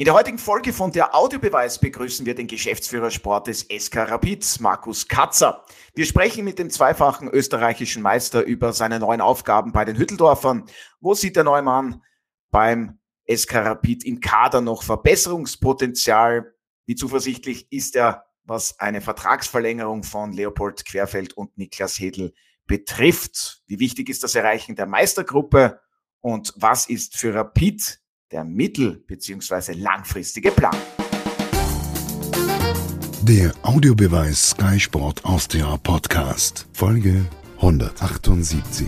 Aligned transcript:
In 0.00 0.04
der 0.04 0.14
heutigen 0.14 0.38
Folge 0.38 0.72
von 0.72 0.92
der 0.92 1.16
Audiobeweis 1.16 1.80
begrüßen 1.80 2.24
wir 2.24 2.36
den 2.36 2.46
Geschäftsführer 2.46 3.10
Sport 3.10 3.48
des 3.48 3.62
SK 3.62 3.96
Rapid, 4.08 4.60
Markus 4.60 5.08
Katzer. 5.08 5.64
Wir 5.92 6.06
sprechen 6.06 6.44
mit 6.44 6.60
dem 6.60 6.70
zweifachen 6.70 7.28
österreichischen 7.28 8.00
Meister 8.00 8.44
über 8.44 8.72
seine 8.72 9.00
neuen 9.00 9.20
Aufgaben 9.20 9.72
bei 9.72 9.84
den 9.84 9.98
Hütteldorfern. 9.98 10.66
Wo 11.00 11.14
sieht 11.14 11.34
der 11.34 11.42
neue 11.42 11.62
Mann 11.62 12.00
beim 12.52 13.00
SK 13.28 13.56
Rapid 13.56 14.04
im 14.04 14.20
Kader 14.20 14.60
noch 14.60 14.84
Verbesserungspotenzial? 14.84 16.54
Wie 16.86 16.94
zuversichtlich 16.94 17.66
ist 17.72 17.96
er, 17.96 18.24
was 18.44 18.78
eine 18.78 19.00
Vertragsverlängerung 19.00 20.04
von 20.04 20.32
Leopold 20.32 20.84
Querfeld 20.84 21.32
und 21.36 21.58
Niklas 21.58 21.98
Hedl 21.98 22.34
betrifft? 22.68 23.64
Wie 23.66 23.80
wichtig 23.80 24.10
ist 24.10 24.22
das 24.22 24.36
Erreichen 24.36 24.76
der 24.76 24.86
Meistergruppe? 24.86 25.80
Und 26.20 26.54
was 26.54 26.88
ist 26.88 27.16
für 27.16 27.34
Rapid 27.34 27.98
der 28.32 28.44
mittel- 28.44 29.02
bzw. 29.06 29.72
langfristige 29.72 30.50
Plan. 30.50 30.76
Der 33.22 33.52
Audiobeweis 33.62 34.50
Sky 34.50 34.80
Sport 34.80 35.24
Austria 35.24 35.76
Podcast, 35.78 36.66
Folge 36.72 37.26
178. 37.56 38.86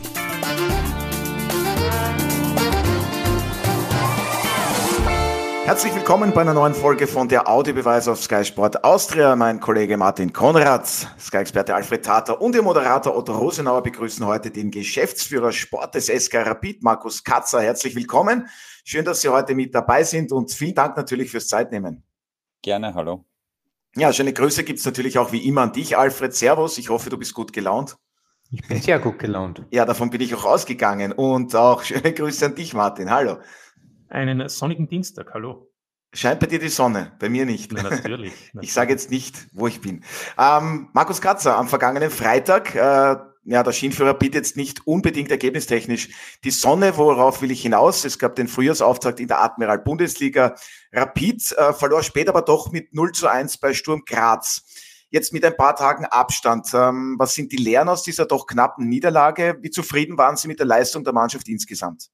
Herzlich 5.64 5.94
willkommen 5.94 6.32
bei 6.32 6.40
einer 6.40 6.54
neuen 6.54 6.74
Folge 6.74 7.06
von 7.06 7.28
der 7.28 7.48
Audiobeweis 7.48 8.08
auf 8.08 8.20
Sky 8.20 8.44
Sport 8.44 8.82
Austria. 8.82 9.36
Mein 9.36 9.60
Kollege 9.60 9.96
Martin 9.96 10.32
Konrad, 10.32 10.88
Sky-Experte 10.88 11.74
Alfred 11.76 12.04
Tater 12.04 12.40
und 12.40 12.56
Ihr 12.56 12.62
Moderator 12.62 13.16
Otto 13.16 13.36
Rosenauer 13.36 13.82
begrüßen 13.82 14.26
heute 14.26 14.50
den 14.50 14.72
Geschäftsführer 14.72 15.52
Sport 15.52 15.94
des 15.94 16.06
SK 16.06 16.44
Rapid, 16.46 16.82
Markus 16.82 17.22
Katzer. 17.22 17.60
Herzlich 17.62 17.94
willkommen. 17.94 18.48
Schön, 18.90 19.04
dass 19.04 19.20
Sie 19.20 19.28
heute 19.28 19.54
mit 19.54 19.72
dabei 19.72 20.02
sind 20.02 20.32
und 20.32 20.50
vielen 20.50 20.74
Dank 20.74 20.96
natürlich 20.96 21.30
fürs 21.30 21.46
Zeitnehmen. 21.46 22.02
Gerne, 22.60 22.92
hallo. 22.92 23.24
Ja, 23.94 24.12
schöne 24.12 24.32
Grüße 24.32 24.64
gibt 24.64 24.80
es 24.80 24.84
natürlich 24.84 25.16
auch 25.16 25.30
wie 25.30 25.46
immer 25.46 25.60
an 25.60 25.72
dich, 25.72 25.96
Alfred. 25.96 26.34
Servus, 26.34 26.76
ich 26.76 26.88
hoffe, 26.88 27.08
du 27.08 27.16
bist 27.16 27.32
gut 27.32 27.52
gelaunt. 27.52 27.94
Ich 28.50 28.66
bin 28.66 28.82
sehr 28.82 28.98
gut 28.98 29.20
gelaunt. 29.20 29.64
Ja, 29.70 29.84
davon 29.84 30.10
bin 30.10 30.20
ich 30.20 30.34
auch 30.34 30.44
ausgegangen. 30.44 31.12
Und 31.12 31.54
auch 31.54 31.84
schöne 31.84 32.12
Grüße 32.12 32.44
an 32.46 32.56
dich, 32.56 32.74
Martin. 32.74 33.12
Hallo. 33.12 33.36
Einen 34.08 34.48
sonnigen 34.48 34.88
Dienstag, 34.88 35.34
hallo. 35.34 35.70
Scheint 36.12 36.40
bei 36.40 36.46
dir 36.48 36.58
die 36.58 36.68
Sonne, 36.68 37.12
bei 37.20 37.28
mir 37.28 37.46
nicht. 37.46 37.72
Ja, 37.72 37.84
natürlich, 37.84 38.02
natürlich. 38.02 38.32
Ich 38.60 38.72
sage 38.72 38.90
jetzt 38.90 39.12
nicht, 39.12 39.46
wo 39.52 39.68
ich 39.68 39.80
bin. 39.80 40.02
Ähm, 40.36 40.88
Markus 40.94 41.20
Katzer, 41.20 41.56
am 41.56 41.68
vergangenen 41.68 42.10
Freitag 42.10 42.74
äh, 42.74 43.29
ja, 43.44 43.62
der 43.62 43.72
Schienführer 43.72 44.14
bietet 44.14 44.34
jetzt 44.34 44.56
nicht 44.56 44.86
unbedingt 44.86 45.30
ergebnistechnisch 45.30 46.10
die 46.44 46.50
Sonne, 46.50 46.96
worauf 46.96 47.40
will 47.40 47.50
ich 47.50 47.62
hinaus? 47.62 48.04
Es 48.04 48.18
gab 48.18 48.36
den 48.36 48.48
Frühjahrsauftakt 48.48 49.18
in 49.18 49.28
der 49.28 49.40
Admiral 49.40 49.78
Bundesliga. 49.78 50.54
Rapid 50.92 51.52
äh, 51.52 51.72
verlor 51.72 52.02
später 52.02 52.30
aber 52.30 52.42
doch 52.42 52.70
mit 52.70 52.94
0 52.94 53.12
zu 53.12 53.28
1 53.28 53.58
bei 53.58 53.72
Sturm 53.72 54.02
Graz. 54.06 54.62
Jetzt 55.08 55.32
mit 55.32 55.44
ein 55.44 55.56
paar 55.56 55.74
Tagen 55.74 56.04
Abstand. 56.04 56.68
Ähm, 56.74 57.16
was 57.18 57.34
sind 57.34 57.50
die 57.50 57.56
Lehren 57.56 57.88
aus 57.88 58.02
dieser 58.02 58.26
doch 58.26 58.46
knappen 58.46 58.88
Niederlage? 58.88 59.58
Wie 59.60 59.70
zufrieden 59.70 60.18
waren 60.18 60.36
Sie 60.36 60.46
mit 60.46 60.58
der 60.58 60.66
Leistung 60.66 61.02
der 61.02 61.14
Mannschaft 61.14 61.48
insgesamt? 61.48 62.10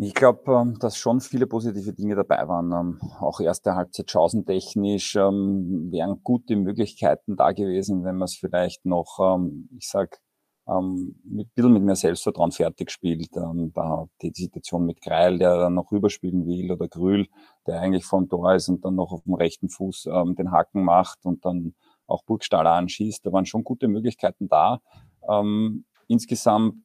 Ich 0.00 0.14
glaube, 0.14 0.52
ähm, 0.52 0.78
dass 0.78 0.96
schon 0.96 1.20
viele 1.20 1.48
positive 1.48 1.92
Dinge 1.92 2.14
dabei 2.14 2.46
waren. 2.46 2.70
Ähm, 2.70 3.00
auch 3.18 3.40
erste 3.40 3.74
Halbzeit 3.74 4.08
chancentechnisch 4.08 5.16
ähm, 5.16 5.90
wären 5.90 6.22
gute 6.22 6.54
Möglichkeiten 6.54 7.34
da 7.34 7.50
gewesen, 7.50 8.04
wenn 8.04 8.14
man 8.16 8.26
es 8.26 8.36
vielleicht 8.36 8.84
noch, 8.86 9.18
ich 9.76 9.88
sag, 9.88 10.20
mit 10.66 11.46
ein 11.46 11.50
bisschen 11.54 11.72
mit 11.72 11.82
mehr 11.82 11.96
Selbstvertrauen 11.96 12.52
fertig 12.52 12.90
spielt. 12.90 13.34
Da 13.34 14.06
die 14.20 14.32
Situation 14.34 14.84
mit 14.84 15.00
Greil, 15.00 15.38
der 15.38 15.56
dann 15.56 15.74
noch 15.74 15.90
rüberspielen 15.90 16.46
will, 16.46 16.70
oder 16.70 16.88
Grül, 16.88 17.26
der 17.66 17.80
eigentlich 17.80 18.04
vom 18.04 18.28
Tor 18.28 18.54
ist 18.54 18.68
und 18.68 18.84
dann 18.84 18.94
noch 18.94 19.10
auf 19.10 19.22
dem 19.22 19.32
rechten 19.32 19.70
Fuß 19.70 20.02
den 20.36 20.52
Haken 20.52 20.84
macht 20.84 21.24
und 21.24 21.44
dann 21.46 21.74
auch 22.06 22.22
Burgstaller 22.24 22.72
anschießt. 22.72 23.24
Da 23.24 23.32
waren 23.32 23.46
schon 23.46 23.64
gute 23.64 23.88
Möglichkeiten 23.88 24.46
da 24.46 24.80
insgesamt 26.08 26.82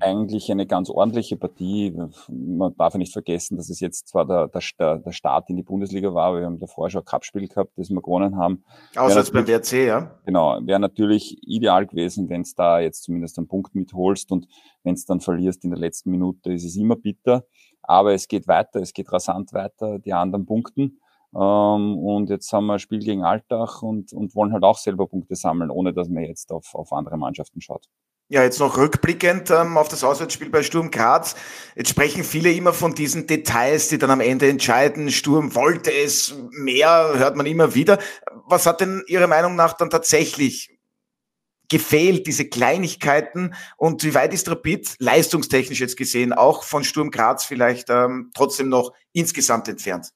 eigentlich 0.00 0.50
eine 0.50 0.66
ganz 0.66 0.90
ordentliche 0.90 1.36
Partie. 1.36 1.96
Man 2.28 2.76
darf 2.76 2.94
ja 2.94 2.98
nicht 2.98 3.12
vergessen, 3.12 3.56
dass 3.56 3.70
es 3.70 3.80
jetzt 3.80 4.08
zwar 4.08 4.26
der, 4.26 4.48
der, 4.48 4.98
der 4.98 5.12
Start 5.12 5.48
in 5.48 5.56
die 5.56 5.62
Bundesliga 5.62 6.12
war, 6.12 6.26
aber 6.26 6.40
wir 6.40 6.46
haben 6.46 6.58
davor 6.58 6.90
schon 6.90 7.02
ein 7.02 7.04
Cup-Spiel 7.04 7.48
gehabt, 7.48 7.72
das 7.76 7.88
wir 7.88 8.02
gewonnen 8.02 8.36
haben. 8.36 8.64
Außer 8.96 9.16
als 9.16 9.30
beim 9.30 9.46
WRC, 9.46 9.86
ja? 9.86 10.18
Genau, 10.26 10.58
wäre 10.62 10.80
natürlich 10.80 11.38
ideal 11.46 11.86
gewesen, 11.86 12.28
wenn 12.28 12.42
es 12.42 12.54
da 12.54 12.80
jetzt 12.80 13.04
zumindest 13.04 13.38
einen 13.38 13.48
Punkt 13.48 13.74
mitholst 13.76 14.32
und 14.32 14.48
wenn 14.82 14.94
es 14.94 15.06
dann 15.06 15.20
verlierst 15.20 15.64
in 15.64 15.70
der 15.70 15.78
letzten 15.78 16.10
Minute, 16.10 16.52
ist 16.52 16.64
es 16.64 16.76
immer 16.76 16.96
bitter. 16.96 17.44
Aber 17.82 18.12
es 18.12 18.26
geht 18.26 18.48
weiter, 18.48 18.80
es 18.80 18.92
geht 18.92 19.10
rasant 19.12 19.52
weiter, 19.52 19.98
die 20.00 20.12
anderen 20.12 20.46
punkten. 20.46 20.98
Ähm, 21.34 21.98
und 21.98 22.28
jetzt 22.28 22.52
haben 22.52 22.66
wir 22.66 22.74
ein 22.74 22.78
Spiel 22.80 23.00
gegen 23.00 23.22
Alltag 23.22 23.82
und, 23.82 24.12
und 24.12 24.34
wollen 24.34 24.52
halt 24.52 24.64
auch 24.64 24.78
selber 24.78 25.06
Punkte 25.06 25.36
sammeln, 25.36 25.70
ohne 25.70 25.92
dass 25.92 26.08
man 26.08 26.24
jetzt 26.24 26.50
auf, 26.52 26.74
auf 26.74 26.92
andere 26.92 27.16
Mannschaften 27.16 27.60
schaut. 27.60 27.86
Ja, 28.30 28.42
jetzt 28.42 28.60
noch 28.60 28.76
rückblickend 28.76 29.50
ähm, 29.50 29.78
auf 29.78 29.88
das 29.88 30.04
Auswärtsspiel 30.04 30.50
bei 30.50 30.62
Sturm 30.62 30.90
Graz. 30.90 31.34
Jetzt 31.74 31.88
sprechen 31.88 32.24
viele 32.24 32.52
immer 32.52 32.74
von 32.74 32.94
diesen 32.94 33.26
Details, 33.26 33.88
die 33.88 33.96
dann 33.96 34.10
am 34.10 34.20
Ende 34.20 34.46
entscheiden. 34.50 35.10
Sturm 35.10 35.54
wollte 35.54 35.90
es 35.90 36.34
mehr, 36.50 37.14
hört 37.14 37.36
man 37.36 37.46
immer 37.46 37.74
wieder. 37.74 37.98
Was 38.46 38.66
hat 38.66 38.82
denn 38.82 39.02
Ihrer 39.06 39.28
Meinung 39.28 39.56
nach 39.56 39.72
dann 39.72 39.88
tatsächlich 39.88 40.78
gefehlt, 41.70 42.26
diese 42.26 42.46
Kleinigkeiten? 42.46 43.54
Und 43.78 44.04
wie 44.04 44.12
weit 44.12 44.34
ist 44.34 44.50
Rapid 44.50 44.96
leistungstechnisch 44.98 45.80
jetzt 45.80 45.96
gesehen 45.96 46.34
auch 46.34 46.64
von 46.64 46.84
Sturm 46.84 47.10
Graz 47.10 47.46
vielleicht 47.46 47.88
ähm, 47.88 48.30
trotzdem 48.34 48.68
noch 48.68 48.92
insgesamt 49.14 49.68
entfernt? 49.68 50.12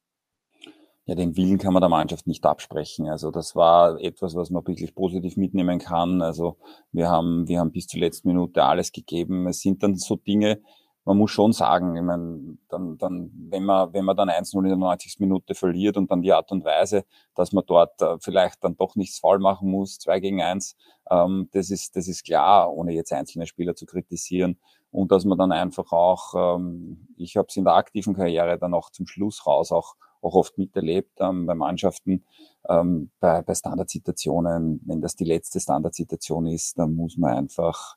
Ja, 1.06 1.14
den 1.16 1.36
Willen 1.36 1.58
kann 1.58 1.72
man 1.72 1.80
der 1.80 1.88
Mannschaft 1.88 2.26
nicht 2.26 2.44
absprechen. 2.46 3.08
Also 3.08 3.30
das 3.30 3.56
war 3.56 4.00
etwas, 4.00 4.36
was 4.36 4.50
man 4.50 4.66
wirklich 4.66 4.94
positiv 4.94 5.36
mitnehmen 5.36 5.78
kann. 5.80 6.22
Also 6.22 6.58
wir 6.92 7.10
haben, 7.10 7.48
wir 7.48 7.58
haben 7.58 7.72
bis 7.72 7.88
zur 7.88 8.00
letzten 8.00 8.28
Minute 8.28 8.62
alles 8.62 8.92
gegeben. 8.92 9.48
Es 9.48 9.60
sind 9.60 9.82
dann 9.82 9.96
so 9.96 10.16
Dinge, 10.16 10.60
man 11.04 11.18
muss 11.18 11.32
schon 11.32 11.52
sagen, 11.52 11.96
ich 11.96 12.02
meine, 12.02 12.56
dann, 12.68 12.96
dann, 12.98 13.30
wenn 13.50 13.64
man, 13.64 13.92
wenn 13.92 14.04
man 14.04 14.16
dann 14.16 14.30
1-0 14.30 14.56
in 14.58 14.68
der 14.68 14.76
90. 14.76 15.18
Minute 15.18 15.54
verliert 15.54 15.96
und 15.96 16.10
dann 16.10 16.22
die 16.22 16.32
Art 16.32 16.52
und 16.52 16.64
Weise, 16.64 17.04
dass 17.34 17.52
man 17.52 17.64
dort 17.66 18.00
äh, 18.00 18.18
vielleicht 18.20 18.62
dann 18.62 18.76
doch 18.76 18.94
nichts 18.94 19.18
faul 19.18 19.40
machen 19.40 19.68
muss, 19.68 19.98
zwei 19.98 20.20
gegen 20.20 20.42
eins, 20.42 20.76
ähm, 21.10 21.48
das 21.52 21.70
ist, 21.70 21.96
das 21.96 22.06
ist 22.06 22.24
klar, 22.24 22.72
ohne 22.72 22.92
jetzt 22.92 23.12
einzelne 23.12 23.46
Spieler 23.46 23.74
zu 23.74 23.84
kritisieren. 23.84 24.58
Und 24.92 25.10
dass 25.10 25.24
man 25.24 25.38
dann 25.38 25.50
einfach 25.50 25.90
auch, 25.90 26.56
ähm, 26.56 27.08
ich 27.16 27.36
habe 27.36 27.46
es 27.48 27.56
in 27.56 27.64
der 27.64 27.74
aktiven 27.74 28.14
Karriere 28.14 28.58
dann 28.58 28.74
auch 28.74 28.90
zum 28.90 29.06
Schluss 29.06 29.44
raus 29.46 29.72
auch 29.72 29.96
auch 30.22 30.34
oft 30.34 30.56
miterlebt 30.58 31.12
ähm, 31.20 31.46
bei 31.46 31.54
Mannschaften, 31.54 32.24
ähm, 32.68 33.10
bei, 33.20 33.42
bei 33.42 33.54
Standardsituationen. 33.54 34.80
Wenn 34.84 35.00
das 35.00 35.16
die 35.16 35.24
letzte 35.24 35.60
Standardsituation 35.60 36.46
ist, 36.46 36.78
dann 36.78 36.94
muss 36.94 37.16
man 37.16 37.36
einfach 37.36 37.96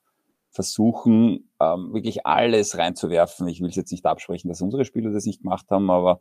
versuchen, 0.49 1.49
ähm, 1.59 1.93
wirklich 1.93 2.25
alles 2.25 2.77
reinzuwerfen. 2.77 3.47
Ich 3.47 3.61
will 3.61 3.69
es 3.69 3.75
jetzt 3.75 3.91
nicht 3.91 4.05
absprechen, 4.05 4.49
dass 4.49 4.61
unsere 4.61 4.85
Spieler 4.85 5.11
das 5.11 5.25
nicht 5.25 5.41
gemacht 5.41 5.65
haben, 5.69 5.89
aber 5.89 6.19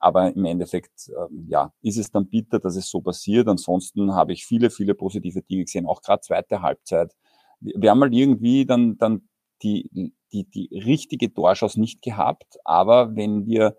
aber 0.00 0.34
im 0.34 0.46
Endeffekt, 0.46 1.10
ähm, 1.10 1.46
ja, 1.48 1.72
ist 1.82 1.98
es 1.98 2.10
dann 2.10 2.26
bitter, 2.26 2.58
dass 2.58 2.74
es 2.74 2.88
so 2.88 3.02
passiert. 3.02 3.46
Ansonsten 3.48 4.14
habe 4.14 4.32
ich 4.32 4.46
viele, 4.46 4.70
viele 4.70 4.94
positive 4.94 5.42
Dinge 5.42 5.64
gesehen, 5.64 5.86
auch 5.86 6.00
gerade 6.00 6.22
zweite 6.22 6.62
Halbzeit. 6.62 7.14
Wir, 7.60 7.90
haben 7.90 7.98
mal 7.98 8.12
irgendwie 8.12 8.64
dann, 8.64 8.96
dann 8.96 9.28
die, 9.62 10.14
die, 10.32 10.44
die 10.44 10.70
richtige 10.72 11.32
Torschance 11.32 11.78
nicht 11.78 12.00
gehabt, 12.00 12.56
aber 12.64 13.14
wenn 13.14 13.46
wir 13.46 13.76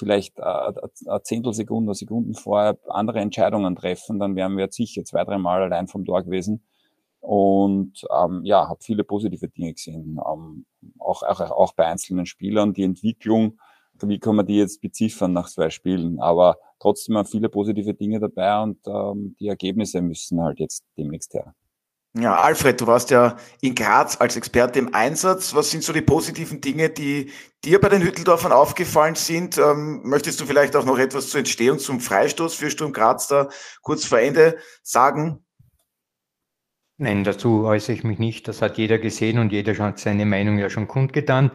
vielleicht 0.00 0.40
eine 0.40 1.22
Zehntelsekunde, 1.22 1.94
Sekunden 1.94 2.34
vorher 2.34 2.78
andere 2.88 3.20
Entscheidungen 3.20 3.76
treffen, 3.76 4.18
dann 4.18 4.34
wären 4.34 4.56
wir 4.56 4.64
jetzt 4.64 4.76
sicher 4.76 5.04
zwei, 5.04 5.24
dreimal 5.24 5.62
allein 5.62 5.86
vom 5.86 6.04
Tor 6.04 6.22
gewesen. 6.22 6.64
Und 7.20 8.02
ähm, 8.10 8.40
ja, 8.44 8.66
habe 8.66 8.80
viele 8.82 9.04
positive 9.04 9.48
Dinge 9.48 9.74
gesehen, 9.74 10.18
ähm, 10.26 10.64
auch, 10.98 11.22
auch, 11.22 11.40
auch 11.40 11.74
bei 11.74 11.86
einzelnen 11.86 12.24
Spielern. 12.24 12.72
Die 12.72 12.82
Entwicklung, 12.82 13.58
wie 14.02 14.18
kann 14.18 14.36
man 14.36 14.46
die 14.46 14.56
jetzt 14.56 14.80
beziffern 14.80 15.34
nach 15.34 15.48
zwei 15.50 15.68
Spielen? 15.68 16.18
Aber 16.18 16.56
trotzdem 16.78 17.18
haben 17.18 17.26
viele 17.26 17.50
positive 17.50 17.92
Dinge 17.92 18.20
dabei 18.20 18.62
und 18.62 18.78
ähm, 18.86 19.36
die 19.38 19.48
Ergebnisse 19.48 20.00
müssen 20.00 20.40
halt 20.40 20.60
jetzt 20.60 20.86
demnächst 20.96 21.34
her. 21.34 21.54
Ja, 22.12 22.40
Alfred, 22.40 22.80
du 22.80 22.88
warst 22.88 23.10
ja 23.10 23.36
in 23.60 23.76
Graz 23.76 24.20
als 24.20 24.34
Experte 24.36 24.80
im 24.80 24.92
Einsatz. 24.92 25.54
Was 25.54 25.70
sind 25.70 25.84
so 25.84 25.92
die 25.92 26.00
positiven 26.00 26.60
Dinge, 26.60 26.90
die 26.90 27.30
dir 27.64 27.80
bei 27.80 27.88
den 27.88 28.02
Hütteldorfern 28.02 28.50
aufgefallen 28.50 29.14
sind? 29.14 29.58
Ähm, 29.58 30.00
möchtest 30.02 30.40
du 30.40 30.46
vielleicht 30.46 30.74
auch 30.74 30.84
noch 30.84 30.98
etwas 30.98 31.28
zur 31.28 31.38
Entstehung 31.38 31.78
zum 31.78 32.00
Freistoß 32.00 32.54
für 32.54 32.68
Sturm 32.68 32.92
Graz 32.92 33.28
da 33.28 33.48
kurz 33.82 34.04
vor 34.04 34.18
Ende 34.18 34.58
sagen? 34.82 35.44
Nein, 36.96 37.22
dazu 37.22 37.64
äußere 37.64 37.94
ich 37.94 38.02
mich 38.02 38.18
nicht. 38.18 38.48
Das 38.48 38.60
hat 38.60 38.76
jeder 38.76 38.98
gesehen 38.98 39.38
und 39.38 39.52
jeder 39.52 39.78
hat 39.78 40.00
seine 40.00 40.26
Meinung 40.26 40.58
ja 40.58 40.68
schon 40.68 40.88
kundgetan. 40.88 41.52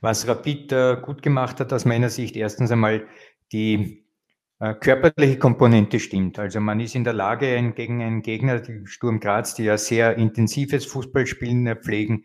Was 0.00 0.28
Rapid 0.28 0.70
äh, 0.70 0.96
gut 1.02 1.20
gemacht 1.22 1.58
hat 1.58 1.72
aus 1.72 1.84
meiner 1.84 2.10
Sicht, 2.10 2.36
erstens 2.36 2.70
einmal 2.70 3.08
die 3.50 4.05
körperliche 4.58 5.38
Komponente 5.38 6.00
stimmt. 6.00 6.38
Also 6.38 6.60
man 6.60 6.80
ist 6.80 6.94
in 6.94 7.04
der 7.04 7.12
Lage, 7.12 7.72
gegen 7.74 8.02
einen 8.02 8.22
Gegner, 8.22 8.62
Sturm 8.84 9.20
Graz, 9.20 9.54
die 9.54 9.64
ja 9.64 9.76
sehr 9.76 10.16
intensives 10.16 10.86
Fußballspielen 10.86 11.76
pflegen, 11.76 12.24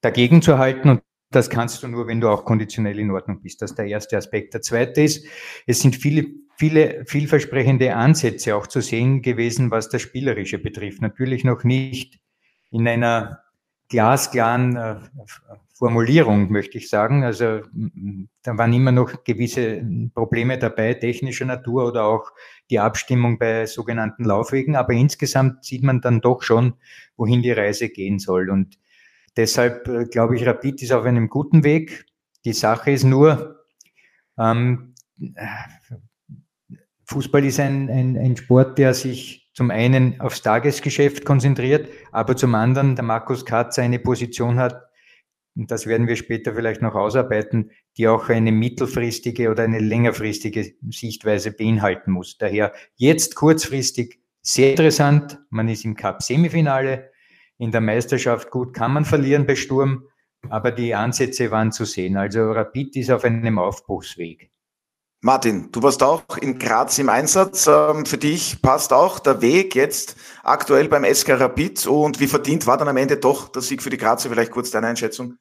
dagegen 0.00 0.40
zu 0.40 0.58
halten 0.58 0.88
und 0.90 1.02
das 1.30 1.50
kannst 1.50 1.82
du 1.82 1.88
nur, 1.88 2.06
wenn 2.06 2.20
du 2.20 2.28
auch 2.28 2.44
konditionell 2.44 2.98
in 2.98 3.10
Ordnung 3.10 3.42
bist. 3.42 3.60
Das 3.60 3.72
ist 3.72 3.76
der 3.76 3.86
erste 3.86 4.16
Aspekt. 4.16 4.54
Der 4.54 4.62
zweite 4.62 5.02
ist, 5.02 5.26
es 5.66 5.80
sind 5.80 5.96
viele, 5.96 6.26
viele 6.56 7.04
vielversprechende 7.04 7.94
Ansätze 7.94 8.56
auch 8.56 8.66
zu 8.66 8.80
sehen 8.80 9.20
gewesen, 9.20 9.70
was 9.70 9.90
das 9.90 10.00
Spielerische 10.00 10.58
betrifft. 10.58 11.02
Natürlich 11.02 11.44
noch 11.44 11.64
nicht 11.64 12.18
in 12.70 12.88
einer 12.88 13.40
glasklaren 13.88 14.76
äh, 14.76 14.96
Formulierung, 15.74 16.50
möchte 16.50 16.78
ich 16.78 16.88
sagen. 16.88 17.24
Also 17.24 17.60
da 18.42 18.58
waren 18.58 18.72
immer 18.72 18.92
noch 18.92 19.24
gewisse 19.24 19.82
Probleme 20.12 20.58
dabei, 20.58 20.94
technischer 20.94 21.44
Natur 21.44 21.86
oder 21.86 22.04
auch 22.04 22.32
die 22.68 22.80
Abstimmung 22.80 23.38
bei 23.38 23.66
sogenannten 23.66 24.24
Laufwegen. 24.24 24.74
Aber 24.74 24.92
insgesamt 24.92 25.64
sieht 25.64 25.84
man 25.84 26.00
dann 26.00 26.20
doch 26.20 26.42
schon, 26.42 26.74
wohin 27.16 27.42
die 27.42 27.52
Reise 27.52 27.88
gehen 27.88 28.18
soll. 28.18 28.50
Und 28.50 28.78
deshalb 29.36 29.86
äh, 29.88 30.04
glaube 30.06 30.36
ich, 30.36 30.46
Rapid 30.46 30.82
ist 30.82 30.92
auf 30.92 31.04
einem 31.04 31.28
guten 31.28 31.64
Weg. 31.64 32.06
Die 32.44 32.52
Sache 32.52 32.90
ist 32.90 33.04
nur, 33.04 33.64
ähm, 34.38 34.94
Fußball 37.04 37.44
ist 37.44 37.60
ein, 37.60 37.88
ein, 37.88 38.16
ein 38.18 38.36
Sport, 38.36 38.78
der 38.78 38.94
sich 38.94 39.47
zum 39.58 39.72
einen 39.72 40.20
aufs 40.20 40.40
Tagesgeschäft 40.40 41.24
konzentriert, 41.24 41.88
aber 42.12 42.36
zum 42.36 42.54
anderen 42.54 42.94
der 42.94 43.04
Markus 43.04 43.44
Katz 43.44 43.80
eine 43.80 43.98
Position 43.98 44.56
hat, 44.56 44.84
und 45.56 45.72
das 45.72 45.88
werden 45.88 46.06
wir 46.06 46.14
später 46.14 46.54
vielleicht 46.54 46.80
noch 46.80 46.94
ausarbeiten, 46.94 47.72
die 47.96 48.06
auch 48.06 48.28
eine 48.28 48.52
mittelfristige 48.52 49.50
oder 49.50 49.64
eine 49.64 49.80
längerfristige 49.80 50.74
Sichtweise 50.90 51.50
beinhalten 51.50 52.12
muss. 52.12 52.38
Daher 52.38 52.72
jetzt 52.94 53.34
kurzfristig 53.34 54.20
sehr 54.42 54.70
interessant. 54.70 55.40
Man 55.50 55.66
ist 55.66 55.84
im 55.84 55.96
Cup-Semifinale. 55.96 57.10
In 57.58 57.72
der 57.72 57.80
Meisterschaft 57.80 58.52
gut 58.52 58.74
kann 58.74 58.92
man 58.92 59.04
verlieren 59.04 59.44
bei 59.44 59.56
Sturm, 59.56 60.04
aber 60.48 60.70
die 60.70 60.94
Ansätze 60.94 61.50
waren 61.50 61.72
zu 61.72 61.84
sehen. 61.84 62.16
Also 62.16 62.52
Rapid 62.52 62.94
ist 62.94 63.10
auf 63.10 63.24
einem 63.24 63.58
Aufbruchsweg. 63.58 64.52
Martin, 65.20 65.70
du 65.72 65.82
warst 65.82 66.02
auch 66.02 66.24
in 66.40 66.58
Graz 66.58 66.98
im 66.98 67.08
Einsatz. 67.08 67.66
Ähm, 67.66 68.06
für 68.06 68.18
dich 68.18 68.62
passt 68.62 68.92
auch 68.92 69.18
der 69.18 69.42
Weg 69.42 69.74
jetzt 69.74 70.16
aktuell 70.42 70.88
beim 70.88 71.04
SK 71.04 71.40
Rapid 71.40 71.86
und 71.86 72.20
wie 72.20 72.28
verdient 72.28 72.66
war 72.66 72.76
dann 72.78 72.88
am 72.88 72.96
Ende 72.96 73.16
doch 73.16 73.48
der 73.48 73.62
Sieg 73.62 73.82
für 73.82 73.90
die 73.90 73.96
Grazer? 73.96 74.28
Vielleicht 74.28 74.52
kurz 74.52 74.70
deine 74.70 74.86
Einschätzung 74.86 75.38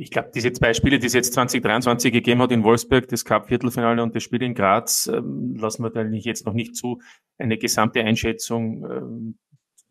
ich 0.00 0.12
glaube, 0.12 0.30
diese 0.32 0.52
zwei 0.52 0.74
Spiele, 0.74 1.00
die 1.00 1.08
es 1.08 1.12
jetzt 1.12 1.34
2023 1.34 2.12
gegeben 2.12 2.40
hat 2.40 2.52
in 2.52 2.62
Wolfsburg, 2.62 3.08
das 3.08 3.24
Cup-Viertelfinale 3.24 4.00
und 4.00 4.14
das 4.14 4.22
Spiel 4.22 4.42
in 4.42 4.54
Graz, 4.54 5.08
ähm, 5.12 5.56
lassen 5.56 5.82
wir 5.82 5.90
da 5.90 6.02
jetzt 6.02 6.46
noch 6.46 6.52
nicht 6.52 6.76
zu, 6.76 7.00
eine 7.36 7.58
gesamte 7.58 8.00
Einschätzung 8.04 8.84
ähm, 8.84 9.38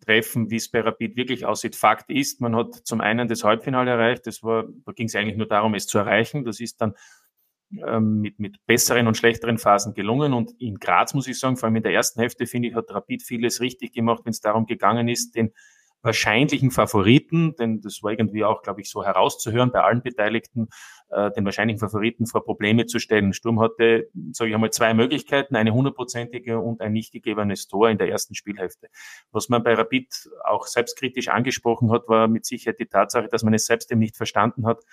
treffen, 0.06 0.50
wie 0.50 0.56
es 0.56 0.72
bei 0.72 0.80
Rapid 0.80 1.18
wirklich 1.18 1.46
aussieht. 1.46 1.76
Fakt 1.76 2.10
ist, 2.10 2.40
man 2.40 2.56
hat 2.56 2.74
zum 2.86 3.02
einen 3.02 3.28
das 3.28 3.44
Halbfinale 3.44 3.92
erreicht, 3.92 4.28
das 4.28 4.44
war, 4.44 4.66
da 4.86 4.94
ging 4.94 5.08
es 5.08 5.16
eigentlich 5.16 5.36
nur 5.36 5.48
darum, 5.48 5.76
es 5.76 5.88
zu 5.88 5.98
erreichen. 5.98 6.46
Das 6.46 6.62
ist 6.62 6.80
dann 6.80 6.94
mit, 7.70 8.40
mit 8.40 8.66
besseren 8.66 9.08
und 9.08 9.18
schlechteren 9.18 9.58
Phasen 9.58 9.94
gelungen. 9.94 10.34
Und 10.34 10.52
in 10.60 10.76
Graz 10.76 11.14
muss 11.14 11.28
ich 11.28 11.40
sagen, 11.40 11.58
vor 11.58 11.68
allem 11.68 11.76
in 11.76 11.84
der 11.84 11.94
ersten 11.94 12.20
Hälfte, 12.20 12.46
finde 12.46 12.70
ich, 12.70 12.76
hat 12.76 12.90
Rapid 12.90 13.24
vieles 13.24 13.60
richtig 13.62 13.94
gemacht, 13.94 14.22
wenn 14.24 14.32
es 14.32 14.40
darum 14.40 14.66
gegangen 14.66 15.08
ist, 15.08 15.36
den 15.36 15.52
wahrscheinlichen 16.02 16.72
Favoriten, 16.72 17.56
denn 17.56 17.82
das 17.82 18.02
war 18.04 18.12
irgendwie 18.12 18.44
auch, 18.44 18.62
glaube 18.62 18.82
ich, 18.82 18.90
so 18.90 19.04
herauszuhören 19.04 19.72
bei 19.72 19.82
allen 19.82 20.02
Beteiligten, 20.02 20.70
äh, 21.10 21.32
den 21.32 21.44
wahrscheinlichen 21.44 21.80
Favoriten 21.80 22.28
vor 22.28 22.44
Probleme 22.44 22.86
zu 22.86 23.00
stellen. 23.00 23.34
Sturm 23.34 23.60
hatte, 23.60 24.10
sage 24.32 24.50
ich 24.50 24.56
einmal, 24.56 24.72
zwei 24.72 24.94
Möglichkeiten, 24.94 25.56
eine 25.56 25.74
hundertprozentige 25.74 26.60
und 26.60 26.82
ein 26.82 26.94
nicht 26.94 27.12
gegebenes 27.12 27.68
Tor 27.68 27.90
in 27.90 27.98
der 27.98 28.10
ersten 28.10 28.36
Spielhälfte. 28.36 28.88
Was 29.32 29.50
man 29.50 29.64
bei 29.64 29.74
Rapid 29.74 30.30
auch 30.46 30.68
selbstkritisch 30.68 31.30
angesprochen 31.30 31.92
hat, 31.92 32.08
war 32.08 32.28
mit 32.28 32.46
Sicherheit 32.46 32.80
die 32.80 32.86
Tatsache, 32.86 33.28
dass 33.28 33.44
man 33.44 33.54
es 33.54 33.66
selbst 33.66 33.92
eben 33.92 34.00
nicht 34.00 34.18
verstanden 34.18 34.66
hat, 34.66 34.84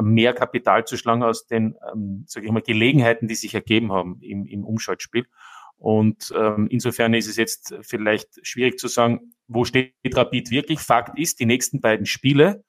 mehr 0.00 0.32
Kapital 0.32 0.84
zu 0.86 0.96
schlagen 0.96 1.22
aus 1.22 1.46
den, 1.46 1.76
ähm, 1.92 2.24
sage 2.26 2.46
ich 2.46 2.52
mal, 2.52 2.62
Gelegenheiten, 2.62 3.28
die 3.28 3.34
sich 3.34 3.54
ergeben 3.54 3.92
haben 3.92 4.18
im, 4.20 4.46
im 4.46 4.64
Umschaltspiel. 4.64 5.26
Und 5.76 6.32
ähm, 6.36 6.68
insofern 6.70 7.12
ist 7.14 7.26
es 7.26 7.36
jetzt 7.36 7.74
vielleicht 7.82 8.46
schwierig 8.46 8.78
zu 8.78 8.86
sagen, 8.86 9.34
wo 9.48 9.64
steht 9.64 9.94
Rapid 10.14 10.50
wirklich. 10.52 10.78
Fakt 10.78 11.18
ist, 11.18 11.40
die 11.40 11.46
nächsten 11.46 11.80
beiden 11.80 12.06
Spiele 12.06 12.64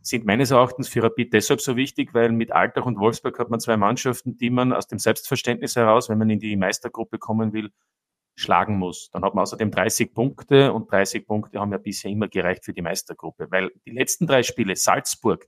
sind 0.00 0.24
meines 0.24 0.50
Erachtens 0.50 0.88
für 0.88 1.02
Rapid 1.02 1.32
deshalb 1.32 1.60
so 1.60 1.76
wichtig, 1.76 2.14
weil 2.14 2.32
mit 2.32 2.52
Altach 2.52 2.86
und 2.86 2.98
Wolfsburg 2.98 3.38
hat 3.38 3.50
man 3.50 3.60
zwei 3.60 3.76
Mannschaften, 3.76 4.36
die 4.36 4.50
man 4.50 4.72
aus 4.72 4.86
dem 4.86 4.98
Selbstverständnis 4.98 5.76
heraus, 5.76 6.08
wenn 6.08 6.18
man 6.18 6.30
in 6.30 6.38
die 6.38 6.56
Meistergruppe 6.56 7.18
kommen 7.18 7.52
will, 7.52 7.70
schlagen 8.36 8.78
muss. 8.78 9.10
Dann 9.12 9.24
hat 9.24 9.34
man 9.34 9.42
außerdem 9.42 9.70
30 9.70 10.12
Punkte 10.12 10.72
und 10.72 10.90
30 10.90 11.26
Punkte 11.26 11.60
haben 11.60 11.72
ja 11.72 11.78
bisher 11.78 12.10
immer 12.10 12.28
gereicht 12.28 12.64
für 12.64 12.72
die 12.72 12.82
Meistergruppe, 12.82 13.50
weil 13.50 13.70
die 13.86 13.92
letzten 13.92 14.26
drei 14.26 14.42
Spiele, 14.42 14.76
Salzburg, 14.76 15.46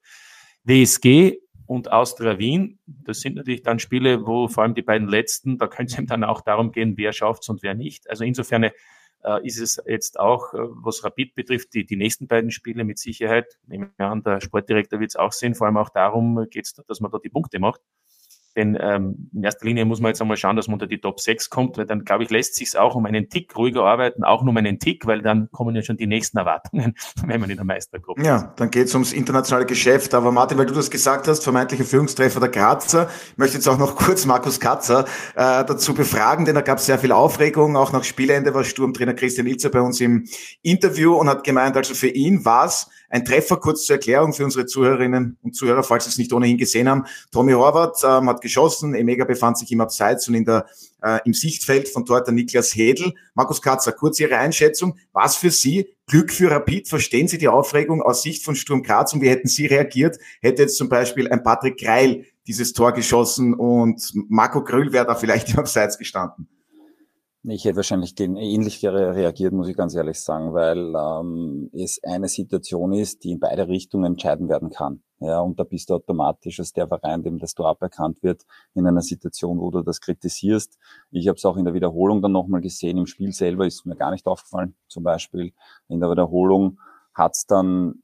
WSG 0.67 1.39
und 1.67 1.91
Austria 1.91 2.39
Wien. 2.39 2.79
Das 2.87 3.21
sind 3.21 3.37
natürlich 3.37 3.63
dann 3.63 3.79
Spiele, 3.79 4.27
wo 4.27 4.49
vor 4.49 4.63
allem 4.63 4.75
die 4.75 4.83
beiden 4.83 5.09
letzten, 5.09 5.59
da 5.59 5.67
könnte 5.67 5.97
es 6.01 6.07
dann 6.07 6.25
auch 6.25 6.41
darum 6.41 6.73
gehen, 6.73 6.97
wer 6.97 7.13
schafft 7.13 7.49
und 7.49 7.63
wer 7.63 7.75
nicht. 7.75 8.09
Also 8.11 8.25
insofern 8.25 8.65
äh, 8.65 8.73
ist 9.47 9.61
es 9.61 9.83
jetzt 9.87 10.19
auch, 10.19 10.55
äh, 10.55 10.59
was 10.59 11.05
Rapid 11.05 11.35
betrifft, 11.35 11.75
die, 11.75 11.85
die 11.85 11.97
nächsten 11.97 12.27
beiden 12.27 12.51
Spiele 12.51 12.85
mit 12.85 12.99
Sicherheit, 12.99 13.59
nehmen 13.67 13.93
wir 13.97 14.07
an, 14.07 14.23
der 14.23 14.41
Sportdirektor 14.41 15.01
wird 15.01 15.11
es 15.11 15.17
auch 15.17 15.33
sehen, 15.33 15.55
vor 15.55 15.67
allem 15.67 15.77
auch 15.77 15.91
darum 15.91 16.47
geht 16.51 16.67
es, 16.67 16.75
dass 16.75 17.01
man 17.01 17.11
da 17.11 17.19
die 17.19 17.29
Punkte 17.29 17.59
macht. 17.59 17.81
Denn 18.56 18.76
ähm, 18.81 19.29
in 19.35 19.44
erster 19.44 19.67
Linie 19.67 19.85
muss 19.85 20.00
man 20.00 20.08
jetzt 20.08 20.23
einmal 20.23 20.38
schauen, 20.38 20.56
dass 20.56 20.67
man 20.67 20.75
unter 20.75 20.87
die 20.87 20.99
Top 20.99 21.20
6 21.20 21.50
kommt, 21.50 21.76
weil 21.76 21.85
dann, 21.85 22.05
glaube 22.05 22.25
ich, 22.25 22.31
lässt 22.31 22.55
sich 22.55 22.76
auch 22.76 22.94
um 22.94 23.05
einen 23.05 23.29
Tick 23.29 23.55
ruhiger 23.55 23.85
arbeiten, 23.85 24.25
auch 24.25 24.43
nur 24.43 24.50
um 24.50 24.56
einen 24.56 24.79
Tick, 24.79 25.06
weil 25.06 25.20
dann 25.20 25.50
kommen 25.53 25.76
ja 25.76 25.82
schon 25.82 25.99
die 25.99 26.06
nächsten 26.06 26.38
Erwartungen, 26.38 26.94
wenn 27.26 27.41
man 27.41 27.50
in 27.50 27.56
der 27.56 27.67
Meistergruppe 27.67 28.23
ist. 28.23 28.26
Ja, 28.26 28.55
dann 28.56 28.70
geht 28.70 28.87
es 28.87 28.94
ums 28.94 29.12
internationale 29.12 29.67
Geschäft. 29.67 30.14
Aber 30.14 30.32
Martin, 30.32 30.56
weil 30.56 30.67
du 30.67 30.75
das 30.75 30.91
gesagt 30.91 31.29
hast, 31.29 31.44
vermeintlicher 31.44 31.85
Führungstreffer 31.85 32.41
der 32.41 32.49
Grazer, 32.49 33.08
ich 33.32 33.37
möchte 33.37 33.56
jetzt 33.56 33.69
auch 33.69 33.79
noch 33.79 33.94
kurz 33.97 34.25
Markus 34.25 34.59
Katzer 34.59 35.05
äh, 35.35 35.64
dazu 35.64 35.93
befragen, 35.93 36.47
denn 36.47 36.55
da 36.55 36.62
gab 36.62 36.79
es 36.79 36.87
sehr 36.87 36.99
viel 36.99 37.12
Aufregung. 37.12 37.76
Auch 37.76 37.93
nach 37.93 38.05
Spielende 38.05 38.55
war 38.55 38.64
Sturmtrainer 38.64 39.14
Christian 39.14 39.47
Ilzer 39.47 39.69
bei 39.69 39.82
uns 39.82 40.00
im 40.00 40.25
Interview 40.62 41.14
und 41.14 41.29
hat 41.29 41.44
gemeint, 41.44 41.76
also 41.76 41.94
für 41.94 42.09
ihn 42.09 42.44
war 42.47 42.64
es 42.64 42.88
ein 43.08 43.25
Treffer 43.25 43.56
kurz 43.56 43.85
zur 43.85 43.97
Erklärung 43.97 44.32
für 44.32 44.44
unsere 44.44 44.67
Zuhörerinnen 44.67 45.38
und 45.43 45.55
Zuhörer, 45.55 45.82
falls 45.82 46.05
Sie 46.05 46.11
es 46.11 46.19
nicht 46.19 46.32
ohnehin 46.32 46.58
gesehen 46.58 46.88
haben. 46.88 47.05
Tommy 47.32 47.53
Horvath 47.53 48.03
ähm, 48.05 48.29
hat 48.29 48.41
geschossen, 48.41 48.94
Emega 48.94 49.25
befand 49.25 49.58
sich 49.58 49.70
im 49.73 49.81
Abseits 49.81 50.29
und 50.29 50.35
in 50.35 50.44
der, 50.44 50.67
äh, 51.03 51.19
im 51.25 51.35
Sichtfeld 51.35 51.88
von 51.88 52.05
dort 52.05 52.26
der 52.26 52.35
Niklas 52.35 52.75
Hedel. 52.75 53.12
Markus 53.35 53.62
Katzer, 53.62 53.93
kurz 53.93 54.19
Ihre 54.20 54.38
Einschätzung. 54.38 54.99
Was 55.12 55.37
für 55.37 55.50
Sie 55.50 55.94
Glück 56.06 56.32
für 56.32 56.50
Rapid? 56.50 56.88
Verstehen 56.88 57.29
Sie 57.29 57.38
die 57.38 57.49
Aufregung 57.49 58.03
aus 58.03 58.23
Sicht 58.23 58.44
von 58.44 58.56
Sturm 58.56 58.82
Graz 58.82 59.12
und 59.12 59.20
wie 59.20 59.29
hätten 59.29 59.49
Sie 59.49 59.67
reagiert? 59.67 60.19
Hätte 60.41 60.62
jetzt 60.62 60.76
zum 60.76 60.88
Beispiel 60.88 61.29
ein 61.29 61.43
Patrick 61.43 61.79
Greil 61.79 62.25
dieses 62.47 62.73
Tor 62.73 62.93
geschossen 62.93 63.55
und 63.55 64.12
Marco 64.29 64.62
Grüll 64.62 64.93
wäre 64.93 65.06
da 65.06 65.14
vielleicht 65.14 65.50
im 65.50 65.59
Abseits 65.59 65.99
gestanden? 65.99 66.49
Ich 67.49 67.65
hätte 67.65 67.76
wahrscheinlich 67.76 68.19
ähnlich 68.19 68.85
reagiert, 68.85 69.53
muss 69.53 69.69
ich 69.69 69.76
ganz 69.76 69.95
ehrlich 69.95 70.21
sagen, 70.21 70.53
weil 70.53 70.93
ähm, 70.97 71.71
es 71.73 72.03
eine 72.03 72.26
Situation 72.26 72.93
ist, 72.93 73.23
die 73.23 73.31
in 73.31 73.38
beide 73.38 73.69
Richtungen 73.69 74.05
entscheiden 74.05 74.49
werden 74.49 74.71
kann. 74.71 75.05
Ja, 75.21 75.38
und 75.41 75.61
da 75.61 75.62
bist 75.62 75.88
du 75.88 75.95
automatisch 75.95 76.59
als 76.59 76.73
der 76.73 76.88
Verein, 76.88 77.23
dem 77.23 77.38
das 77.38 77.55
Tor 77.55 77.69
aberkannt 77.69 78.21
wird, 78.25 78.43
in 78.75 78.85
einer 78.85 79.00
Situation, 79.00 79.61
wo 79.61 79.71
du 79.71 79.83
das 79.83 80.00
kritisierst. 80.00 80.76
Ich 81.12 81.29
habe 81.29 81.37
es 81.37 81.45
auch 81.45 81.57
in 81.57 81.65
der 81.65 81.73
Wiederholung 81.73 82.21
dann 82.21 82.33
nochmal 82.33 82.61
gesehen. 82.62 82.99
Im 82.99 83.07
Spiel 83.07 83.33
selber 83.33 83.65
ist 83.65 83.87
mir 83.87 83.95
gar 83.97 84.11
nicht 84.11 84.26
aufgefallen. 84.26 84.75
Zum 84.88 85.05
Beispiel 85.05 85.53
in 85.87 86.00
der 86.00 86.11
Wiederholung 86.11 86.81
hat's 87.15 87.47
dann, 87.47 88.03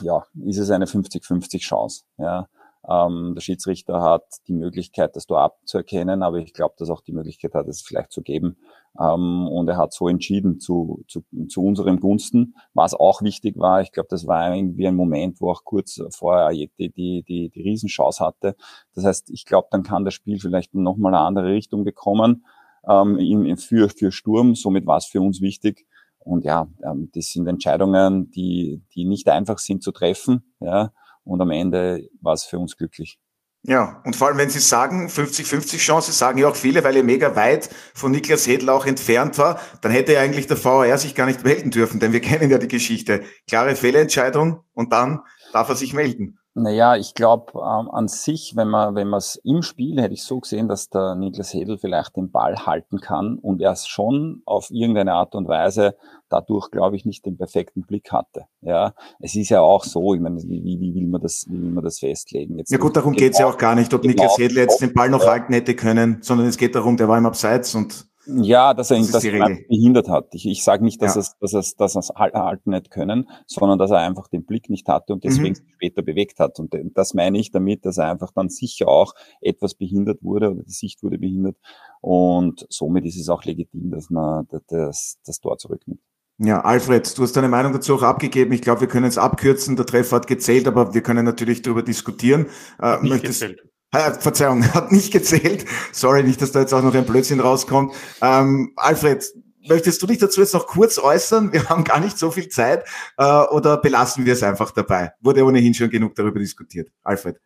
ja, 0.00 0.26
ist 0.44 0.58
es 0.58 0.70
eine 0.70 0.86
50-50 0.86 1.60
Chance. 1.60 2.02
Ja, 2.18 2.48
ähm, 2.88 3.32
der 3.34 3.40
Schiedsrichter 3.40 4.02
hat 4.02 4.24
die 4.46 4.52
Möglichkeit, 4.52 5.16
das 5.16 5.26
Tor 5.26 5.40
abzuerkennen, 5.40 6.22
aber 6.22 6.38
ich 6.38 6.52
glaube, 6.52 6.74
dass 6.78 6.90
auch 6.90 7.00
die 7.00 7.12
Möglichkeit 7.12 7.54
hat, 7.54 7.66
es 7.66 7.82
vielleicht 7.82 8.12
zu 8.12 8.22
geben. 8.22 8.58
Ähm, 9.00 9.48
und 9.48 9.68
er 9.68 9.76
hat 9.76 9.92
so 9.92 10.08
entschieden 10.08 10.60
zu, 10.60 11.02
zu, 11.08 11.24
zu 11.48 11.62
unserem 11.62 11.98
Gunsten. 11.98 12.54
Was 12.74 12.94
auch 12.94 13.22
wichtig 13.22 13.58
war, 13.58 13.80
ich 13.80 13.92
glaube, 13.92 14.08
das 14.10 14.26
war 14.26 14.54
irgendwie 14.54 14.86
ein 14.86 14.96
Moment, 14.96 15.40
wo 15.40 15.50
auch 15.50 15.64
kurz 15.64 16.00
vorher 16.10 16.46
Ayeti 16.46 16.90
die, 16.90 17.22
die, 17.22 17.50
die 17.50 17.62
Riesenchance 17.62 18.24
hatte. 18.24 18.54
Das 18.94 19.04
heißt, 19.04 19.30
ich 19.30 19.46
glaube, 19.46 19.68
dann 19.70 19.82
kann 19.82 20.04
das 20.04 20.14
Spiel 20.14 20.38
vielleicht 20.38 20.74
nochmal 20.74 21.14
eine 21.14 21.24
andere 21.24 21.52
Richtung 21.52 21.84
bekommen 21.84 22.44
ähm, 22.88 23.18
in, 23.18 23.56
für, 23.56 23.88
für 23.88 24.12
Sturm. 24.12 24.54
Somit 24.54 24.86
war 24.86 24.98
es 24.98 25.06
für 25.06 25.20
uns 25.20 25.40
wichtig. 25.40 25.86
Und 26.18 26.44
ja, 26.44 26.68
ähm, 26.82 27.10
das 27.14 27.32
sind 27.32 27.46
Entscheidungen, 27.46 28.30
die, 28.30 28.82
die 28.94 29.04
nicht 29.04 29.28
einfach 29.28 29.58
sind 29.58 29.82
zu 29.82 29.92
treffen. 29.92 30.54
Ja, 30.60 30.92
und 31.24 31.40
am 31.40 31.50
Ende 31.50 32.08
war 32.20 32.34
es 32.34 32.44
für 32.44 32.58
uns 32.58 32.76
glücklich. 32.76 33.18
Ja, 33.66 34.02
und 34.04 34.14
vor 34.14 34.28
allem, 34.28 34.36
wenn 34.36 34.50
Sie 34.50 34.58
sagen, 34.58 35.08
50-50 35.08 35.78
Chance, 35.78 36.12
sagen 36.12 36.36
ja 36.38 36.48
auch 36.48 36.54
viele, 36.54 36.84
weil 36.84 36.96
er 36.96 37.02
mega 37.02 37.34
weit 37.34 37.70
von 37.94 38.12
Niklas 38.12 38.46
Hedl 38.46 38.68
auch 38.68 38.84
entfernt 38.84 39.38
war, 39.38 39.58
dann 39.80 39.90
hätte 39.90 40.12
ja 40.12 40.20
eigentlich 40.20 40.46
der 40.46 40.62
VAR 40.62 40.98
sich 40.98 41.14
gar 41.14 41.24
nicht 41.24 41.44
melden 41.44 41.70
dürfen, 41.70 41.98
denn 41.98 42.12
wir 42.12 42.20
kennen 42.20 42.50
ja 42.50 42.58
die 42.58 42.68
Geschichte. 42.68 43.22
Klare 43.48 43.74
Fehlentscheidung 43.74 44.60
und 44.74 44.92
dann 44.92 45.20
darf 45.54 45.70
er 45.70 45.76
sich 45.76 45.94
melden. 45.94 46.38
Naja, 46.56 46.94
ich 46.94 47.14
glaube 47.14 47.52
ähm, 47.54 47.90
an 47.90 48.06
sich, 48.06 48.52
wenn 48.54 48.68
man 48.68 48.94
wenn 48.94 49.08
man 49.08 49.18
es 49.18 49.40
im 49.42 49.62
Spiel 49.62 50.00
hätte 50.00 50.14
ich 50.14 50.22
so 50.22 50.38
gesehen, 50.38 50.68
dass 50.68 50.88
der 50.88 51.16
Niklas 51.16 51.52
Hedel 51.52 51.78
vielleicht 51.78 52.16
den 52.16 52.30
Ball 52.30 52.66
halten 52.66 53.00
kann 53.00 53.38
und 53.38 53.60
er 53.60 53.72
es 53.72 53.88
schon 53.88 54.42
auf 54.44 54.70
irgendeine 54.70 55.14
Art 55.14 55.34
und 55.34 55.48
Weise 55.48 55.96
dadurch, 56.34 56.70
glaube 56.70 56.96
ich, 56.96 57.04
nicht 57.04 57.24
den 57.24 57.36
perfekten 57.36 57.82
Blick 57.82 58.10
hatte. 58.12 58.46
Ja, 58.60 58.94
es 59.20 59.34
ist 59.34 59.50
ja 59.50 59.60
auch 59.60 59.84
so, 59.84 60.14
ich 60.14 60.20
meine, 60.20 60.36
wie, 60.42 60.80
wie 60.80 60.94
will 60.94 61.06
man 61.06 61.20
das, 61.20 61.46
wie 61.48 61.60
will 61.60 61.70
man 61.70 61.84
das 61.84 62.00
festlegen? 62.00 62.58
Jetzt 62.58 62.72
ja 62.72 62.78
gut, 62.78 62.96
darum 62.96 63.14
geht 63.14 63.34
es 63.34 63.38
ja 63.38 63.46
auch 63.46 63.58
gar 63.58 63.74
nicht, 63.74 63.92
ob 63.94 64.02
genau, 64.02 64.12
Niklas 64.12 64.38
Hedel 64.38 64.58
jetzt 64.58 64.80
den 64.80 64.92
Ball 64.92 65.08
noch 65.08 65.26
halten 65.26 65.52
hätte 65.52 65.74
können, 65.74 66.18
sondern 66.22 66.46
es 66.46 66.56
geht 66.56 66.74
darum, 66.74 66.96
der 66.96 67.08
war 67.08 67.18
im 67.18 67.26
Abseits 67.26 67.74
und 67.74 68.08
ja, 68.26 68.72
dass 68.72 68.90
er 68.90 68.96
ihn 68.96 69.02
das, 69.02 69.22
das 69.22 69.22
behindert 69.22 70.08
hat. 70.08 70.34
Ich, 70.34 70.46
ich 70.46 70.64
sage 70.64 70.82
nicht, 70.82 71.02
dass 71.02 71.14
ja. 71.14 71.20
es, 71.20 71.36
dass 71.40 71.52
es, 71.52 71.76
dass 71.76 71.94
es 71.94 72.10
halten 72.14 72.70
nicht 72.70 72.90
können, 72.90 73.28
sondern 73.46 73.78
dass 73.78 73.90
er 73.90 73.98
einfach 73.98 74.28
den 74.28 74.44
Blick 74.46 74.70
nicht 74.70 74.88
hatte 74.88 75.12
und 75.12 75.24
deswegen 75.24 75.56
mhm. 75.60 75.68
später 75.74 76.02
bewegt 76.02 76.38
hat. 76.40 76.58
Und 76.58 76.74
das 76.94 77.14
meine 77.14 77.38
ich 77.38 77.50
damit, 77.50 77.84
dass 77.84 77.98
er 77.98 78.10
einfach 78.10 78.32
dann 78.32 78.48
sicher 78.48 78.88
auch 78.88 79.12
etwas 79.40 79.74
behindert 79.74 80.22
wurde 80.22 80.52
oder 80.52 80.62
die 80.62 80.72
Sicht 80.72 81.02
wurde 81.02 81.18
behindert. 81.18 81.56
Und 82.00 82.66
somit 82.70 83.04
ist 83.04 83.18
es 83.18 83.28
auch 83.28 83.44
legitim, 83.44 83.90
dass 83.90 84.08
man 84.10 84.46
das, 84.68 85.18
das 85.24 85.40
Tor 85.40 85.58
zurücknimmt. 85.58 86.00
Ja, 86.38 86.62
Alfred, 86.62 87.16
du 87.16 87.22
hast 87.22 87.36
deine 87.36 87.48
Meinung 87.48 87.72
dazu 87.72 87.94
auch 87.94 88.02
abgegeben. 88.02 88.52
Ich 88.52 88.62
glaube, 88.62 88.82
wir 88.82 88.88
können 88.88 89.06
es 89.06 89.18
abkürzen. 89.18 89.76
Der 89.76 89.86
Treffer 89.86 90.16
hat 90.16 90.26
gezählt, 90.26 90.66
aber 90.66 90.92
wir 90.92 91.02
können 91.02 91.24
natürlich 91.24 91.62
darüber 91.62 91.82
diskutieren. 91.82 92.46
Äh, 92.80 92.94
nicht 93.02 93.10
möchtest, 93.10 93.40
gezählt. 93.40 93.62
Äh, 93.92 94.12
Verzeihung, 94.12 94.64
hat 94.74 94.90
nicht 94.90 95.12
gezählt. 95.12 95.64
Sorry, 95.92 96.24
nicht, 96.24 96.42
dass 96.42 96.50
da 96.50 96.60
jetzt 96.60 96.72
auch 96.72 96.82
noch 96.82 96.94
ein 96.94 97.06
Blödsinn 97.06 97.38
rauskommt. 97.38 97.94
Ähm, 98.20 98.72
Alfred, 98.76 99.24
möchtest 99.68 100.02
du 100.02 100.08
dich 100.08 100.18
dazu 100.18 100.40
jetzt 100.40 100.54
noch 100.54 100.66
kurz 100.66 100.98
äußern? 100.98 101.52
Wir 101.52 101.68
haben 101.68 101.84
gar 101.84 102.00
nicht 102.00 102.18
so 102.18 102.32
viel 102.32 102.48
Zeit. 102.48 102.84
Äh, 103.16 103.24
oder 103.24 103.76
belassen 103.76 104.26
wir 104.26 104.32
es 104.32 104.42
einfach 104.42 104.72
dabei? 104.72 105.12
Wurde 105.20 105.44
ohnehin 105.44 105.74
schon 105.74 105.90
genug 105.90 106.16
darüber 106.16 106.40
diskutiert. 106.40 106.90
Alfred. 107.04 107.38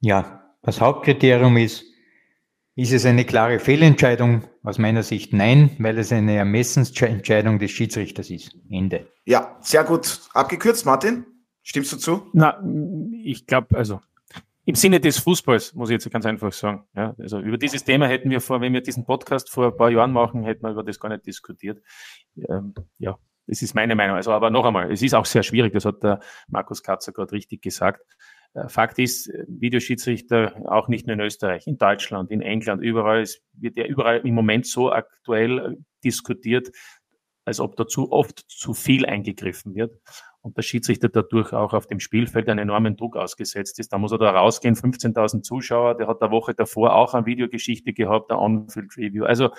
Ja, 0.00 0.54
das 0.62 0.80
Hauptkriterium 0.80 1.56
ist, 1.58 1.84
ist 2.76 2.92
es 2.92 3.06
eine 3.06 3.24
klare 3.24 3.58
Fehlentscheidung? 3.58 4.44
Aus 4.62 4.78
meiner 4.78 5.02
Sicht 5.02 5.32
nein, 5.32 5.70
weil 5.78 5.98
es 5.98 6.12
eine 6.12 6.36
Ermessensentscheidung 6.36 7.58
des 7.58 7.70
Schiedsrichters 7.70 8.30
ist. 8.30 8.54
Ende. 8.70 9.08
Ja, 9.24 9.56
sehr 9.62 9.82
gut 9.82 10.20
abgekürzt, 10.34 10.84
Martin. 10.84 11.24
Stimmst 11.62 11.92
du 11.92 11.96
zu? 11.96 12.30
Na, 12.32 12.62
ich 13.24 13.46
glaube, 13.46 13.76
also 13.76 14.00
im 14.66 14.74
Sinne 14.74 15.00
des 15.00 15.18
Fußballs, 15.18 15.74
muss 15.74 15.88
ich 15.88 15.94
jetzt 15.94 16.10
ganz 16.10 16.26
einfach 16.26 16.52
sagen. 16.52 16.84
Ja, 16.94 17.14
also 17.18 17.38
über 17.38 17.56
dieses 17.56 17.84
Thema 17.84 18.08
hätten 18.08 18.30
wir 18.30 18.40
vor, 18.40 18.60
wenn 18.60 18.72
wir 18.72 18.82
diesen 18.82 19.04
Podcast 19.04 19.48
vor 19.48 19.68
ein 19.68 19.76
paar 19.76 19.90
Jahren 19.90 20.12
machen, 20.12 20.44
hätten 20.44 20.62
wir 20.62 20.72
über 20.72 20.84
das 20.84 21.00
gar 21.00 21.08
nicht 21.08 21.24
diskutiert. 21.24 21.80
Ähm, 22.48 22.74
ja, 22.98 23.16
das 23.46 23.62
ist 23.62 23.74
meine 23.74 23.94
Meinung. 23.94 24.16
Also, 24.16 24.32
aber 24.32 24.50
noch 24.50 24.64
einmal, 24.64 24.92
es 24.92 25.02
ist 25.02 25.14
auch 25.14 25.24
sehr 25.24 25.44
schwierig, 25.44 25.72
das 25.72 25.84
hat 25.84 26.02
der 26.02 26.20
Markus 26.48 26.82
Katzer 26.82 27.12
gerade 27.12 27.32
richtig 27.32 27.62
gesagt. 27.62 28.16
Äh, 28.54 28.68
Fakt 28.68 28.98
ist, 28.98 29.30
Videoschiedsrichter 29.46 30.54
auch 30.66 30.88
nicht 30.88 31.06
nur 31.06 31.14
in 31.14 31.20
Österreich, 31.20 31.66
in 31.66 31.78
Deutschland, 31.78 32.30
in 32.30 32.42
England, 32.42 32.82
überall, 32.82 33.22
es 33.22 33.42
wird 33.52 33.76
ja 33.76 33.84
überall 33.84 34.26
im 34.26 34.34
Moment 34.34 34.66
so 34.66 34.92
aktuell 34.92 35.58
äh, 35.58 35.76
diskutiert, 36.04 36.70
als 37.44 37.60
ob 37.60 37.76
dazu 37.76 38.10
oft 38.12 38.44
zu 38.48 38.74
viel 38.74 39.06
eingegriffen 39.06 39.74
wird 39.74 40.00
und 40.46 40.56
der 40.56 40.62
Schiedsrichter 40.62 41.08
dadurch 41.08 41.52
auch 41.52 41.72
auf 41.72 41.86
dem 41.86 42.00
Spielfeld 42.00 42.48
einen 42.48 42.60
enormen 42.60 42.96
Druck 42.96 43.16
ausgesetzt 43.16 43.78
ist. 43.78 43.92
Da 43.92 43.98
muss 43.98 44.12
er 44.12 44.18
da 44.18 44.30
rausgehen, 44.30 44.74
15.000 44.74 45.42
Zuschauer, 45.42 45.96
der 45.96 46.06
hat 46.06 46.22
der 46.22 46.30
Woche 46.30 46.54
davor 46.54 46.94
auch 46.94 47.14
eine 47.14 47.26
Videogeschichte 47.26 47.92
gehabt, 47.92 48.30
der 48.30 48.40
On-Field 48.40 48.96
Review. 48.96 49.24
Also 49.24 49.50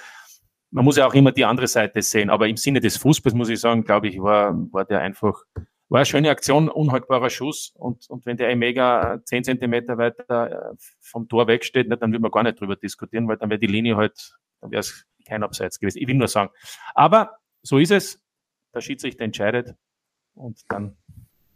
man 0.71 0.85
muss 0.85 0.97
ja 0.97 1.05
auch 1.05 1.13
immer 1.13 1.31
die 1.31 1.45
andere 1.45 1.67
Seite 1.67 2.01
sehen, 2.01 2.29
aber 2.29 2.47
im 2.47 2.57
Sinne 2.57 2.79
des 2.79 2.97
Fußballs 2.97 3.35
muss 3.35 3.49
ich 3.49 3.59
sagen, 3.59 3.83
glaube 3.83 4.07
ich, 4.07 4.21
war, 4.21 4.53
war 4.71 4.85
der 4.85 5.01
einfach, 5.01 5.43
war 5.89 5.99
eine 5.99 6.05
schöne 6.05 6.29
Aktion, 6.29 6.69
unhaltbarer 6.69 7.29
Schuss 7.29 7.73
und, 7.75 8.09
und 8.09 8.25
wenn 8.25 8.37
der 8.37 8.53
mega 8.55 9.21
zehn 9.23 9.43
Zentimeter 9.43 9.97
weiter 9.97 10.71
äh, 10.71 10.75
vom 10.99 11.27
Tor 11.27 11.47
wegsteht, 11.47 11.89
dann 11.89 12.11
will 12.11 12.19
man 12.19 12.31
gar 12.31 12.43
nicht 12.43 12.59
drüber 12.59 12.75
diskutieren, 12.75 13.27
weil 13.27 13.37
dann 13.37 13.49
wäre 13.49 13.59
die 13.59 13.67
Linie 13.67 13.95
halt, 13.95 14.37
dann 14.61 14.71
wäre 14.71 14.81
es 14.81 15.05
kein 15.25 15.43
Abseits 15.43 15.79
gewesen. 15.79 15.99
Ich 15.99 16.07
will 16.07 16.15
nur 16.15 16.27
sagen. 16.27 16.51
Aber 16.93 17.37
so 17.61 17.77
ist 17.77 17.91
es. 17.91 18.21
Der 18.73 18.81
Schiedsrichter 18.81 19.23
entscheidet 19.23 19.75
und 20.35 20.61
dann 20.69 20.97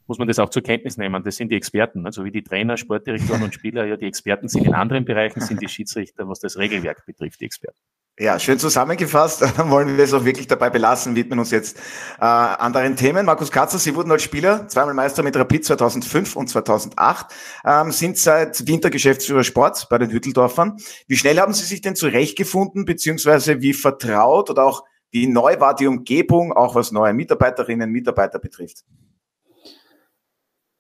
muss 0.08 0.18
man 0.18 0.28
das 0.28 0.40
auch 0.40 0.50
zur 0.50 0.64
Kenntnis 0.64 0.98
nehmen. 0.98 1.24
Das 1.24 1.36
sind 1.36 1.52
die 1.52 1.56
Experten. 1.56 2.06
Also 2.06 2.26
wie 2.26 2.32
die 2.32 2.44
Trainer, 2.44 2.78
Sportdirektoren 2.78 3.44
und 3.44 3.54
Spieler 3.54 3.86
ja 3.86 3.96
die 3.96 4.08
Experten 4.08 4.48
sind 4.48 4.66
in 4.66 4.74
anderen 4.74 5.06
Bereichen, 5.06 5.40
sind 5.42 5.62
die 5.62 5.70
Schiedsrichter, 5.70 6.28
was 6.28 6.40
das 6.40 6.58
Regelwerk 6.58 7.06
betrifft, 7.06 7.40
die 7.42 7.46
Experten. 7.46 7.80
Ja, 8.22 8.38
schön 8.38 8.60
zusammengefasst. 8.60 9.42
Wollen 9.72 9.98
wir 9.98 10.04
es 10.04 10.14
auch 10.14 10.24
wirklich 10.24 10.46
dabei 10.46 10.70
belassen, 10.70 11.16
widmen 11.16 11.40
uns 11.40 11.50
jetzt 11.50 11.76
äh, 12.20 12.24
anderen 12.24 12.96
Themen. 12.96 13.26
Markus 13.26 13.50
Katzer, 13.50 13.80
Sie 13.80 13.96
wurden 13.96 14.12
als 14.12 14.22
Spieler 14.22 14.68
zweimal 14.68 14.94
Meister 14.94 15.24
mit 15.24 15.36
Rapid 15.36 15.66
2005 15.66 16.36
und 16.36 16.48
2008, 16.48 17.34
ähm, 17.66 17.92
sind 17.92 18.20
seit 18.20 18.68
Winter 18.68 18.92
Geschäftsführer 18.92 19.44
Sport 19.44 19.88
bei 19.90 19.98
den 19.98 20.12
Hütteldorfern. 20.12 20.78
Wie 21.08 21.18
schnell 21.18 21.40
haben 21.40 21.56
Sie 21.56 21.66
sich 21.66 21.82
denn 21.82 21.96
zurechtgefunden, 21.96 22.86
beziehungsweise 22.86 23.60
wie 23.62 23.74
vertraut 23.74 24.52
oder 24.52 24.66
auch 24.66 24.84
wie 25.10 25.26
neu 25.26 25.60
war 25.60 25.74
die 25.74 25.88
Umgebung, 25.88 26.54
auch 26.54 26.76
was 26.76 26.92
neue 26.92 27.14
Mitarbeiterinnen 27.14 27.88
und 27.88 27.92
Mitarbeiter 27.92 28.38
betrifft? 28.38 28.86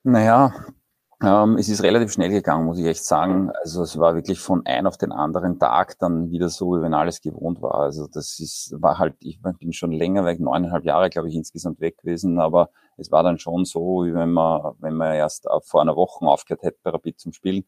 Naja, 0.03 0.53
ähm, 1.23 1.57
es 1.57 1.69
ist 1.69 1.83
relativ 1.83 2.11
schnell 2.11 2.29
gegangen, 2.29 2.65
muss 2.65 2.79
ich 2.79 2.85
echt 2.85 3.05
sagen. 3.05 3.51
Also 3.63 3.83
es 3.83 3.97
war 3.99 4.15
wirklich 4.15 4.39
von 4.39 4.65
ein 4.65 4.87
auf 4.87 4.97
den 4.97 5.11
anderen 5.11 5.59
Tag 5.59 5.99
dann 5.99 6.31
wieder 6.31 6.49
so, 6.49 6.77
wie 6.77 6.81
wenn 6.81 6.93
alles 6.93 7.21
gewohnt 7.21 7.61
war. 7.61 7.75
Also 7.75 8.07
das 8.07 8.39
ist, 8.39 8.75
war 8.79 8.97
halt, 8.97 9.15
ich 9.19 9.39
bin 9.41 9.71
schon 9.73 9.91
länger 9.91 10.25
weg, 10.25 10.39
neuneinhalb 10.39 10.83
Jahre, 10.83 11.09
glaube 11.09 11.29
ich, 11.29 11.35
insgesamt 11.35 11.79
weg 11.79 11.99
gewesen, 11.99 12.39
aber 12.39 12.69
es 12.97 13.11
war 13.11 13.23
dann 13.23 13.37
schon 13.39 13.65
so, 13.65 14.03
wie 14.05 14.13
wenn 14.13 14.31
man, 14.31 14.73
wenn 14.79 14.95
man 14.95 15.13
erst 15.13 15.47
vor 15.63 15.81
einer 15.81 15.95
Woche 15.95 16.25
aufgehört 16.25 16.63
hätte 16.63 16.79
bei 16.83 16.91
Rapid 16.91 17.19
zum 17.19 17.33
Spielen. 17.33 17.65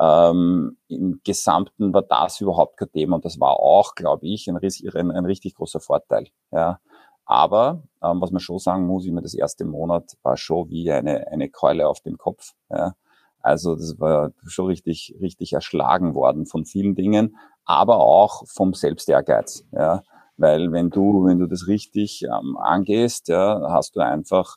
Ähm, 0.00 0.78
Im 0.88 1.20
Gesamten 1.24 1.92
war 1.92 2.02
das 2.02 2.40
überhaupt 2.40 2.78
kein 2.78 2.90
Thema 2.90 3.16
und 3.16 3.24
das 3.24 3.38
war 3.38 3.60
auch, 3.60 3.94
glaube 3.94 4.26
ich, 4.26 4.48
ein, 4.48 4.56
ein, 4.56 5.10
ein, 5.10 5.24
richtig 5.24 5.54
großer 5.54 5.80
Vorteil. 5.80 6.28
Ja. 6.50 6.80
Aber 7.26 7.82
ähm, 8.02 8.20
was 8.20 8.30
man 8.30 8.40
schon 8.40 8.58
sagen 8.58 8.86
muss, 8.86 9.06
immer 9.06 9.22
das 9.22 9.34
erste 9.34 9.64
Monat 9.64 10.16
war 10.22 10.36
schon 10.36 10.68
wie 10.68 10.90
eine, 10.90 11.26
eine 11.28 11.48
Keule 11.48 11.88
auf 11.88 12.00
dem 12.00 12.18
Kopf. 12.18 12.52
Ja. 12.70 12.94
Also 13.40 13.76
das 13.76 13.98
war 13.98 14.32
schon 14.46 14.66
richtig, 14.66 15.14
richtig 15.20 15.52
erschlagen 15.52 16.14
worden 16.14 16.46
von 16.46 16.64
vielen 16.64 16.94
Dingen, 16.94 17.36
aber 17.64 17.98
auch 17.98 18.44
vom 18.46 18.74
Selbstehrgeiz. 18.74 19.64
Ja. 19.72 20.02
Weil 20.36 20.72
wenn 20.72 20.90
du, 20.90 21.24
wenn 21.24 21.38
du 21.38 21.46
das 21.46 21.66
richtig 21.66 22.22
ähm, 22.22 22.56
angehst, 22.56 23.28
ja, 23.28 23.68
hast 23.70 23.96
du 23.96 24.00
einfach 24.00 24.56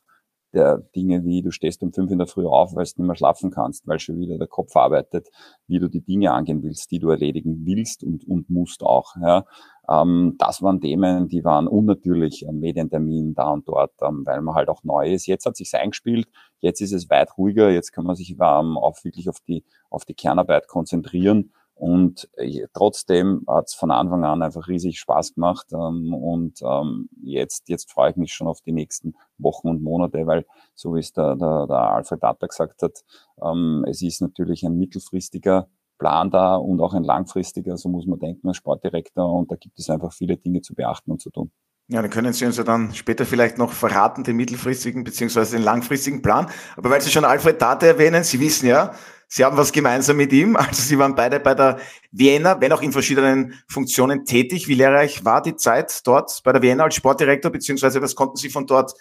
der 0.53 0.77
Dinge 0.95 1.23
wie, 1.25 1.41
du 1.41 1.51
stehst 1.51 1.83
um 1.83 1.91
fünf 1.91 2.11
in 2.11 2.17
der 2.17 2.27
Früh 2.27 2.45
auf, 2.45 2.75
weil 2.75 2.85
du 2.85 3.01
nicht 3.01 3.07
mehr 3.07 3.15
schlafen 3.15 3.51
kannst, 3.51 3.87
weil 3.87 3.99
schon 3.99 4.19
wieder 4.19 4.37
der 4.37 4.47
Kopf 4.47 4.75
arbeitet, 4.75 5.29
wie 5.67 5.79
du 5.79 5.87
die 5.87 6.01
Dinge 6.01 6.31
angehen 6.31 6.63
willst, 6.63 6.91
die 6.91 6.99
du 6.99 7.09
erledigen 7.09 7.65
willst 7.65 8.03
und, 8.03 8.27
und 8.27 8.49
musst 8.49 8.83
auch. 8.83 9.15
Ja. 9.21 9.45
Ähm, 9.89 10.35
das 10.37 10.61
waren 10.61 10.81
Themen, 10.81 11.27
die 11.27 11.43
waren 11.43 11.67
unnatürlich, 11.67 12.47
ein 12.47 12.59
Medientermin 12.59 13.35
da 13.35 13.51
und 13.51 13.67
dort, 13.67 13.93
ähm, 14.01 14.25
weil 14.25 14.41
man 14.41 14.55
halt 14.55 14.69
auch 14.69 14.83
neu 14.83 15.11
ist. 15.11 15.27
Jetzt 15.27 15.45
hat 15.45 15.57
sich's 15.57 15.73
eingespielt, 15.73 16.27
jetzt 16.59 16.81
ist 16.81 16.93
es 16.93 17.09
weit 17.09 17.37
ruhiger, 17.37 17.69
jetzt 17.69 17.91
kann 17.91 18.05
man 18.05 18.15
sich 18.15 18.31
ähm, 18.31 18.77
auch 18.77 19.03
wirklich 19.03 19.29
auf 19.29 19.39
die, 19.41 19.63
auf 19.89 20.05
die 20.05 20.15
Kernarbeit 20.15 20.67
konzentrieren 20.67 21.51
und 21.77 22.27
äh, 22.37 22.65
trotzdem 22.73 23.43
hat 23.47 23.67
es 23.67 23.75
von 23.75 23.91
Anfang 23.91 24.23
an 24.23 24.41
einfach 24.41 24.67
riesig 24.67 24.99
Spaß 24.99 25.35
gemacht. 25.35 25.67
Ähm, 25.71 26.11
und 26.13 26.59
ähm, 26.63 27.07
jetzt, 27.21 27.69
jetzt 27.69 27.91
freue 27.91 28.09
ich 28.11 28.15
mich 28.17 28.33
schon 28.33 28.47
auf 28.47 28.61
die 28.61 28.71
nächsten 28.71 29.13
Wochen 29.37 29.67
und 29.67 29.83
Monate, 29.83 30.25
weil, 30.25 30.45
so 30.73 30.95
wie 30.95 30.99
es 30.99 31.13
der, 31.13 31.35
der, 31.35 31.67
der 31.67 31.77
Alfred 31.77 32.23
Data 32.23 32.47
gesagt 32.47 32.81
hat, 32.81 33.03
ähm, 33.43 33.85
es 33.87 34.01
ist 34.01 34.21
natürlich 34.21 34.63
ein 34.63 34.77
mittelfristiger 34.77 35.67
Plan 35.99 36.31
da 36.31 36.55
und 36.55 36.81
auch 36.81 36.93
ein 36.93 37.03
langfristiger, 37.03 37.77
so 37.77 37.89
muss 37.89 38.07
man 38.07 38.19
denken 38.19 38.47
als 38.47 38.57
Sportdirektor. 38.57 39.31
Und 39.31 39.51
da 39.51 39.55
gibt 39.55 39.77
es 39.77 39.89
einfach 39.91 40.13
viele 40.13 40.35
Dinge 40.35 40.61
zu 40.61 40.73
beachten 40.73 41.11
und 41.11 41.21
zu 41.21 41.29
tun. 41.29 41.51
Ja, 41.89 42.01
dann 42.01 42.11
können 42.11 42.33
Sie 42.33 42.45
uns 42.45 42.57
ja 42.57 42.63
dann 42.63 42.93
später 42.93 43.25
vielleicht 43.25 43.57
noch 43.57 43.71
verraten, 43.71 44.23
den 44.23 44.35
mittelfristigen 44.35 45.03
beziehungsweise 45.05 45.55
den 45.55 45.63
langfristigen 45.63 46.21
Plan. 46.21 46.49
Aber 46.75 46.89
weil 46.89 47.01
Sie 47.01 47.11
schon 47.11 47.23
Alfred 47.23 47.61
Data 47.61 47.85
erwähnen, 47.85 48.23
Sie 48.23 48.39
wissen 48.39 48.67
ja, 48.67 48.93
Sie 49.27 49.43
haben 49.43 49.57
was 49.57 49.71
gemeinsam 49.71 50.17
mit 50.17 50.31
ihm. 50.31 50.55
Also 50.55 50.81
Sie 50.81 50.97
waren 50.97 51.15
beide 51.15 51.39
bei 51.39 51.53
der 51.53 51.79
Vienna, 52.11 52.59
wenn 52.61 52.71
auch 52.71 52.81
in 52.81 52.91
verschiedenen 52.91 53.53
Funktionen 53.67 54.25
tätig. 54.25 54.67
Wie 54.67 54.75
lehrreich 54.75 55.25
war 55.25 55.41
die 55.41 55.55
Zeit 55.55 56.05
dort 56.07 56.41
bei 56.43 56.53
der 56.53 56.61
Vienna 56.61 56.85
als 56.85 56.95
Sportdirektor, 56.95 57.51
beziehungsweise 57.51 58.01
was 58.01 58.15
konnten 58.15 58.37
Sie 58.37 58.49
von 58.49 58.65
dort 58.65 58.93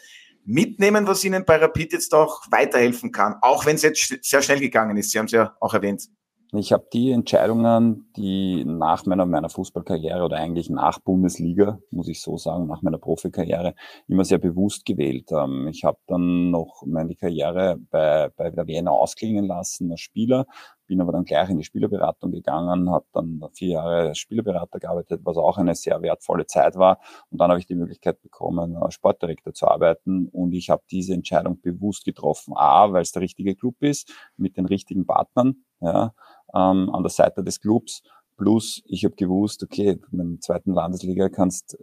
mitnehmen, 0.45 1.07
was 1.07 1.25
Ihnen 1.25 1.45
bei 1.45 1.57
Rapid 1.57 1.93
jetzt 1.93 2.15
auch 2.15 2.43
weiterhelfen 2.51 3.13
kann? 3.13 3.37
Auch 3.41 3.67
wenn 3.67 3.77
es 3.77 3.83
jetzt 3.83 4.17
sehr 4.23 4.43
schnell 4.43 4.61
gegangen 4.61 4.97
ist. 4.97 5.13
Sie 5.13 5.19
haben 5.19 5.27
es 5.27 5.33
ja 5.33 5.57
auch 5.61 5.75
erwähnt. 5.75 6.09
Ich 6.53 6.73
habe 6.73 6.87
die 6.93 7.11
Entscheidungen, 7.11 8.13
die 8.17 8.65
nach 8.65 9.05
meiner, 9.05 9.27
meiner 9.27 9.49
Fußballkarriere 9.49 10.23
oder 10.23 10.37
eigentlich 10.37 10.71
nach 10.71 11.01
Bundesliga, 11.01 11.81
muss 11.91 12.07
ich 12.07 12.23
so 12.23 12.37
sagen, 12.37 12.69
nach 12.69 12.83
meiner 12.83 12.99
Profikarriere, 12.99 13.75
immer 14.07 14.25
sehr 14.25 14.39
bewusst 14.39 14.85
gewählt. 14.85 15.31
Ich 15.71 15.83
habe 15.83 15.99
dann 16.07 16.51
noch 16.53 16.85
meine 16.87 17.17
Karriere 17.17 17.79
bei, 17.91 18.31
bei 18.37 18.51
der 18.51 18.67
Vienna 18.69 18.93
ausklingen 18.93 19.45
lassen 19.47 19.91
als 19.91 20.01
Spieler, 20.01 20.47
bin 20.87 21.01
aber 21.01 21.13
dann 21.13 21.25
gleich 21.25 21.49
in 21.51 21.59
die 21.59 21.65
Spielerberatung 21.65 22.31
gegangen, 22.31 22.91
habe 22.91 23.07
dann 23.13 23.43
vier 23.53 23.69
Jahre 23.69 24.09
als 24.09 24.19
Spielerberater 24.19 24.79
gearbeitet, 24.79 25.21
was 25.25 25.37
auch 25.37 25.59
eine 25.59 25.75
sehr 25.75 26.01
wertvolle 26.03 26.47
Zeit 26.47 26.77
war. 26.77 26.99
Und 27.31 27.41
dann 27.41 27.51
habe 27.51 27.61
ich 27.61 27.67
die 27.67 27.75
Möglichkeit 27.75 28.21
bekommen, 28.23 28.77
als 28.77 28.95
Sportdirektor 28.95 29.53
zu 29.53 29.69
arbeiten. 29.69 30.29
Und 30.29 30.53
ich 30.53 30.71
habe 30.71 30.83
diese 30.91 31.15
Entscheidung 31.15 31.61
bewusst 31.61 32.05
getroffen. 32.05 32.55
A, 32.57 32.93
weil 32.93 33.03
es 33.03 33.13
der 33.13 33.23
richtige 33.23 33.55
Club 33.55 33.77
ist, 33.81 34.13
mit 34.37 34.57
den 34.57 34.67
richtigen 34.67 35.07
Partnern 35.07 35.65
ja, 35.81 36.15
ähm, 36.55 36.91
an 36.91 37.03
der 37.03 37.11
Seite 37.11 37.43
des 37.43 37.61
Clubs. 37.61 38.03
Plus, 38.37 38.83
ich 38.85 39.05
habe 39.07 39.17
gewusst, 39.17 39.63
okay, 39.63 39.99
in 40.13 40.33
der 40.33 40.41
zweiten 40.41 40.75
Landesliga 40.75 41.31
kannst 41.31 41.79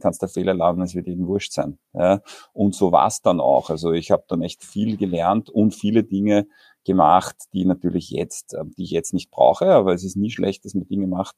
kannst 0.00 0.20
der 0.20 0.28
Fehler 0.28 0.52
erlauben, 0.52 0.82
es 0.82 0.94
wird 0.94 1.08
eben 1.08 1.26
wurscht 1.26 1.52
sein. 1.52 1.78
Ja? 1.94 2.20
Und 2.52 2.74
so 2.74 2.92
war 2.92 3.06
es 3.06 3.22
dann 3.22 3.40
auch. 3.40 3.70
Also 3.70 3.92
ich 3.92 4.10
habe 4.10 4.24
dann 4.28 4.42
echt 4.42 4.62
viel 4.64 4.98
gelernt 4.98 5.48
und 5.48 5.74
viele 5.74 6.04
Dinge 6.04 6.46
gemacht, 6.84 7.36
die 7.52 7.64
natürlich 7.64 8.10
jetzt, 8.10 8.54
ähm, 8.54 8.72
die 8.76 8.84
ich 8.84 8.90
jetzt 8.90 9.14
nicht 9.14 9.30
brauche, 9.30 9.66
aber 9.66 9.94
es 9.94 10.04
ist 10.04 10.16
nie 10.16 10.30
schlecht, 10.30 10.64
dass 10.64 10.74
man 10.74 10.86
Dinge 10.86 11.06
macht, 11.06 11.36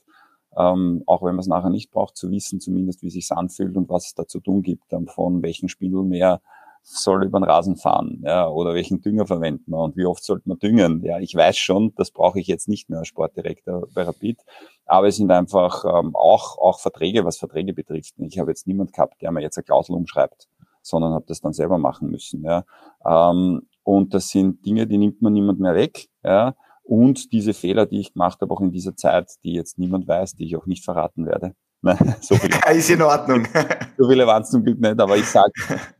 ähm, 0.57 1.03
auch 1.07 1.23
wenn 1.23 1.35
man 1.35 1.41
es 1.41 1.47
nachher 1.47 1.71
nicht 1.71 1.91
braucht, 1.91 2.17
zu 2.17 2.31
wissen 2.31 2.61
zumindest, 2.61 3.03
wie 3.03 3.09
es 3.09 3.15
sich 3.15 3.31
anfühlt 3.33 3.77
und 3.77 3.89
was 3.89 4.07
es 4.07 4.15
da 4.15 4.27
zu 4.27 4.41
tun 4.41 4.63
gibt, 4.63 4.93
ähm, 4.93 5.07
von 5.07 5.43
welchen 5.43 5.69
Spindel 5.69 6.03
mehr 6.03 6.41
soll 6.89 7.25
über 7.25 7.41
den 7.41 7.45
Rasen 7.45 7.77
fahren 7.77 8.23
ja, 8.25 8.49
oder 8.49 8.73
welchen 8.73 9.01
Dünger 9.01 9.27
verwenden 9.27 9.75
und 9.75 9.97
wie 9.97 10.07
oft 10.07 10.23
sollte 10.23 10.49
man 10.49 10.59
düngen. 10.59 11.03
Ja, 11.03 11.19
ich 11.19 11.35
weiß 11.35 11.57
schon, 11.59 11.93
das 11.97 12.13
brauche 12.13 12.39
ich 12.39 12.47
jetzt 12.47 12.69
nicht 12.69 12.89
mehr 12.89 13.01
als 13.01 13.09
Sportdirektor 13.09 13.89
bei 13.93 14.05
Rapid, 14.05 14.39
aber 14.85 15.09
es 15.09 15.17
sind 15.17 15.33
einfach 15.33 15.85
ähm, 15.85 16.15
auch, 16.15 16.59
auch 16.59 16.79
Verträge, 16.79 17.25
was 17.25 17.39
Verträge 17.39 17.73
betrifft. 17.73 18.15
Ich 18.19 18.39
habe 18.39 18.53
jetzt 18.53 18.69
niemand 18.69 18.93
gehabt, 18.93 19.21
der 19.21 19.33
mir 19.33 19.43
jetzt 19.43 19.59
eine 19.59 19.65
Klausel 19.65 19.97
umschreibt, 19.97 20.47
sondern 20.81 21.13
habe 21.13 21.25
das 21.27 21.41
dann 21.41 21.53
selber 21.53 21.77
machen 21.77 22.09
müssen. 22.09 22.45
Ja. 22.45 22.65
Ähm, 23.05 23.67
und 23.87 24.15
das 24.15 24.31
sind 24.31 24.67
Dinge, 24.67 24.89
die 24.89 24.99
nimmt 24.99 25.23
man 25.23 25.33
niemand 25.33 25.61
mehr 25.61 25.77
weg. 25.77 26.09
Ja. 26.25 26.57
Und 26.83 27.33
diese 27.33 27.55
Fehler, 27.55 27.87
die 27.87 28.01
ich 28.01 28.15
gemacht 28.15 28.41
habe, 28.41 28.53
auch 28.53 28.61
in 28.61 28.73
dieser 28.73 28.97
Zeit, 28.97 29.31
die 29.45 29.53
jetzt 29.53 29.79
niemand 29.79 30.09
weiß, 30.09 30.35
die 30.35 30.45
ich 30.45 30.57
auch 30.57 30.67
nicht 30.67 30.85
verraten 30.85 31.25
werde. 31.25 31.55
so 32.21 32.35
viel, 32.35 32.51
ist 32.77 32.91
in 32.91 33.01
Ordnung. 33.01 33.47
so 33.97 34.09
viele 34.09 34.27
waren 34.27 34.43
es 34.43 34.51
zum 34.51 34.65
Glück 34.65 34.81
nicht, 34.81 35.01
aber 35.01 35.17
ich 35.17 35.27
sage, 35.27 35.53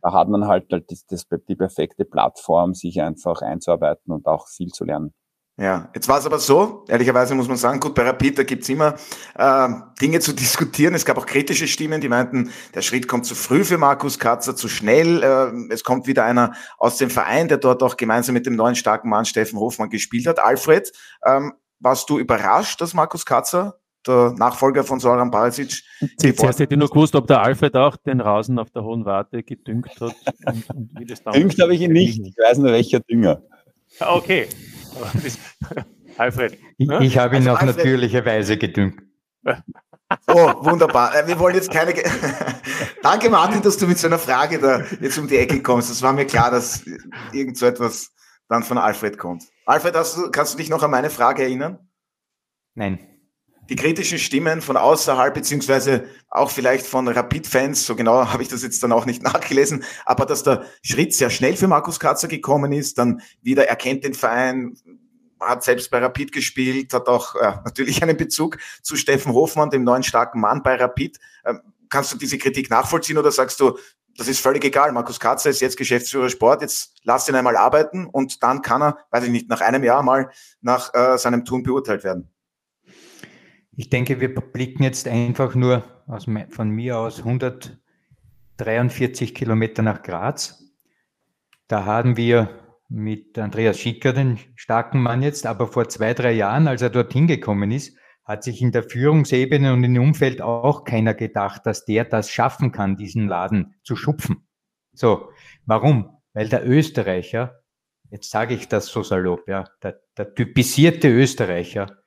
da 0.03 0.13
hat 0.13 0.29
man 0.29 0.49
halt, 0.49 0.67
halt 0.73 0.91
das, 0.91 1.07
das, 1.07 1.27
die 1.49 1.55
perfekte 1.55 2.05
Plattform, 2.05 2.75
sich 2.75 3.01
einfach 3.01 3.41
einzuarbeiten 3.41 4.13
und 4.13 4.27
auch 4.27 4.49
viel 4.49 4.73
zu 4.73 4.85
lernen. 4.85 5.15
Ja, 5.59 5.91
jetzt 5.95 6.07
war 6.07 6.19
es 6.19 6.27
aber 6.27 6.39
so, 6.39 6.85
ehrlicherweise 6.87 7.35
muss 7.35 7.49
man 7.49 7.57
sagen, 7.57 7.81
gut, 7.81 7.95
bei 7.95 8.03
Rapid, 8.03 8.39
da 8.39 8.43
gibt's 8.43 8.69
immer 8.69 8.95
äh, 9.37 9.69
Dinge 10.01 10.21
zu 10.21 10.33
diskutieren. 10.35 10.95
Es 10.95 11.07
gab 11.07 11.17
auch 11.17 11.25
kritische 11.25 11.67
Stimmen, 11.67 12.03
die 12.03 12.11
meinten, 12.11 12.51
der 12.75 12.83
Schritt 12.83 13.09
kommt 13.09 13.25
zu 13.25 13.35
früh 13.35 13.65
für 13.65 13.79
Markus 13.79 14.19
Katzer, 14.19 14.55
zu 14.55 14.69
schnell. 14.69 15.23
Äh, 15.23 15.73
es 15.73 15.83
kommt 15.83 16.07
wieder 16.07 16.25
einer 16.27 16.53
aus 16.77 16.99
dem 16.99 17.09
Verein, 17.09 17.49
der 17.49 17.57
dort 17.57 17.83
auch 17.83 17.97
gemeinsam 17.97 18.35
mit 18.35 18.45
dem 18.45 18.55
neuen 18.55 18.75
starken 18.75 19.09
Mann 19.09 19.25
Steffen 19.25 19.59
Hofmann 19.59 19.89
gespielt 19.89 20.27
hat. 20.27 20.41
Alfred, 20.41 20.93
ähm, 21.25 21.55
warst 21.81 22.11
du 22.11 22.19
überrascht, 22.19 22.83
dass 22.83 22.93
Markus 22.93 23.25
Katzer 23.25 23.79
der 24.07 24.35
Nachfolger 24.37 24.85
von 24.85 25.01
Soran 25.01 25.31
Barisic. 25.31 25.83
Zuerst 26.19 26.61
hätte 26.61 26.75
ich 26.75 26.79
nur 26.79 26.89
gewusst, 26.89 27.15
ob 27.15 27.27
der 27.27 27.41
Alfred 27.41 27.75
auch 27.77 27.97
den 27.97 28.21
Rasen 28.21 28.59
auf 28.59 28.71
der 28.71 28.85
Hohen 28.85 29.05
Warte 29.05 29.43
gedüngt 29.43 29.89
hat. 30.01 30.15
Und, 30.45 30.71
und 30.71 30.91
wie 30.99 31.07
das 31.07 31.23
Düngt 31.35 31.59
habe 31.61 31.75
ich 31.75 31.81
ihn 31.81 31.93
nicht. 31.95 32.21
Ich 32.21 32.37
weiß 32.37 32.59
nur, 32.59 32.73
welcher 32.73 33.01
Dünger. 33.01 33.43
Ah, 33.99 34.15
okay. 34.15 34.49
Alfred. 36.19 36.59
Ich, 36.79 36.89
ne? 36.89 37.05
ich 37.05 37.19
habe 37.19 37.37
ihn 37.37 37.43
also 37.43 37.53
auf 37.53 37.61
Alfred. 37.61 37.77
natürliche 37.77 38.25
Weise 38.25 38.57
gedüngt. 38.57 39.03
Oh, 40.29 40.53
wunderbar. 40.61 41.15
Äh, 41.15 41.27
wir 41.27 41.39
wollen 41.39 41.55
jetzt 41.55 41.71
keine. 41.71 41.95
Danke, 43.03 43.31
Martin, 43.31 43.63
dass 43.63 43.77
du 43.77 43.87
mit 43.87 43.99
so 43.99 44.07
einer 44.07 44.19
Frage 44.19 44.59
da 44.59 44.83
jetzt 45.01 45.19
um 45.19 45.29
die 45.29 45.37
Ecke 45.37 45.63
kommst. 45.63 45.91
Es 45.91 46.03
war 46.03 46.13
mir 46.13 46.27
klar, 46.27 46.51
dass 46.51 46.85
irgend 47.33 47.59
so 47.59 47.67
etwas 47.67 48.13
dann 48.49 48.63
von 48.63 48.79
Alfred 48.79 49.19
kommt. 49.19 49.45
Alfred, 49.67 49.95
du, 49.95 50.31
kannst 50.31 50.55
du 50.55 50.59
dich 50.59 50.71
noch 50.71 50.83
an 50.83 50.91
meine 50.91 51.11
Frage 51.11 51.43
erinnern? 51.43 51.79
Nein 52.75 53.16
die 53.69 53.77
kritischen 53.77 54.19
Stimmen 54.19 54.63
von 54.63 54.77
außerhalb, 54.77 55.35
beziehungsweise 55.35 56.05
auch 56.29 56.51
vielleicht 56.51 56.87
von 56.87 57.09
Rapid-Fans, 57.09 57.87
so 57.87 57.97
genau 57.97 58.27
habe 58.33 58.43
ich 58.43 58.49
das 58.49 58.63
jetzt 58.63 58.83
dann 58.83 58.93
auch 58.93 59.07
nicht 59.07 59.23
nachgelesen, 59.25 59.85
aber 60.05 60.27
dass 60.27 60.43
der 60.43 60.65
Schritt 60.83 61.15
sehr 61.15 61.31
schnell 61.31 61.57
für 61.57 61.69
Markus 61.69 62.01
Katzer 62.01 62.29
gekommen 62.29 62.73
ist, 62.73 62.99
dann 62.99 63.21
wieder 63.43 63.69
erkennt 63.69 64.05
den 64.05 64.15
Verein, 64.15 64.77
hat 65.41 65.65
selbst 65.65 65.91
bei 65.91 65.99
Rapid 65.99 66.33
gespielt, 66.33 66.93
hat 66.93 67.09
auch 67.09 67.35
äh, 67.37 67.53
natürlich 67.65 68.03
einen 68.03 68.17
Bezug 68.17 68.59
zu 68.83 68.97
Steffen 68.97 69.33
Hofmann, 69.33 69.71
dem 69.71 69.85
neuen 69.85 70.03
starken 70.03 70.41
Mann 70.41 70.63
bei 70.63 70.77
Rapid. 70.77 71.19
Ähm, 71.45 71.61
kannst 71.89 72.13
du 72.13 72.19
diese 72.19 72.39
Kritik 72.39 72.71
nachvollziehen 72.71 73.19
oder 73.19 73.31
sagst 73.31 73.61
du, 73.61 73.79
das 74.17 74.29
ist 74.29 74.41
völlig 74.41 74.65
egal. 74.65 74.93
Markus 74.93 75.21
Katzer 75.21 75.51
ist 75.51 75.61
jetzt 75.61 75.77
Geschäftsführer 75.77 76.31
Sport, 76.31 76.63
jetzt 76.63 76.95
lass 77.03 77.29
ihn 77.29 77.35
einmal 77.35 77.57
arbeiten 77.57 78.07
und 78.07 78.43
dann 78.43 78.63
kann 78.63 78.83
er, 78.83 78.99
weiß 79.11 79.25
ich 79.25 79.31
nicht, 79.31 79.49
nach 79.49 79.61
einem 79.61 79.85
Jahr 79.85 80.03
mal 80.03 80.31
nach 80.63 80.95
äh, 80.95 81.19
seinem 81.19 81.45
Tun 81.45 81.63
beurteilt 81.63 82.03
werden. 82.03 82.31
Ich 83.79 83.91
denke, 83.91 84.23
wir 84.23 84.35
blicken 84.35 84.85
jetzt 84.85 85.07
einfach 85.07 85.55
nur 85.55 85.85
aus, 86.07 86.25
von 86.49 86.71
mir 86.71 86.99
aus 86.99 87.19
143 87.19 89.35
Kilometer 89.35 89.83
nach 89.83 90.03
Graz. 90.03 90.65
Da 91.69 91.85
haben 91.85 92.17
wir 92.17 92.49
mit 92.89 93.39
Andreas 93.39 93.79
Schicker 93.79 94.15
den 94.15 94.39
starken 94.55 95.03
Mann 95.03 95.23
jetzt, 95.23 95.45
aber 95.45 95.67
vor 95.67 95.91
zwei, 95.91 96.15
drei 96.15 96.33
Jahren, 96.33 96.69
als 96.69 96.81
er 96.81 96.89
dorthin 96.89 97.27
gekommen 97.27 97.71
ist, 97.71 97.99
hat 98.25 98.45
sich 98.45 98.63
in 98.63 98.73
der 98.73 98.83
Führungsebene 98.83 99.75
und 99.75 99.85
im 99.85 100.01
Umfeld 100.01 100.41
auch 100.41 100.85
keiner 100.85 101.13
gedacht, 101.13 101.67
dass 101.67 101.85
der 101.85 102.07
das 102.07 102.31
schaffen 102.31 102.73
kann, 102.73 102.97
diesen 102.97 103.29
Laden 103.29 103.75
zu 103.83 103.95
schupfen. 103.95 104.49
So, 104.95 105.29
warum? 105.67 106.17
Weil 106.33 106.49
der 106.49 106.67
Österreicher, 106.67 107.61
jetzt 108.11 108.31
sage 108.31 108.55
ich 108.55 108.69
das 108.69 108.87
so 108.87 109.03
salopp, 109.03 109.47
ja, 109.49 109.65
der, 109.83 110.01
der 110.17 110.35
typisierte 110.35 111.09
Österreicher 111.09 111.99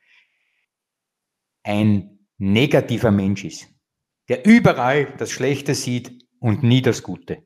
ein 1.63 2.19
negativer 2.37 3.11
Mensch 3.11 3.43
ist, 3.45 3.67
der 4.29 4.45
überall 4.45 5.13
das 5.17 5.31
Schlechte 5.31 5.75
sieht 5.75 6.25
und 6.39 6.63
nie 6.63 6.81
das 6.81 7.03
Gute. 7.03 7.43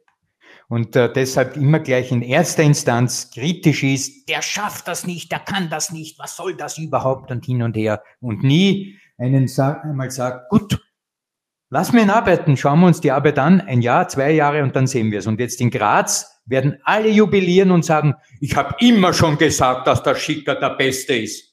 Und 0.70 0.96
äh, 0.96 1.12
deshalb 1.12 1.58
immer 1.58 1.80
gleich 1.80 2.12
in 2.12 2.22
erster 2.22 2.64
Instanz 2.64 3.32
kritisch 3.32 3.84
ist, 3.84 4.30
der 4.30 4.42
schafft 4.42 4.88
das 4.88 5.06
nicht, 5.06 5.32
der 5.32 5.40
kann 5.40 5.70
das 5.70 5.92
nicht, 5.92 6.18
was 6.20 6.36
soll 6.36 6.56
das 6.56 6.78
überhaupt 6.78 7.32
und 7.32 7.46
hin 7.46 7.62
und 7.64 7.76
her. 7.76 8.02
Und 8.22 8.44
nie 8.44 8.98
einen 9.18 9.48
sag, 9.48 9.84
einmal 9.84 10.10
sagt, 10.10 10.50
gut, 10.50 10.80
lass 11.70 11.92
mir 11.92 12.02
ihn 12.02 12.10
arbeiten, 12.10 12.58
schauen 12.58 12.80
wir 12.80 12.88
uns 12.88 13.02
die 13.02 13.12
Arbeit 13.12 13.40
an, 13.40 13.62
ein 13.62 13.82
Jahr, 13.82 14.08
zwei 14.08 14.32
Jahre 14.32 14.64
und 14.64 14.76
dann 14.76 14.88
sehen 14.88 15.12
wir 15.12 15.20
es. 15.20 15.28
Und 15.28 15.40
jetzt 15.40 15.60
in 15.62 15.70
Graz 15.70 16.42
werden 16.46 16.78
alle 16.84 17.10
jubilieren 17.10 17.72
und 17.72 17.86
sagen, 17.86 18.16
ich 18.40 18.56
habe 18.56 18.76
immer 18.80 19.14
schon 19.14 19.38
gesagt, 19.38 19.88
dass 19.88 20.04
der 20.04 20.16
Schicker 20.16 20.56
der 20.56 20.72
Beste 20.72 21.16
ist. 21.16 21.53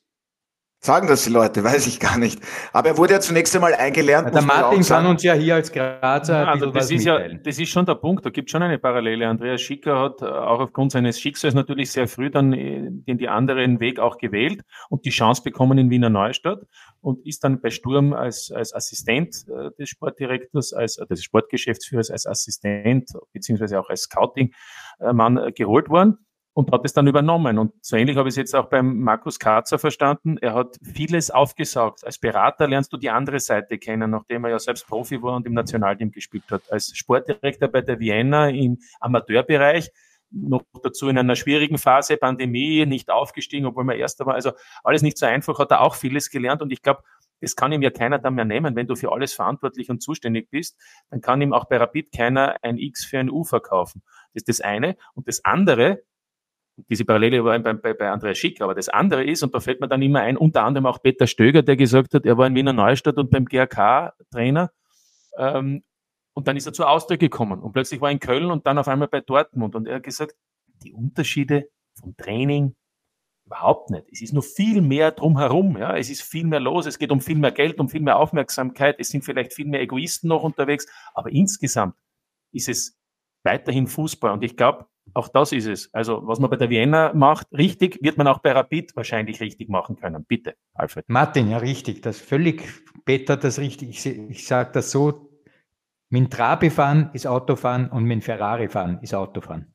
Sagen 0.82 1.08
das 1.08 1.24
die 1.24 1.30
Leute, 1.30 1.62
weiß 1.64 1.86
ich 1.86 2.00
gar 2.00 2.16
nicht. 2.16 2.40
Aber 2.72 2.88
er 2.88 2.96
wurde 2.96 3.12
ja 3.12 3.20
zunächst 3.20 3.54
einmal 3.54 3.74
eingelernt. 3.74 4.28
Ja, 4.28 4.32
der 4.32 4.42
Martin 4.42 4.82
kann 4.82 5.04
uns 5.04 5.22
ja 5.22 5.34
hier 5.34 5.56
als 5.56 5.70
Grazer 5.70 6.42
ja, 6.42 6.48
also 6.48 6.70
das 6.70 6.90
ist 6.90 7.04
mitteilen. 7.04 7.32
ja, 7.32 7.38
das 7.42 7.58
ist 7.58 7.68
schon 7.68 7.84
der 7.84 7.96
Punkt. 7.96 8.24
Da 8.24 8.30
gibt 8.30 8.48
es 8.48 8.52
schon 8.52 8.62
eine 8.62 8.78
Parallele. 8.78 9.28
Andreas 9.28 9.60
Schicker 9.60 10.00
hat 10.00 10.22
äh, 10.22 10.24
auch 10.24 10.60
aufgrund 10.60 10.92
seines 10.92 11.20
Schicksals 11.20 11.52
natürlich 11.52 11.92
sehr 11.92 12.08
früh 12.08 12.30
dann 12.30 12.54
äh, 12.54 12.88
den 12.90 13.18
die 13.18 13.28
anderen 13.28 13.78
Weg 13.80 14.00
auch 14.00 14.16
gewählt 14.16 14.62
und 14.88 15.04
die 15.04 15.10
Chance 15.10 15.42
bekommen 15.42 15.76
in 15.76 15.90
Wiener 15.90 16.08
Neustadt 16.08 16.62
und 17.02 17.26
ist 17.26 17.44
dann 17.44 17.60
bei 17.60 17.68
Sturm 17.68 18.14
als, 18.14 18.50
als 18.50 18.74
Assistent 18.74 19.36
äh, 19.48 19.70
des 19.78 19.90
Sportdirektors, 19.90 20.72
als 20.72 20.96
des 20.96 21.22
Sportgeschäftsführers, 21.22 22.10
als 22.10 22.26
Assistent 22.26 23.10
beziehungsweise 23.34 23.78
auch 23.78 23.90
als 23.90 24.02
Scouting-Mann 24.02 25.52
geholt 25.54 25.90
worden 25.90 26.16
und 26.60 26.72
hat 26.72 26.84
es 26.84 26.92
dann 26.92 27.06
übernommen. 27.06 27.58
Und 27.58 27.72
so 27.80 27.96
ähnlich 27.96 28.16
habe 28.18 28.28
ich 28.28 28.34
es 28.34 28.36
jetzt 28.36 28.54
auch 28.54 28.66
beim 28.66 28.98
Markus 29.00 29.38
Karzer 29.38 29.78
verstanden. 29.78 30.36
Er 30.38 30.54
hat 30.54 30.76
vieles 30.82 31.30
aufgesaugt. 31.30 32.04
Als 32.04 32.18
Berater 32.18 32.68
lernst 32.68 32.92
du 32.92 32.98
die 32.98 33.08
andere 33.08 33.40
Seite 33.40 33.78
kennen, 33.78 34.10
nachdem 34.10 34.44
er 34.44 34.50
ja 34.50 34.58
selbst 34.58 34.86
Profi 34.86 35.22
war 35.22 35.36
und 35.36 35.46
im 35.46 35.54
Nationalteam 35.54 36.10
gespielt 36.10 36.44
hat. 36.50 36.70
Als 36.70 36.94
Sportdirektor 36.94 37.68
bei 37.68 37.80
der 37.80 37.98
Vienna 37.98 38.50
im 38.50 38.78
Amateurbereich, 39.00 39.90
noch 40.30 40.62
dazu 40.82 41.08
in 41.08 41.16
einer 41.16 41.34
schwierigen 41.34 41.78
Phase, 41.78 42.18
Pandemie, 42.18 42.84
nicht 42.84 43.10
aufgestiegen, 43.10 43.66
obwohl 43.66 43.84
man 43.84 43.96
Erster 43.96 44.26
war. 44.26 44.34
Also 44.34 44.52
alles 44.84 45.00
nicht 45.00 45.16
so 45.16 45.24
einfach, 45.24 45.58
hat 45.58 45.70
er 45.70 45.80
auch 45.80 45.94
vieles 45.94 46.28
gelernt. 46.28 46.60
Und 46.60 46.72
ich 46.72 46.82
glaube, 46.82 47.02
das 47.40 47.56
kann 47.56 47.72
ihm 47.72 47.80
ja 47.80 47.90
keiner 47.90 48.18
dann 48.18 48.34
mehr 48.34 48.44
nehmen. 48.44 48.76
Wenn 48.76 48.86
du 48.86 48.96
für 48.96 49.12
alles 49.12 49.32
verantwortlich 49.32 49.88
und 49.88 50.02
zuständig 50.02 50.50
bist, 50.50 50.76
dann 51.08 51.22
kann 51.22 51.40
ihm 51.40 51.54
auch 51.54 51.64
bei 51.64 51.78
Rapid 51.78 52.12
keiner 52.12 52.56
ein 52.60 52.76
X 52.76 53.06
für 53.06 53.18
ein 53.18 53.30
U 53.30 53.44
verkaufen. 53.44 54.02
Das 54.34 54.42
ist 54.42 54.48
das 54.48 54.60
eine. 54.60 54.96
Und 55.14 55.26
das 55.26 55.42
andere, 55.44 56.02
diese 56.88 57.04
Parallele 57.04 57.44
war 57.44 57.58
bei, 57.58 57.72
bei, 57.72 57.94
bei 57.94 58.10
Andreas 58.10 58.38
Schick, 58.38 58.60
aber 58.60 58.74
das 58.74 58.88
andere 58.88 59.24
ist, 59.24 59.42
und 59.42 59.54
da 59.54 59.60
fällt 59.60 59.80
mir 59.80 59.88
dann 59.88 60.02
immer 60.02 60.20
ein, 60.20 60.36
unter 60.36 60.64
anderem 60.64 60.86
auch 60.86 61.02
Peter 61.02 61.26
Stöger, 61.26 61.62
der 61.62 61.76
gesagt 61.76 62.14
hat, 62.14 62.24
er 62.24 62.38
war 62.38 62.46
in 62.46 62.54
Wiener 62.54 62.72
Neustadt 62.72 63.16
und 63.16 63.30
beim 63.30 63.44
GRK 63.44 64.14
Trainer, 64.30 64.70
ähm, 65.36 65.82
und 66.32 66.48
dann 66.48 66.56
ist 66.56 66.66
er 66.66 66.72
zur 66.72 66.88
Austria 66.88 67.16
gekommen 67.16 67.60
und 67.60 67.72
plötzlich 67.72 68.00
war 68.00 68.08
er 68.08 68.12
in 68.12 68.20
Köln 68.20 68.50
und 68.50 68.66
dann 68.66 68.78
auf 68.78 68.88
einmal 68.88 69.08
bei 69.08 69.20
Dortmund 69.20 69.74
und 69.74 69.86
er 69.86 69.96
hat 69.96 70.04
gesagt, 70.04 70.34
die 70.82 70.92
Unterschiede 70.92 71.68
vom 71.94 72.16
Training 72.16 72.74
überhaupt 73.50 73.90
nicht. 73.90 74.06
Es 74.12 74.22
ist 74.22 74.32
nur 74.32 74.44
viel 74.44 74.80
mehr 74.80 75.10
drumherum, 75.10 75.76
ja. 75.76 75.96
Es 75.96 76.08
ist 76.08 76.22
viel 76.22 76.46
mehr 76.46 76.60
los. 76.60 76.86
Es 76.86 76.98
geht 76.98 77.10
um 77.10 77.20
viel 77.20 77.36
mehr 77.36 77.50
Geld, 77.50 77.80
um 77.80 77.88
viel 77.88 78.00
mehr 78.00 78.16
Aufmerksamkeit. 78.16 78.96
Es 79.00 79.08
sind 79.08 79.24
vielleicht 79.24 79.52
viel 79.52 79.66
mehr 79.66 79.80
Egoisten 79.80 80.28
noch 80.28 80.44
unterwegs. 80.44 80.86
Aber 81.14 81.30
insgesamt 81.30 81.96
ist 82.52 82.68
es 82.68 82.96
weiterhin 83.42 83.88
Fußball. 83.88 84.32
Und 84.32 84.44
ich 84.44 84.56
glaube, 84.56 84.86
Auch 85.14 85.28
das 85.28 85.52
ist 85.52 85.66
es. 85.66 85.92
Also, 85.92 86.20
was 86.24 86.38
man 86.38 86.50
bei 86.50 86.56
der 86.56 86.70
Vienna 86.70 87.12
macht, 87.14 87.46
richtig, 87.52 87.98
wird 88.02 88.16
man 88.16 88.26
auch 88.26 88.38
bei 88.38 88.52
Rapid 88.52 88.94
wahrscheinlich 88.96 89.40
richtig 89.40 89.68
machen 89.68 89.96
können. 89.96 90.24
Bitte, 90.24 90.54
Alfred. 90.74 91.08
Martin, 91.08 91.50
ja, 91.50 91.58
richtig. 91.58 92.02
Das 92.02 92.18
völlig, 92.18 92.62
Peter, 93.04 93.36
das 93.36 93.58
richtig. 93.58 93.90
Ich, 93.90 94.06
ich 94.06 94.46
sage 94.46 94.70
das 94.72 94.90
so, 94.90 95.30
mit 96.10 96.32
Trabi 96.32 96.70
fahren 96.70 97.10
ist 97.12 97.26
Autofahren 97.26 97.88
und 97.88 98.04
mit 98.04 98.24
Ferrari 98.24 98.68
fahren 98.68 98.98
ist 99.02 99.14
Autofahren. 99.14 99.72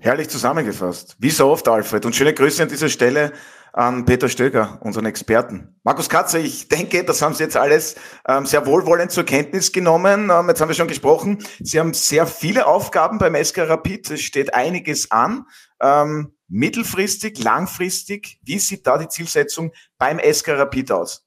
Herrlich 0.00 0.28
zusammengefasst. 0.28 1.16
Wie 1.18 1.30
so 1.30 1.48
oft, 1.48 1.66
Alfred. 1.68 2.04
Und 2.04 2.14
schöne 2.14 2.34
Grüße 2.34 2.62
an 2.62 2.68
dieser 2.68 2.88
Stelle 2.88 3.32
an 3.76 4.06
Peter 4.06 4.30
Stöger, 4.30 4.78
unseren 4.80 5.04
Experten. 5.04 5.78
Markus 5.84 6.08
Katzer, 6.08 6.38
ich 6.38 6.68
denke, 6.68 7.04
das 7.04 7.20
haben 7.20 7.34
Sie 7.34 7.42
jetzt 7.42 7.58
alles 7.58 7.96
ähm, 8.26 8.46
sehr 8.46 8.64
wohlwollend 8.64 9.12
zur 9.12 9.24
Kenntnis 9.24 9.70
genommen. 9.70 10.30
Ähm, 10.30 10.48
jetzt 10.48 10.62
haben 10.62 10.68
wir 10.68 10.74
schon 10.74 10.88
gesprochen. 10.88 11.44
Sie 11.60 11.78
haben 11.78 11.92
sehr 11.92 12.26
viele 12.26 12.66
Aufgaben 12.66 13.18
beim 13.18 13.36
SK 13.36 13.68
Rapid. 13.68 14.10
Es 14.12 14.22
steht 14.22 14.54
einiges 14.54 15.10
an. 15.10 15.44
Ähm, 15.78 16.32
mittelfristig, 16.48 17.42
langfristig, 17.42 18.40
wie 18.42 18.58
sieht 18.58 18.86
da 18.86 18.96
die 18.96 19.08
Zielsetzung 19.08 19.72
beim 19.98 20.18
SK 20.20 20.58
Rapid 20.58 20.92
aus? 20.92 21.26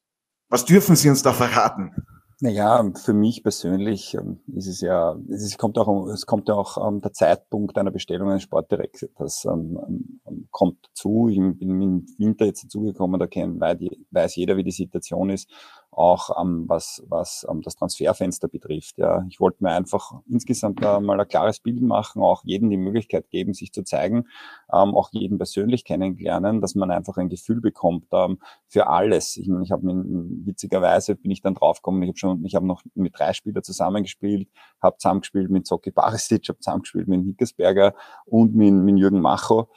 Was 0.49 0.65
dürfen 0.65 0.95
Sie 0.95 1.09
uns 1.09 1.21
da 1.21 1.33
verraten? 1.33 1.93
Naja, 2.41 2.89
für 2.95 3.13
mich 3.13 3.43
persönlich 3.43 4.13
ähm, 4.13 4.39
ist 4.55 4.67
es 4.67 4.79
ja, 4.79 5.17
es 5.29 5.57
kommt 5.57 5.77
auch, 5.77 6.07
es 6.07 6.25
kommt 6.25 6.49
auch 6.49 6.87
ähm, 6.87 7.01
der 7.01 7.11
Zeitpunkt 7.11 7.77
einer 7.77 7.91
Bestellung 7.91 8.29
eines 8.29 8.43
Sportdirektors. 8.43 9.11
Das 9.17 9.45
um, 9.45 10.21
kommt 10.49 10.89
zu. 10.93 11.27
Ich 11.27 11.37
bin 11.37 11.81
im 11.81 12.05
Winter 12.17 12.45
jetzt 12.45 12.63
dazugekommen, 12.63 13.19
da 13.19 13.27
kennt, 13.27 13.59
weiß 13.59 14.37
jeder, 14.37 14.55
wie 14.55 14.63
die 14.63 14.71
Situation 14.71 15.29
ist 15.29 15.51
auch 15.99 16.41
ähm, 16.41 16.63
was, 16.67 17.03
was 17.09 17.45
ähm, 17.49 17.61
das 17.61 17.75
Transferfenster 17.75 18.47
betrifft. 18.47 18.97
Ja. 18.97 19.25
Ich 19.29 19.41
wollte 19.41 19.61
mir 19.61 19.71
einfach 19.71 20.13
insgesamt 20.29 20.81
äh, 20.81 20.99
mal 21.01 21.19
ein 21.19 21.27
klares 21.27 21.59
Bild 21.59 21.81
machen, 21.81 22.21
auch 22.21 22.41
jedem 22.45 22.69
die 22.69 22.77
Möglichkeit 22.77 23.29
geben, 23.29 23.53
sich 23.53 23.73
zu 23.73 23.83
zeigen, 23.83 24.25
ähm, 24.71 24.95
auch 24.95 25.09
jeden 25.11 25.37
persönlich 25.37 25.83
kennenlernen, 25.83 26.61
dass 26.61 26.73
man 26.73 26.89
einfach 26.89 27.17
ein 27.17 27.27
Gefühl 27.27 27.59
bekommt 27.59 28.05
ähm, 28.13 28.39
für 28.67 28.87
alles. 28.87 29.35
Ich 29.35 29.49
meine, 29.49 29.63
ich 29.63 29.71
habe 29.71 29.83
witzigerweise 29.83 31.15
bin 31.15 31.31
ich 31.31 31.41
dann 31.41 31.55
draufgekommen, 31.55 32.01
ich 32.03 32.09
habe 32.09 32.17
schon, 32.17 32.45
ich 32.45 32.55
habe 32.55 32.65
noch 32.65 32.81
mit 32.95 33.19
drei 33.19 33.33
Spielern 33.33 33.63
zusammengespielt, 33.63 34.47
habe 34.81 34.95
zusammengespielt 34.97 35.49
mit 35.49 35.67
Zocki 35.67 35.91
Barisic, 35.91 36.47
habe 36.47 36.59
zusammengespielt 36.59 37.09
mit 37.09 37.25
Hickersberger 37.25 37.93
und 38.25 38.55
mit, 38.55 38.73
mit 38.73 38.97
Jürgen 38.97 39.19
Macho. 39.19 39.67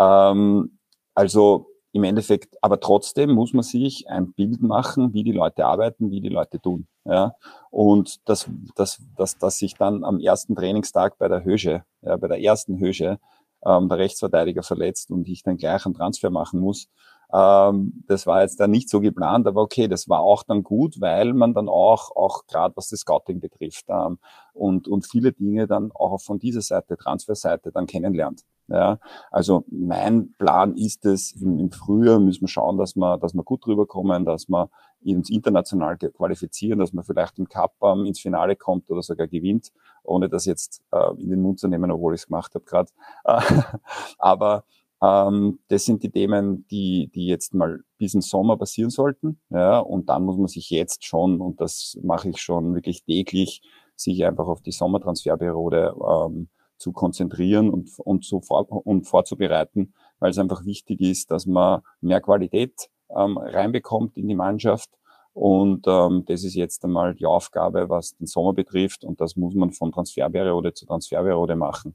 Ähm, 0.00 0.80
also 1.14 1.68
im 1.92 2.04
Endeffekt, 2.04 2.56
aber 2.62 2.80
trotzdem 2.80 3.32
muss 3.32 3.52
man 3.52 3.62
sich 3.62 4.08
ein 4.08 4.32
Bild 4.32 4.62
machen, 4.62 5.14
wie 5.14 5.24
die 5.24 5.32
Leute 5.32 5.64
arbeiten, 5.66 6.10
wie 6.10 6.20
die 6.20 6.28
Leute 6.28 6.60
tun. 6.60 6.86
Ja? 7.04 7.34
Und 7.70 8.28
das, 8.28 8.48
das, 8.76 9.00
das, 9.16 9.38
dass 9.38 9.58
sich 9.58 9.74
dann 9.74 10.04
am 10.04 10.20
ersten 10.20 10.54
Trainingstag 10.54 11.18
bei 11.18 11.28
der 11.28 11.44
Hösche, 11.44 11.84
ja, 12.02 12.16
bei 12.16 12.28
der 12.28 12.40
ersten 12.42 12.78
Hösche, 12.78 13.18
ähm, 13.64 13.88
der 13.88 13.98
Rechtsverteidiger 13.98 14.62
verletzt 14.62 15.10
und 15.10 15.26
ich 15.28 15.42
dann 15.42 15.56
gleich 15.56 15.84
einen 15.86 15.94
Transfer 15.94 16.30
machen 16.30 16.60
muss, 16.60 16.88
ähm, 17.32 18.04
das 18.06 18.26
war 18.26 18.42
jetzt 18.42 18.58
dann 18.60 18.70
nicht 18.70 18.88
so 18.88 19.00
geplant, 19.00 19.46
aber 19.46 19.62
okay, 19.62 19.86
das 19.88 20.08
war 20.08 20.20
auch 20.20 20.42
dann 20.44 20.62
gut, 20.62 21.00
weil 21.00 21.34
man 21.34 21.52
dann 21.52 21.68
auch, 21.68 22.14
auch 22.16 22.46
gerade 22.46 22.74
was 22.76 22.88
das 22.88 23.00
Scouting 23.00 23.40
betrifft 23.40 23.84
ähm, 23.88 24.18
und, 24.54 24.88
und 24.88 25.06
viele 25.06 25.32
Dinge 25.32 25.66
dann 25.66 25.90
auch 25.92 26.18
von 26.20 26.38
dieser 26.38 26.62
Seite, 26.62 26.96
Transferseite 26.96 27.70
dann 27.72 27.86
kennenlernt. 27.86 28.44
Ja, 28.68 28.98
also 29.30 29.64
mein 29.70 30.34
Plan 30.34 30.76
ist 30.76 31.06
es, 31.06 31.32
im, 31.32 31.70
Frühjahr 31.70 32.20
müssen 32.20 32.42
wir 32.42 32.48
schauen, 32.48 32.76
dass 32.76 32.96
wir, 32.96 33.16
dass 33.16 33.32
wir 33.32 33.42
gut 33.42 33.66
rüberkommen, 33.66 34.26
dass 34.26 34.48
wir 34.48 34.68
uns 35.04 35.30
international 35.30 35.96
qualifizieren, 35.96 36.78
dass 36.78 36.92
man 36.92 37.04
vielleicht 37.04 37.38
im 37.38 37.48
Cup 37.48 37.74
ähm, 37.82 38.04
ins 38.04 38.20
Finale 38.20 38.56
kommt 38.56 38.90
oder 38.90 39.02
sogar 39.02 39.26
gewinnt, 39.26 39.72
ohne 40.04 40.28
das 40.28 40.44
jetzt 40.44 40.82
äh, 40.92 41.14
in 41.18 41.30
den 41.30 41.40
Mund 41.40 41.60
zu 41.60 41.68
nehmen, 41.68 41.90
obwohl 41.90 42.14
ich 42.14 42.20
es 42.20 42.26
gemacht 42.26 42.54
habe 42.54 42.64
gerade. 42.66 42.90
Aber 44.18 44.64
ähm, 45.00 45.60
das 45.68 45.84
sind 45.84 46.02
die 46.02 46.10
Themen, 46.10 46.66
die, 46.68 47.10
die 47.14 47.26
jetzt 47.26 47.54
mal 47.54 47.80
bis 47.96 48.14
im 48.14 48.20
Sommer 48.20 48.56
passieren 48.58 48.90
sollten. 48.90 49.40
Ja, 49.50 49.78
und 49.78 50.08
dann 50.08 50.24
muss 50.24 50.36
man 50.36 50.48
sich 50.48 50.68
jetzt 50.70 51.06
schon, 51.06 51.40
und 51.40 51.60
das 51.60 51.98
mache 52.02 52.28
ich 52.28 52.42
schon 52.42 52.74
wirklich 52.74 53.04
täglich, 53.04 53.62
sich 53.94 54.24
einfach 54.24 54.46
auf 54.46 54.60
die 54.60 54.72
Sommertransferperiode 54.72 55.94
ähm, 55.98 56.48
zu 56.78 56.92
konzentrieren 56.92 57.70
und, 57.70 57.90
und, 57.98 58.24
zu 58.24 58.40
vor, 58.40 58.66
und 58.86 59.04
vorzubereiten, 59.04 59.94
weil 60.18 60.30
es 60.30 60.38
einfach 60.38 60.64
wichtig 60.64 61.00
ist, 61.00 61.30
dass 61.30 61.46
man 61.46 61.82
mehr 62.00 62.20
Qualität 62.20 62.88
ähm, 63.10 63.38
reinbekommt 63.38 64.16
in 64.16 64.28
die 64.28 64.34
Mannschaft. 64.34 64.90
Und 65.32 65.86
ähm, 65.86 66.24
das 66.26 66.42
ist 66.42 66.54
jetzt 66.54 66.84
einmal 66.84 67.14
die 67.14 67.26
Aufgabe, 67.26 67.88
was 67.88 68.16
den 68.16 68.26
Sommer 68.26 68.52
betrifft. 68.52 69.04
Und 69.04 69.20
das 69.20 69.36
muss 69.36 69.54
man 69.54 69.72
von 69.72 69.92
Transferperiode 69.92 70.72
zu 70.72 70.86
Transferperiode 70.86 71.54
machen. 71.54 71.94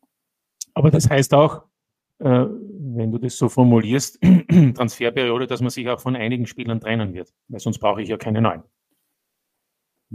Aber 0.74 0.92
das 0.92 1.10
heißt 1.10 1.34
auch, 1.34 1.64
äh, 2.20 2.46
wenn 2.48 3.12
du 3.12 3.18
das 3.18 3.38
so 3.38 3.50
formulierst, 3.50 4.20
Transferperiode, 4.76 5.48
dass 5.48 5.62
man 5.62 5.72
sich 5.72 5.90
auch 5.90 6.00
von 6.00 6.16
einigen 6.16 6.46
Spielern 6.46 6.80
trennen 6.80 7.14
wird, 7.14 7.34
weil 7.50 7.60
sonst 7.60 7.80
brauche 7.80 8.02
ich 8.02 8.10
ja 8.10 8.18
keine 8.18 8.42
neuen. 8.42 8.64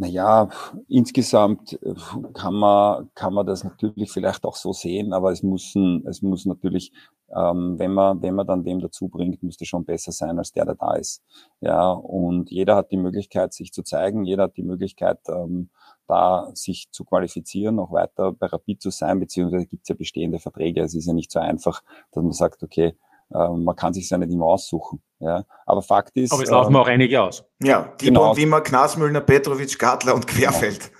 Naja, 0.01 0.49
insgesamt 0.87 1.73
äh, 1.83 1.93
kann 2.33 2.55
man, 2.55 3.11
kann 3.17 3.35
man 3.35 3.45
das 3.47 3.65
natürlich 3.65 4.13
vielleicht 4.13 4.45
auch 4.45 4.55
so 4.55 4.73
sehen, 4.73 5.13
aber 5.13 5.33
es 5.33 5.43
muss, 5.43 5.75
es 6.05 6.23
muss 6.23 6.47
natürlich, 6.47 6.93
ähm, 7.35 7.81
wenn 7.81 7.93
man, 7.95 8.23
wenn 8.23 8.37
man 8.37 8.47
dann 8.47 8.63
dem 8.63 8.79
dazu 8.79 9.09
bringt, 9.09 9.43
muss 9.43 9.57
das 9.57 9.67
schon 9.67 9.85
besser 9.85 10.13
sein 10.13 10.39
als 10.39 10.53
der, 10.53 10.67
der 10.67 10.77
da 10.77 10.95
ist. 10.95 11.25
Ja, 11.61 11.91
und 11.91 12.49
jeder 12.49 12.77
hat 12.77 12.93
die 12.93 12.97
Möglichkeit, 12.97 13.53
sich 13.53 13.73
zu 13.73 13.83
zeigen, 13.83 14.25
jeder 14.25 14.45
hat 14.45 14.57
die 14.57 14.63
Möglichkeit, 14.63 15.19
ähm, 15.29 15.71
da 16.07 16.49
sich 16.55 16.89
zu 16.93 17.05
qualifizieren, 17.05 17.75
noch 17.75 17.91
weiter 17.91 18.33
bei 18.33 18.47
Rapid 18.47 18.81
zu 18.81 18.91
sein, 18.91 19.19
beziehungsweise 19.19 19.67
gibt 19.67 19.83
es 19.83 19.89
ja 19.89 19.97
bestehende 19.97 20.39
Verträge. 20.39 20.81
Es 20.83 20.95
ist 20.95 21.07
ja 21.07 21.13
nicht 21.13 21.33
so 21.33 21.41
einfach, 21.41 21.83
dass 22.13 22.23
man 22.23 22.33
sagt, 22.33 22.63
okay, 22.63 22.95
äh, 23.33 23.49
man 23.49 23.77
kann 23.77 23.93
sich 23.93 24.09
ja 24.11 24.19
nicht 24.19 24.33
immer 24.33 24.47
aussuchen. 24.47 25.03
Ja. 25.21 25.45
Aber 25.67 25.83
Fakt 25.83 26.17
ist. 26.17 26.33
Aber 26.33 26.43
es 26.43 26.51
laufen 26.51 26.75
ähm, 26.75 26.81
auch 26.81 26.87
einige 26.87 27.23
aus. 27.23 27.45
Ja, 27.63 27.93
die 28.01 28.07
genau, 28.07 28.37
Wimmer, 28.37 28.61
Knasmüllner, 28.61 29.21
Petrovic, 29.21 29.79
Gartler 29.79 30.15
und 30.15 30.27
Querfeld. 30.27 30.91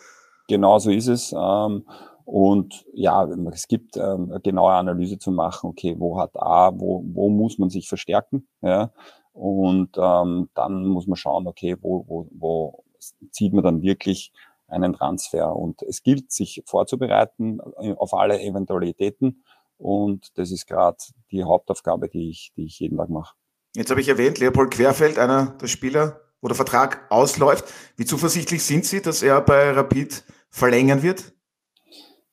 Genau 0.49 0.79
so 0.79 0.91
ist 0.91 1.09
es. 1.09 1.33
Ähm, 1.33 1.87
und 2.25 2.85
ja, 2.93 3.27
es 3.53 3.69
gibt 3.69 3.97
ähm, 3.97 4.31
eine 4.31 4.41
genaue 4.41 4.73
Analyse 4.73 5.19
zu 5.19 5.31
machen, 5.31 5.71
okay, 5.71 5.95
wo 5.99 6.19
hat 6.19 6.37
A, 6.37 6.73
wo, 6.75 7.03
wo 7.07 7.31
muss 7.31 7.59
man 7.59 7.71
sich 7.71 7.89
verstärken, 7.89 8.47
ja, 8.61 8.91
und 9.39 9.97
ähm, 9.97 10.51
dann 10.55 10.85
muss 10.89 11.07
man 11.07 11.17
schauen, 11.17 11.47
okay, 11.47 11.77
wo, 11.81 12.05
wo, 12.09 12.29
wo 12.33 12.85
zieht 13.31 13.53
man 13.53 13.63
dann 13.63 13.83
wirklich 13.83 14.33
einen 14.67 14.93
Transfer. 14.93 15.55
Und 15.55 15.83
es 15.83 16.03
gilt, 16.03 16.33
sich 16.33 16.63
vorzubereiten 16.67 17.61
äh, 17.79 17.95
auf 17.95 18.15
alle 18.15 18.41
Eventualitäten. 18.41 19.45
Und 19.79 20.37
das 20.37 20.51
ist 20.51 20.67
gerade 20.67 20.99
die 21.31 21.45
Hauptaufgabe, 21.45 22.09
die 22.09 22.31
ich, 22.31 22.53
die 22.57 22.67
ich 22.67 22.81
jeden 22.81 22.99
Tag 22.99 23.09
mache. 23.09 23.35
Jetzt 23.75 23.91
habe 23.91 24.01
ich 24.01 24.09
erwähnt, 24.09 24.39
Leopold 24.39 24.73
Querfeld, 24.73 25.19
einer 25.19 25.57
der 25.61 25.69
Spieler, 25.69 26.21
wo 26.41 26.49
der 26.49 26.57
Vertrag 26.57 27.07
ausläuft. 27.11 27.65
Wie 27.97 28.05
zuversichtlich 28.05 28.63
sind 28.63 28.85
Sie, 28.85 29.01
dass 29.01 29.23
er 29.23 29.41
bei 29.41 29.71
Rapid 29.71 30.25
verlängern 30.51 31.03
wird? 31.03 31.33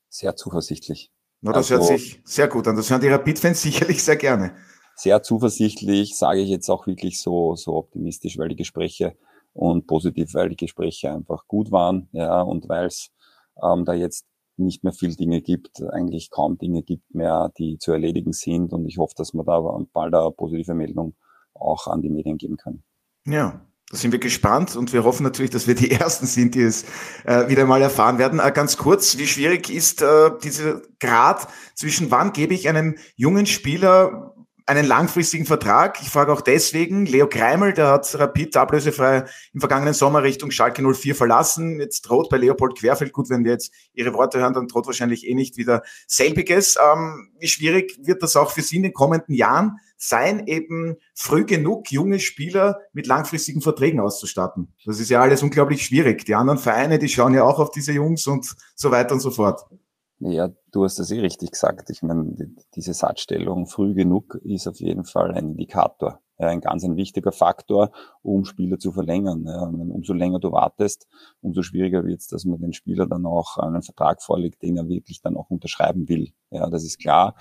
Sehr 0.10 0.36
zuversichtlich. 0.36 1.12
Na, 1.42 1.52
das 1.52 1.72
also, 1.72 1.90
hört 1.90 2.00
sich 2.00 2.22
sehr 2.26 2.48
gut 2.48 2.68
an. 2.68 2.76
Das 2.76 2.90
hören 2.90 3.02
die 3.02 3.10
Rapid-Fans 3.10 3.62
sicherlich 3.62 4.04
sehr 4.04 4.16
gerne. 4.16 4.56
Sehr 4.96 5.22
zuversichtlich, 5.22 6.18
sage 6.18 6.40
ich 6.40 6.50
jetzt 6.50 6.70
auch 6.70 6.88
wirklich 6.88 7.22
so, 7.22 7.56
so 7.56 7.76
optimistisch, 7.76 8.38
weil 8.38 8.48
die 8.48 8.56
Gespräche 8.56 9.18
und 9.54 9.88
positiv, 9.88 10.34
weil 10.34 10.50
die 10.50 10.56
Gespräche 10.56 11.12
einfach 11.12 11.48
gut 11.48 11.72
waren, 11.72 12.08
ja, 12.14 12.42
und 12.42 12.68
weil 12.70 12.88
es 12.88 13.12
ähm, 13.62 13.86
da 13.86 13.94
jetzt 13.94 14.26
nicht 14.58 14.84
mehr 14.84 14.94
viel 14.94 15.16
Dinge 15.16 15.42
gibt, 15.42 15.82
eigentlich 15.84 16.30
kaum 16.30 16.58
Dinge 16.58 16.84
gibt 16.84 17.14
mehr, 17.14 17.52
die 17.58 17.78
zu 17.78 17.92
erledigen 17.92 18.34
sind. 18.34 18.74
Und 18.74 18.86
ich 18.86 18.98
hoffe, 18.98 19.14
dass 19.18 19.34
wir 19.34 19.44
da 19.44 19.60
bald 19.94 20.14
eine 20.14 20.32
positive 20.32 20.74
Meldung 20.74 21.16
auch 21.54 21.88
an 21.88 22.02
die 22.02 22.10
Medien 22.10 22.38
geben 22.38 22.58
können. 22.58 22.84
Ja, 23.26 23.62
da 23.90 23.98
sind 23.98 24.12
wir 24.12 24.20
gespannt 24.20 24.76
und 24.76 24.94
wir 24.94 25.04
hoffen 25.04 25.24
natürlich, 25.24 25.52
dass 25.52 25.68
wir 25.68 25.76
die 25.76 25.92
Ersten 26.00 26.26
sind, 26.26 26.56
die 26.56 26.62
es 26.62 26.86
äh, 27.24 27.48
wieder 27.50 27.66
mal 27.66 27.82
erfahren 27.82 28.18
werden. 28.18 28.40
Äh, 28.40 28.52
ganz 28.52 28.78
kurz, 28.78 29.18
wie 29.18 29.28
schwierig 29.28 29.70
ist 29.70 30.02
äh, 30.02 30.32
dieser 30.44 30.82
Grad 31.00 31.48
zwischen 31.76 32.12
wann 32.12 32.34
gebe 32.34 32.54
ich 32.54 32.68
einem 32.68 32.96
jungen 33.16 33.46
Spieler 33.46 34.35
einen 34.68 34.86
langfristigen 34.86 35.46
Vertrag. 35.46 36.02
Ich 36.02 36.10
frage 36.10 36.34
auch 36.34 36.42
deswegen, 36.42 37.06
Leo 37.06 37.28
Kreimel, 37.28 37.74
der 37.74 37.90
hat 37.90 38.18
Rapid 38.18 38.58
ablösefrei 38.58 39.26
im 39.54 39.60
vergangenen 39.60 39.94
Sommer 39.94 40.24
Richtung 40.24 40.50
Schalke 40.50 40.82
04 40.82 41.16
verlassen. 41.16 41.80
Jetzt 41.80 42.02
droht 42.02 42.30
bei 42.30 42.38
Leopold 42.38 42.78
Querfeld, 42.78 43.14
gut, 43.14 43.30
wenn 43.30 43.44
wir 43.44 43.52
jetzt 43.52 43.72
Ihre 43.94 44.14
Worte 44.14 44.40
hören, 44.40 44.54
dann 44.54 44.68
droht 44.68 44.88
wahrscheinlich 44.88 45.28
eh 45.28 45.36
nicht 45.36 45.58
wieder 45.58 45.84
selbiges. 46.08 46.78
Ähm, 46.84 47.30
wie 47.40 47.48
schwierig 47.48 48.00
wird 48.02 48.24
das 48.24 48.36
auch 48.36 48.52
für 48.52 48.62
Sie 48.62 48.78
in 48.78 48.84
den 48.84 48.94
kommenden 48.94 49.36
Jahren 49.36 49.78
sein, 49.98 50.48
eben 50.48 50.98
früh 51.14 51.46
genug 51.46 51.92
junge 51.92 52.20
Spieler 52.20 52.80
mit 52.92 53.06
langfristigen 53.06 53.62
Verträgen 53.62 54.00
auszustatten? 54.00 54.74
Das 54.84 55.00
ist 55.00 55.10
ja 55.10 55.22
alles 55.22 55.44
unglaublich 55.44 55.86
schwierig. 55.86 56.26
Die 56.26 56.34
anderen 56.36 56.58
Vereine, 56.58 56.98
die 56.98 57.10
schauen 57.10 57.36
ja 57.36 57.44
auch 57.44 57.60
auf 57.60 57.70
diese 57.70 57.92
Jungs 57.92 58.26
und 58.26 58.56
so 58.74 58.90
weiter 58.90 59.14
und 59.14 59.20
so 59.20 59.30
fort. 59.30 59.66
Ja, 60.20 60.50
du 60.72 60.86
hast 60.86 60.98
das 60.98 61.12
eh 61.12 61.20
richtig 61.20 61.52
gesagt. 61.52 61.90
Ich 61.90 62.02
meine, 62.02 62.34
diese 62.74 62.94
Satzstellung 62.94 63.68
früh 63.68 63.94
genug 63.94 64.36
ist 64.44 64.68
auf 64.68 64.80
jeden 64.80 65.04
Fall 65.04 65.32
ein 65.32 65.50
Indikator, 65.52 66.22
ja, 66.40 66.48
ein 66.48 66.62
ganz 66.62 66.86
ein 66.86 66.96
wichtiger 66.96 67.34
Faktor, 67.34 67.92
um 68.22 68.46
Spieler 68.46 68.80
zu 68.80 68.94
verlängern. 68.94 69.46
Ja, 69.46 69.64
umso 69.64 70.14
länger 70.14 70.40
du 70.40 70.54
wartest, 70.54 71.08
umso 71.42 71.64
schwieriger 71.64 72.06
wird 72.06 72.22
es, 72.22 72.28
dass 72.28 72.46
man 72.46 72.62
den 72.62 72.72
Spieler 72.72 73.08
dann 73.08 73.26
auch 73.26 73.58
einen 73.58 73.82
Vertrag 73.82 74.22
vorlegt, 74.22 74.64
den 74.64 74.78
er 74.78 74.88
wirklich 74.88 75.22
dann 75.22 75.36
auch 75.36 75.50
unterschreiben 75.50 76.08
will. 76.08 76.30
Ja, 76.50 76.70
das 76.70 76.86
ist 76.86 77.00
klar. 77.00 77.36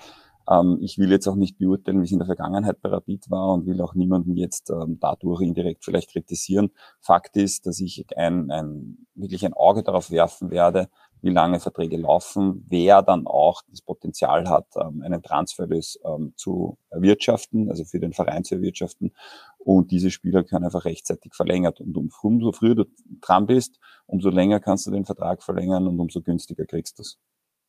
Ähm, 0.49 0.77
ich 0.81 0.97
will 0.97 1.09
jetzt 1.11 1.27
auch 1.27 1.35
nicht 1.35 1.57
beurteilen, 1.57 2.01
wie 2.01 2.05
es 2.05 2.11
in 2.11 2.19
der 2.19 2.27
Vergangenheit 2.27 2.81
bei 2.81 2.89
Rapid 2.89 3.29
war 3.31 3.53
und 3.53 3.65
will 3.65 3.81
auch 3.81 3.95
niemanden 3.95 4.35
jetzt 4.35 4.69
ähm, 4.69 4.97
dadurch 4.99 5.41
indirekt 5.41 5.83
vielleicht 5.83 6.11
kritisieren. 6.11 6.71
Fakt 6.99 7.37
ist, 7.37 7.65
dass 7.65 7.79
ich 7.79 8.05
ein, 8.17 8.51
ein, 8.51 9.07
wirklich 9.15 9.45
ein 9.45 9.53
Auge 9.53 9.83
darauf 9.83 10.11
werfen 10.11 10.51
werde, 10.51 10.89
wie 11.25 11.31
lange 11.31 11.59
Verträge 11.59 11.97
laufen, 11.97 12.65
wer 12.69 13.01
dann 13.01 13.27
auch 13.27 13.61
das 13.69 13.81
Potenzial 13.81 14.47
hat, 14.47 14.67
ähm, 14.77 15.01
einen 15.03 15.21
Transferlös 15.21 15.99
ähm, 16.05 16.33
zu 16.37 16.77
erwirtschaften, 16.89 17.69
also 17.69 17.83
für 17.83 17.99
den 17.99 18.13
Verein 18.13 18.43
zu 18.43 18.55
erwirtschaften. 18.55 19.11
Und 19.57 19.91
diese 19.91 20.11
Spieler 20.11 20.43
können 20.43 20.63
einfach 20.63 20.85
rechtzeitig 20.85 21.33
verlängert. 21.33 21.81
Und 21.81 21.97
umso 21.97 22.51
früher 22.51 22.75
du 22.75 22.85
dran 23.21 23.47
bist, 23.47 23.79
umso 24.05 24.29
länger 24.29 24.59
kannst 24.59 24.85
du 24.85 24.91
den 24.91 25.05
Vertrag 25.05 25.43
verlängern 25.43 25.87
und 25.87 25.99
umso 25.99 26.21
günstiger 26.21 26.65
kriegst 26.65 26.99
du 26.99 27.01
es. 27.01 27.17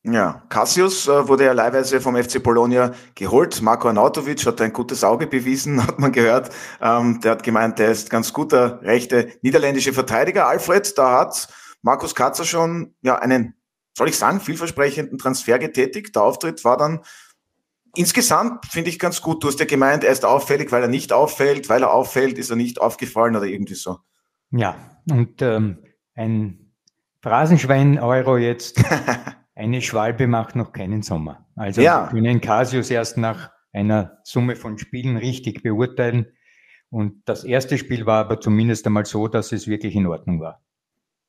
Ja, 0.03 0.43
Cassius 0.47 1.07
äh, 1.07 1.27
wurde 1.27 1.45
ja 1.45 1.51
leihweise 1.51 1.99
vom 1.99 2.15
FC 2.15 2.41
Bologna 2.41 2.91
geholt. 3.15 3.61
Marko 3.61 3.89
Arnautovic 3.89 4.45
hat 4.45 4.61
ein 4.61 4.71
gutes 4.71 5.03
Auge 5.03 5.27
bewiesen, 5.27 5.85
hat 5.87 5.99
man 5.99 6.11
gehört. 6.11 6.49
Ähm, 6.79 7.19
der 7.21 7.31
hat 7.31 7.43
gemeint, 7.43 7.79
der 7.79 7.89
ist 7.89 8.09
ganz 8.09 8.31
guter 8.31 8.81
rechte 8.83 9.29
niederländische 9.41 9.91
Verteidiger. 9.93 10.47
Alfred, 10.47 10.97
da 10.97 11.19
hat 11.19 11.49
Markus 11.81 12.15
Katzer 12.15 12.45
schon 12.45 12.95
ja 13.01 13.17
einen, 13.19 13.55
soll 13.97 14.09
ich 14.09 14.17
sagen, 14.17 14.39
vielversprechenden 14.39 15.17
Transfer 15.17 15.59
getätigt. 15.59 16.15
Der 16.15 16.23
Auftritt 16.23 16.63
war 16.65 16.77
dann 16.77 17.01
insgesamt, 17.95 18.65
finde 18.67 18.89
ich, 18.89 18.99
ganz 18.99 19.21
gut. 19.21 19.43
Du 19.43 19.47
hast 19.47 19.59
ja 19.59 19.65
gemeint, 19.65 20.03
er 20.03 20.11
ist 20.11 20.25
auffällig, 20.25 20.71
weil 20.71 20.83
er 20.83 20.87
nicht 20.87 21.13
auffällt, 21.13 21.69
weil 21.69 21.83
er 21.83 21.93
auffällt, 21.93 22.37
ist 22.37 22.49
er 22.49 22.55
nicht 22.55 22.79
aufgefallen 22.79 23.35
oder 23.35 23.45
irgendwie 23.45 23.75
so. 23.75 23.99
Ja, 24.51 24.75
und 25.09 25.41
ähm, 25.41 25.79
ein 26.15 26.71
Phrasenschwein-Euro 27.21 28.37
jetzt. 28.37 28.83
Eine 29.55 29.81
Schwalbe 29.81 30.27
macht 30.27 30.55
noch 30.55 30.71
keinen 30.71 31.01
Sommer. 31.01 31.47
Also 31.55 31.81
ja. 31.81 32.05
wir 32.05 32.21
können 32.21 32.41
Casius 32.41 32.91
erst 32.91 33.17
nach 33.17 33.51
einer 33.73 34.19
Summe 34.23 34.55
von 34.55 34.77
Spielen 34.77 35.17
richtig 35.17 35.63
beurteilen. 35.63 36.27
Und 36.89 37.23
das 37.25 37.43
erste 37.43 37.77
Spiel 37.77 38.05
war 38.05 38.25
aber 38.25 38.39
zumindest 38.39 38.85
einmal 38.85 39.05
so, 39.05 39.27
dass 39.27 39.51
es 39.51 39.67
wirklich 39.67 39.95
in 39.95 40.05
Ordnung 40.05 40.39
war. 40.39 40.61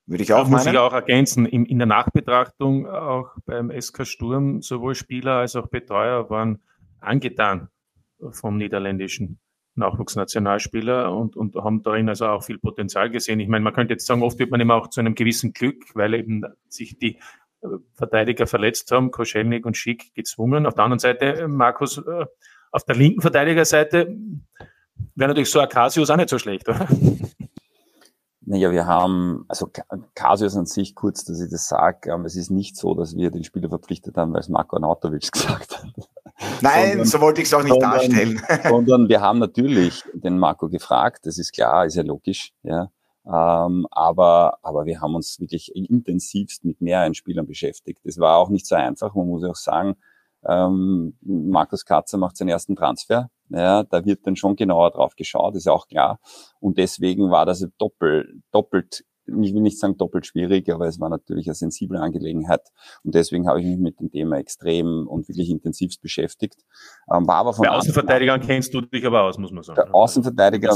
Würde 0.08 0.22
ich 0.22 0.32
auch 0.32 0.40
das 0.40 0.50
Muss 0.50 0.66
ich 0.66 0.78
auch 0.78 0.94
ergänzen. 0.94 1.44
In, 1.44 1.66
in, 1.66 1.78
der 1.78 1.86
Nachbetrachtung 1.86 2.88
auch 2.88 3.30
beim 3.44 3.70
SK 3.78 4.06
Sturm 4.06 4.62
sowohl 4.62 4.94
Spieler 4.94 5.32
als 5.32 5.54
auch 5.54 5.66
Betreuer 5.66 6.30
waren 6.30 6.62
angetan 6.98 7.68
vom 8.30 8.56
niederländischen 8.56 9.38
Nachwuchsnationalspieler 9.74 11.14
und, 11.14 11.36
und 11.36 11.54
haben 11.56 11.82
darin 11.82 12.08
also 12.08 12.26
auch 12.26 12.42
viel 12.42 12.58
Potenzial 12.58 13.10
gesehen. 13.10 13.38
Ich 13.38 13.48
meine, 13.48 13.62
man 13.62 13.74
könnte 13.74 13.94
jetzt 13.94 14.06
sagen, 14.06 14.22
oft 14.22 14.38
wird 14.38 14.50
man 14.50 14.60
immer 14.60 14.76
auch 14.76 14.88
zu 14.88 15.00
einem 15.00 15.14
gewissen 15.14 15.52
Glück, 15.52 15.84
weil 15.94 16.14
eben 16.14 16.42
sich 16.68 16.98
die 16.98 17.18
Verteidiger 17.92 18.46
verletzt 18.46 18.90
haben, 18.92 19.10
Koschelnik 19.10 19.66
und 19.66 19.76
Schick 19.76 20.14
gezwungen. 20.14 20.64
Auf 20.64 20.74
der 20.74 20.84
anderen 20.84 21.00
Seite, 21.00 21.24
äh, 21.26 21.48
Markus, 21.48 21.98
äh, 21.98 22.26
auf 22.70 22.84
der 22.84 22.96
linken 22.96 23.20
Verteidigerseite 23.20 24.16
wäre 25.14 25.28
natürlich 25.28 25.50
so 25.50 25.60
ein 25.60 25.68
Casius 25.68 26.08
auch 26.08 26.16
nicht 26.16 26.28
so 26.30 26.38
schlecht, 26.38 26.68
oder? 26.68 26.88
Naja, 28.50 28.70
wir 28.70 28.86
haben, 28.86 29.44
also 29.46 29.70
Casius 30.14 30.56
an 30.56 30.64
sich, 30.64 30.94
kurz, 30.94 31.22
dass 31.22 31.38
ich 31.38 31.50
das 31.50 31.68
sage, 31.68 32.10
ähm, 32.10 32.24
es 32.24 32.34
ist 32.34 32.50
nicht 32.50 32.78
so, 32.78 32.94
dass 32.94 33.14
wir 33.14 33.30
den 33.30 33.44
Spieler 33.44 33.68
verpflichtet 33.68 34.16
haben, 34.16 34.32
weil 34.32 34.40
es 34.40 34.48
Marco 34.48 34.76
Arnautovic 34.76 35.30
gesagt 35.32 35.82
hat. 35.82 36.08
Nein, 36.62 36.88
sondern, 36.88 37.06
so 37.06 37.20
wollte 37.20 37.42
ich 37.42 37.48
es 37.48 37.52
auch 37.52 37.62
nicht 37.62 37.72
sondern, 37.72 37.90
darstellen. 37.90 38.42
sondern 38.66 39.08
wir 39.10 39.20
haben 39.20 39.38
natürlich 39.38 40.02
den 40.14 40.38
Marco 40.38 40.70
gefragt, 40.70 41.26
das 41.26 41.36
ist 41.36 41.52
klar, 41.52 41.84
ist 41.84 41.96
ja 41.96 42.02
logisch, 42.02 42.54
ja. 42.62 42.90
Ähm, 43.26 43.86
aber, 43.90 44.58
aber 44.62 44.86
wir 44.86 45.02
haben 45.02 45.14
uns 45.14 45.38
wirklich 45.38 45.76
intensivst 45.76 46.64
mit 46.64 46.80
mehreren 46.80 47.12
Spielern 47.12 47.46
beschäftigt. 47.46 48.00
Das 48.04 48.16
war 48.16 48.38
auch 48.38 48.48
nicht 48.48 48.66
so 48.66 48.76
einfach. 48.76 49.14
Man 49.14 49.26
muss 49.26 49.44
auch 49.44 49.56
sagen, 49.56 49.96
ähm, 50.46 51.16
Markus 51.22 51.84
Katzer 51.84 52.18
macht 52.18 52.36
seinen 52.36 52.48
ersten 52.48 52.76
Transfer. 52.76 53.30
Ja, 53.50 53.82
da 53.82 54.04
wird 54.04 54.26
dann 54.26 54.36
schon 54.36 54.56
genauer 54.56 54.90
drauf 54.90 55.16
geschaut, 55.16 55.56
ist 55.56 55.64
ja 55.64 55.72
auch 55.72 55.88
klar. 55.88 56.20
Und 56.60 56.76
deswegen 56.76 57.30
war 57.30 57.46
das 57.46 57.66
doppelt, 57.78 58.28
doppelt 58.52 59.04
ich 59.28 59.54
will 59.54 59.60
nicht 59.60 59.78
sagen 59.78 59.96
doppelt 59.96 60.26
schwierig, 60.26 60.72
aber 60.72 60.86
es 60.86 61.00
war 61.00 61.08
natürlich 61.08 61.46
eine 61.46 61.54
sensible 61.54 62.00
Angelegenheit 62.00 62.62
und 63.04 63.14
deswegen 63.14 63.46
habe 63.46 63.60
ich 63.60 63.66
mich 63.66 63.78
mit 63.78 64.00
dem 64.00 64.10
Thema 64.10 64.38
extrem 64.38 65.06
und 65.06 65.28
wirklich 65.28 65.50
intensivst 65.50 66.00
beschäftigt. 66.00 66.56
Ähm, 67.12 67.26
war 67.26 67.36
aber 67.36 67.52
von 67.52 67.64
Bei 67.64 67.70
Außenverteidigern 67.70 68.40
kennst 68.40 68.72
du 68.74 68.80
dich 68.80 69.04
aber 69.04 69.22
aus, 69.22 69.38
muss 69.38 69.52
man 69.52 69.62
sagen. 69.62 69.90
Außenverteidiger 69.92 70.74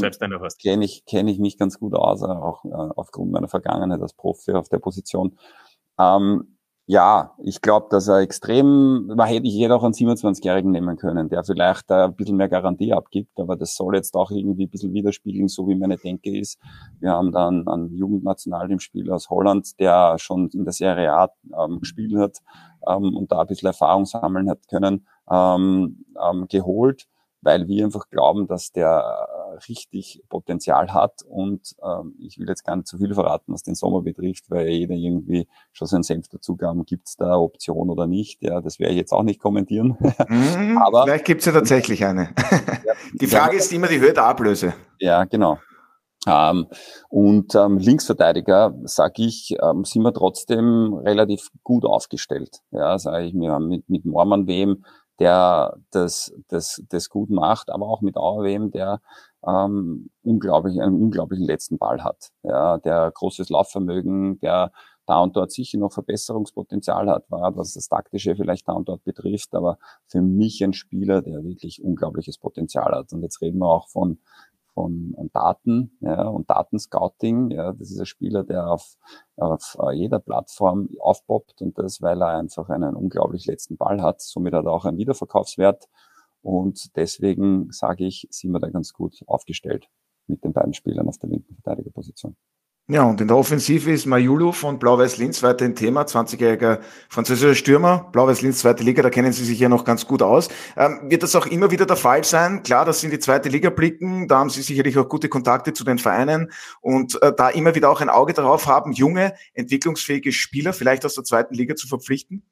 kenne 0.60 0.84
ich, 0.84 1.04
kenne 1.06 1.30
ich 1.30 1.38
mich 1.38 1.58
ganz 1.58 1.78
gut 1.78 1.94
aus, 1.94 2.22
auch 2.22 2.64
äh, 2.64 2.68
aufgrund 2.72 3.32
meiner 3.32 3.48
Vergangenheit 3.48 4.00
als 4.00 4.14
Profi 4.14 4.52
auf 4.52 4.68
der 4.68 4.78
Position. 4.78 5.38
Ähm, 5.98 6.58
ja, 6.92 7.32
ich 7.38 7.62
glaube, 7.62 7.86
dass 7.88 8.06
er 8.06 8.18
extrem, 8.18 9.06
man 9.06 9.26
hätte 9.26 9.46
ich 9.46 9.58
hätte 9.58 9.74
auch 9.74 9.82
einen 9.82 9.94
27-Jährigen 9.94 10.70
nehmen 10.70 10.98
können, 10.98 11.30
der 11.30 11.42
vielleicht 11.42 11.90
ein 11.90 12.14
bisschen 12.14 12.36
mehr 12.36 12.50
Garantie 12.50 12.92
abgibt, 12.92 13.40
aber 13.40 13.56
das 13.56 13.74
soll 13.74 13.96
jetzt 13.96 14.14
auch 14.14 14.30
irgendwie 14.30 14.66
ein 14.66 14.68
bisschen 14.68 14.92
widerspiegeln, 14.92 15.48
so 15.48 15.66
wie 15.68 15.74
meine 15.74 15.96
Denke 15.96 16.38
ist. 16.38 16.58
Wir 17.00 17.12
haben 17.12 17.32
dann 17.32 17.66
einen 17.66 17.96
Jugendnationalteamspieler 17.96 19.14
aus 19.14 19.30
Holland, 19.30 19.80
der 19.80 20.18
schon 20.18 20.50
in 20.50 20.64
der 20.64 20.74
Serie 20.74 21.14
A 21.14 21.30
ähm, 21.58 21.80
gespielt 21.80 22.14
hat 22.14 22.36
ähm, 22.86 23.16
und 23.16 23.32
da 23.32 23.40
ein 23.40 23.46
bisschen 23.46 23.68
Erfahrung 23.68 24.04
sammeln 24.04 24.50
hat 24.50 24.68
können, 24.68 25.06
ähm, 25.30 26.04
ähm, 26.22 26.46
geholt 26.50 27.06
weil 27.44 27.66
wir 27.66 27.84
einfach 27.84 28.08
glauben, 28.08 28.46
dass 28.46 28.70
der 28.70 29.26
richtig 29.68 30.22
Potenzial 30.28 30.92
hat 30.92 31.22
und 31.28 31.74
ähm, 31.82 32.14
ich 32.20 32.38
will 32.38 32.48
jetzt 32.48 32.64
gar 32.64 32.76
nicht 32.76 32.86
zu 32.86 32.98
viel 32.98 33.14
verraten, 33.14 33.52
was 33.52 33.62
den 33.62 33.74
Sommer 33.74 34.02
betrifft, 34.02 34.50
weil 34.50 34.68
jeder 34.68 34.94
irgendwie 34.94 35.48
schon 35.72 35.88
seinen 35.88 36.02
Senf 36.02 36.28
dazugaben, 36.28 36.84
gibt 36.84 37.08
es 37.08 37.16
da 37.16 37.36
Option 37.36 37.90
oder 37.90 38.06
nicht, 38.06 38.42
ja, 38.42 38.60
das 38.60 38.78
werde 38.78 38.92
ich 38.92 38.98
jetzt 38.98 39.12
auch 39.12 39.22
nicht 39.22 39.40
kommentieren. 39.40 39.96
Mhm, 40.28 40.78
Aber 40.84 41.04
Vielleicht 41.04 41.24
gibt 41.24 41.40
es 41.40 41.46
ja 41.46 41.52
tatsächlich 41.52 42.04
eine. 42.04 42.34
die 43.14 43.26
Frage 43.26 43.56
ist 43.56 43.72
immer 43.72 43.88
die 43.88 44.00
Höhe 44.00 44.12
der 44.12 44.24
Ablöse. 44.24 44.74
Ja, 44.98 45.24
genau. 45.24 45.58
Ähm, 46.26 46.68
und 47.08 47.54
ähm, 47.56 47.78
Linksverteidiger, 47.78 48.74
sage 48.84 49.24
ich, 49.24 49.56
ähm, 49.60 49.84
sind 49.84 50.02
wir 50.02 50.12
trotzdem 50.12 50.94
relativ 50.94 51.48
gut 51.64 51.84
aufgestellt. 51.84 52.60
Ja, 52.70 52.96
sage 52.98 53.24
ich 53.24 53.34
mir, 53.34 53.58
mit, 53.58 53.88
mit 53.88 54.04
Mormann 54.04 54.46
wem 54.46 54.84
der 55.22 55.76
das, 55.90 56.32
das, 56.48 56.82
das 56.88 57.08
gut 57.08 57.30
macht, 57.30 57.70
aber 57.70 57.86
auch 57.86 58.00
mit 58.00 58.16
Auerwem, 58.16 58.70
der 58.70 59.00
ähm, 59.46 60.10
unglaublich, 60.22 60.80
einen 60.80 61.00
unglaublichen 61.00 61.46
letzten 61.46 61.78
Ball 61.78 62.02
hat. 62.02 62.30
Ja, 62.42 62.78
der 62.78 63.10
großes 63.12 63.48
Laufvermögen, 63.48 64.38
der 64.40 64.72
da 65.06 65.20
und 65.20 65.36
dort 65.36 65.50
sicher 65.50 65.78
noch 65.78 65.92
Verbesserungspotenzial 65.92 67.10
hat, 67.10 67.28
war, 67.30 67.56
was 67.56 67.74
das 67.74 67.88
Taktische 67.88 68.36
vielleicht 68.36 68.68
da 68.68 68.72
und 68.72 68.88
dort 68.88 69.02
betrifft, 69.02 69.54
aber 69.54 69.78
für 70.06 70.22
mich 70.22 70.62
ein 70.62 70.72
Spieler, 70.72 71.22
der 71.22 71.42
wirklich 71.42 71.82
unglaubliches 71.82 72.38
Potenzial 72.38 72.92
hat. 72.92 73.12
Und 73.12 73.22
jetzt 73.22 73.40
reden 73.40 73.58
wir 73.58 73.68
auch 73.68 73.88
von 73.88 74.18
von 74.74 75.14
Daten 75.32 75.96
ja, 76.00 76.26
und 76.28 76.48
Datenscouting. 76.48 77.50
Ja, 77.50 77.72
das 77.72 77.90
ist 77.90 78.00
ein 78.00 78.06
Spieler, 78.06 78.42
der 78.42 78.68
auf, 78.70 78.96
auf 79.36 79.76
äh, 79.80 79.92
jeder 79.92 80.18
Plattform 80.18 80.88
aufpoppt 80.98 81.60
und 81.62 81.78
das, 81.78 82.00
weil 82.00 82.22
er 82.22 82.28
einfach 82.28 82.68
einen 82.68 82.96
unglaublich 82.96 83.46
letzten 83.46 83.76
Ball 83.76 84.00
hat. 84.00 84.20
Somit 84.22 84.54
hat 84.54 84.64
er 84.64 84.72
auch 84.72 84.84
einen 84.84 84.98
Wiederverkaufswert 84.98 85.88
und 86.42 86.96
deswegen 86.96 87.70
sage 87.72 88.06
ich, 88.06 88.26
sind 88.30 88.52
wir 88.52 88.60
da 88.60 88.68
ganz 88.68 88.92
gut 88.92 89.22
aufgestellt 89.26 89.88
mit 90.26 90.44
den 90.44 90.52
beiden 90.52 90.74
Spielern 90.74 91.08
auf 91.08 91.18
der 91.18 91.30
linken 91.30 91.54
Verteidigerposition. 91.54 92.36
Ja, 92.88 93.04
und 93.04 93.20
in 93.20 93.28
der 93.28 93.36
Offensive 93.36 93.92
ist 93.92 94.06
Majulu 94.06 94.50
von 94.50 94.80
Blau-Weiß-Linz 94.80 95.42
weiter 95.44 95.64
ein 95.64 95.76
Thema, 95.76 96.02
20-jähriger 96.02 96.80
französischer 97.08 97.54
Stürmer, 97.54 98.08
Blau-Weiß-Linz 98.10 98.58
zweite 98.58 98.82
Liga, 98.82 99.02
da 99.02 99.08
kennen 99.08 99.32
Sie 99.32 99.44
sich 99.44 99.60
ja 99.60 99.68
noch 99.68 99.84
ganz 99.84 100.04
gut 100.04 100.20
aus. 100.20 100.48
Ähm, 100.76 101.02
wird 101.08 101.22
das 101.22 101.36
auch 101.36 101.46
immer 101.46 101.70
wieder 101.70 101.86
der 101.86 101.96
Fall 101.96 102.24
sein? 102.24 102.64
Klar, 102.64 102.84
das 102.84 103.00
sind 103.00 103.12
die 103.12 103.20
zweite 103.20 103.48
Liga 103.48 103.70
blicken, 103.70 104.26
da 104.26 104.40
haben 104.40 104.50
Sie 104.50 104.62
sicherlich 104.62 104.98
auch 104.98 105.08
gute 105.08 105.28
Kontakte 105.28 105.72
zu 105.72 105.84
den 105.84 105.98
Vereinen 105.98 106.50
und 106.80 107.22
äh, 107.22 107.32
da 107.32 107.50
immer 107.50 107.76
wieder 107.76 107.88
auch 107.88 108.00
ein 108.00 108.10
Auge 108.10 108.32
darauf 108.32 108.66
haben, 108.66 108.90
junge, 108.92 109.34
entwicklungsfähige 109.54 110.32
Spieler 110.32 110.72
vielleicht 110.72 111.06
aus 111.06 111.14
der 111.14 111.22
zweiten 111.22 111.54
Liga 111.54 111.76
zu 111.76 111.86
verpflichten? 111.86 112.42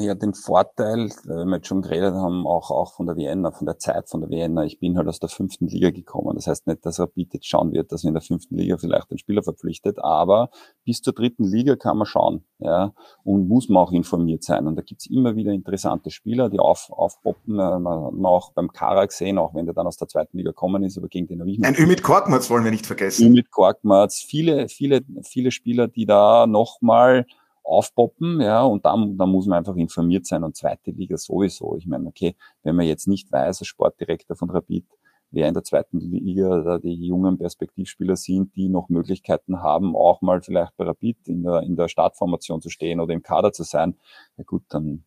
Ja 0.00 0.14
den 0.14 0.34
Vorteil, 0.34 1.06
äh, 1.06 1.28
wenn 1.28 1.48
wir 1.48 1.56
jetzt 1.56 1.68
schon 1.68 1.82
geredet 1.82 2.14
haben, 2.14 2.46
auch, 2.46 2.70
auch 2.70 2.94
von 2.94 3.06
der 3.06 3.16
Vienna, 3.16 3.50
von 3.50 3.66
der 3.66 3.78
Zeit 3.78 4.08
von 4.08 4.20
der 4.20 4.30
Vienna. 4.30 4.64
Ich 4.64 4.78
bin 4.78 4.96
halt 4.96 5.08
aus 5.08 5.20
der 5.20 5.28
fünften 5.28 5.66
Liga 5.66 5.90
gekommen. 5.90 6.34
Das 6.34 6.46
heißt 6.46 6.66
nicht, 6.66 6.84
dass 6.84 6.98
Rapid 7.00 7.34
jetzt 7.34 7.46
schauen 7.46 7.72
wird, 7.72 7.92
dass 7.92 8.04
in 8.04 8.14
der 8.14 8.22
fünften 8.22 8.56
Liga 8.56 8.76
vielleicht 8.76 9.10
einen 9.10 9.18
Spieler 9.18 9.42
verpflichtet, 9.42 9.98
aber 9.98 10.50
bis 10.84 11.02
zur 11.02 11.12
dritten 11.12 11.44
Liga 11.44 11.76
kann 11.76 11.96
man 11.96 12.06
schauen, 12.06 12.44
ja, 12.58 12.92
und 13.24 13.48
muss 13.48 13.68
man 13.68 13.82
auch 13.82 13.92
informiert 13.92 14.42
sein. 14.42 14.66
Und 14.66 14.76
da 14.76 14.82
gibt's 14.82 15.06
immer 15.06 15.36
wieder 15.36 15.52
interessante 15.52 16.10
Spieler, 16.10 16.48
die 16.48 16.58
auf, 16.58 16.90
aufpoppen. 16.90 17.58
Äh, 17.58 17.78
man 17.78 18.12
hat 18.12 18.24
auch 18.24 18.52
beim 18.52 18.72
Kara 18.72 19.06
gesehen, 19.06 19.38
auch 19.38 19.54
wenn 19.54 19.66
der 19.66 19.74
dann 19.74 19.86
aus 19.86 19.96
der 19.96 20.08
zweiten 20.08 20.36
Liga 20.36 20.50
gekommen 20.50 20.82
ist, 20.82 20.98
aber 20.98 21.08
gegen 21.08 21.26
den 21.26 21.40
habe 21.40 21.50
ich 21.50 21.64
Ein 21.64 21.74
Ümit 21.74 22.02
Korkmaz 22.02 22.50
wollen 22.50 22.64
wir 22.64 22.70
nicht 22.70 22.86
vergessen. 22.86 23.26
Ümit 23.26 23.50
Korkmaz, 23.50 24.24
viele, 24.26 24.68
viele, 24.68 25.00
viele 25.22 25.50
Spieler, 25.50 25.88
die 25.88 26.06
da 26.06 26.46
nochmal 26.46 27.26
aufpoppen, 27.62 28.40
ja, 28.40 28.62
und 28.64 28.84
da, 28.84 28.96
da 29.16 29.26
muss 29.26 29.46
man 29.46 29.58
einfach 29.58 29.76
informiert 29.76 30.26
sein 30.26 30.44
und 30.44 30.56
zweite 30.56 30.90
Liga 30.90 31.16
sowieso. 31.16 31.76
Ich 31.76 31.86
meine, 31.86 32.08
okay, 32.08 32.36
wenn 32.62 32.76
man 32.76 32.86
jetzt 32.86 33.06
nicht 33.06 33.30
weiß, 33.30 33.60
als 33.60 33.66
Sportdirektor 33.66 34.36
von 34.36 34.50
Rapid, 34.50 34.86
wer 35.30 35.48
in 35.48 35.54
der 35.54 35.62
zweiten 35.62 35.98
Liga 36.00 36.62
da 36.62 36.78
die 36.78 37.06
jungen 37.06 37.38
Perspektivspieler 37.38 38.16
sind, 38.16 38.54
die 38.56 38.68
noch 38.68 38.88
Möglichkeiten 38.88 39.62
haben, 39.62 39.94
auch 39.94 40.22
mal 40.22 40.42
vielleicht 40.42 40.76
bei 40.76 40.84
Rapid 40.84 41.28
in 41.28 41.42
der, 41.42 41.62
in 41.62 41.76
der 41.76 41.88
Startformation 41.88 42.60
zu 42.60 42.70
stehen 42.70 43.00
oder 43.00 43.14
im 43.14 43.22
Kader 43.22 43.52
zu 43.52 43.62
sein, 43.62 43.96
ja 44.36 44.44
gut, 44.44 44.64
dann 44.68 45.04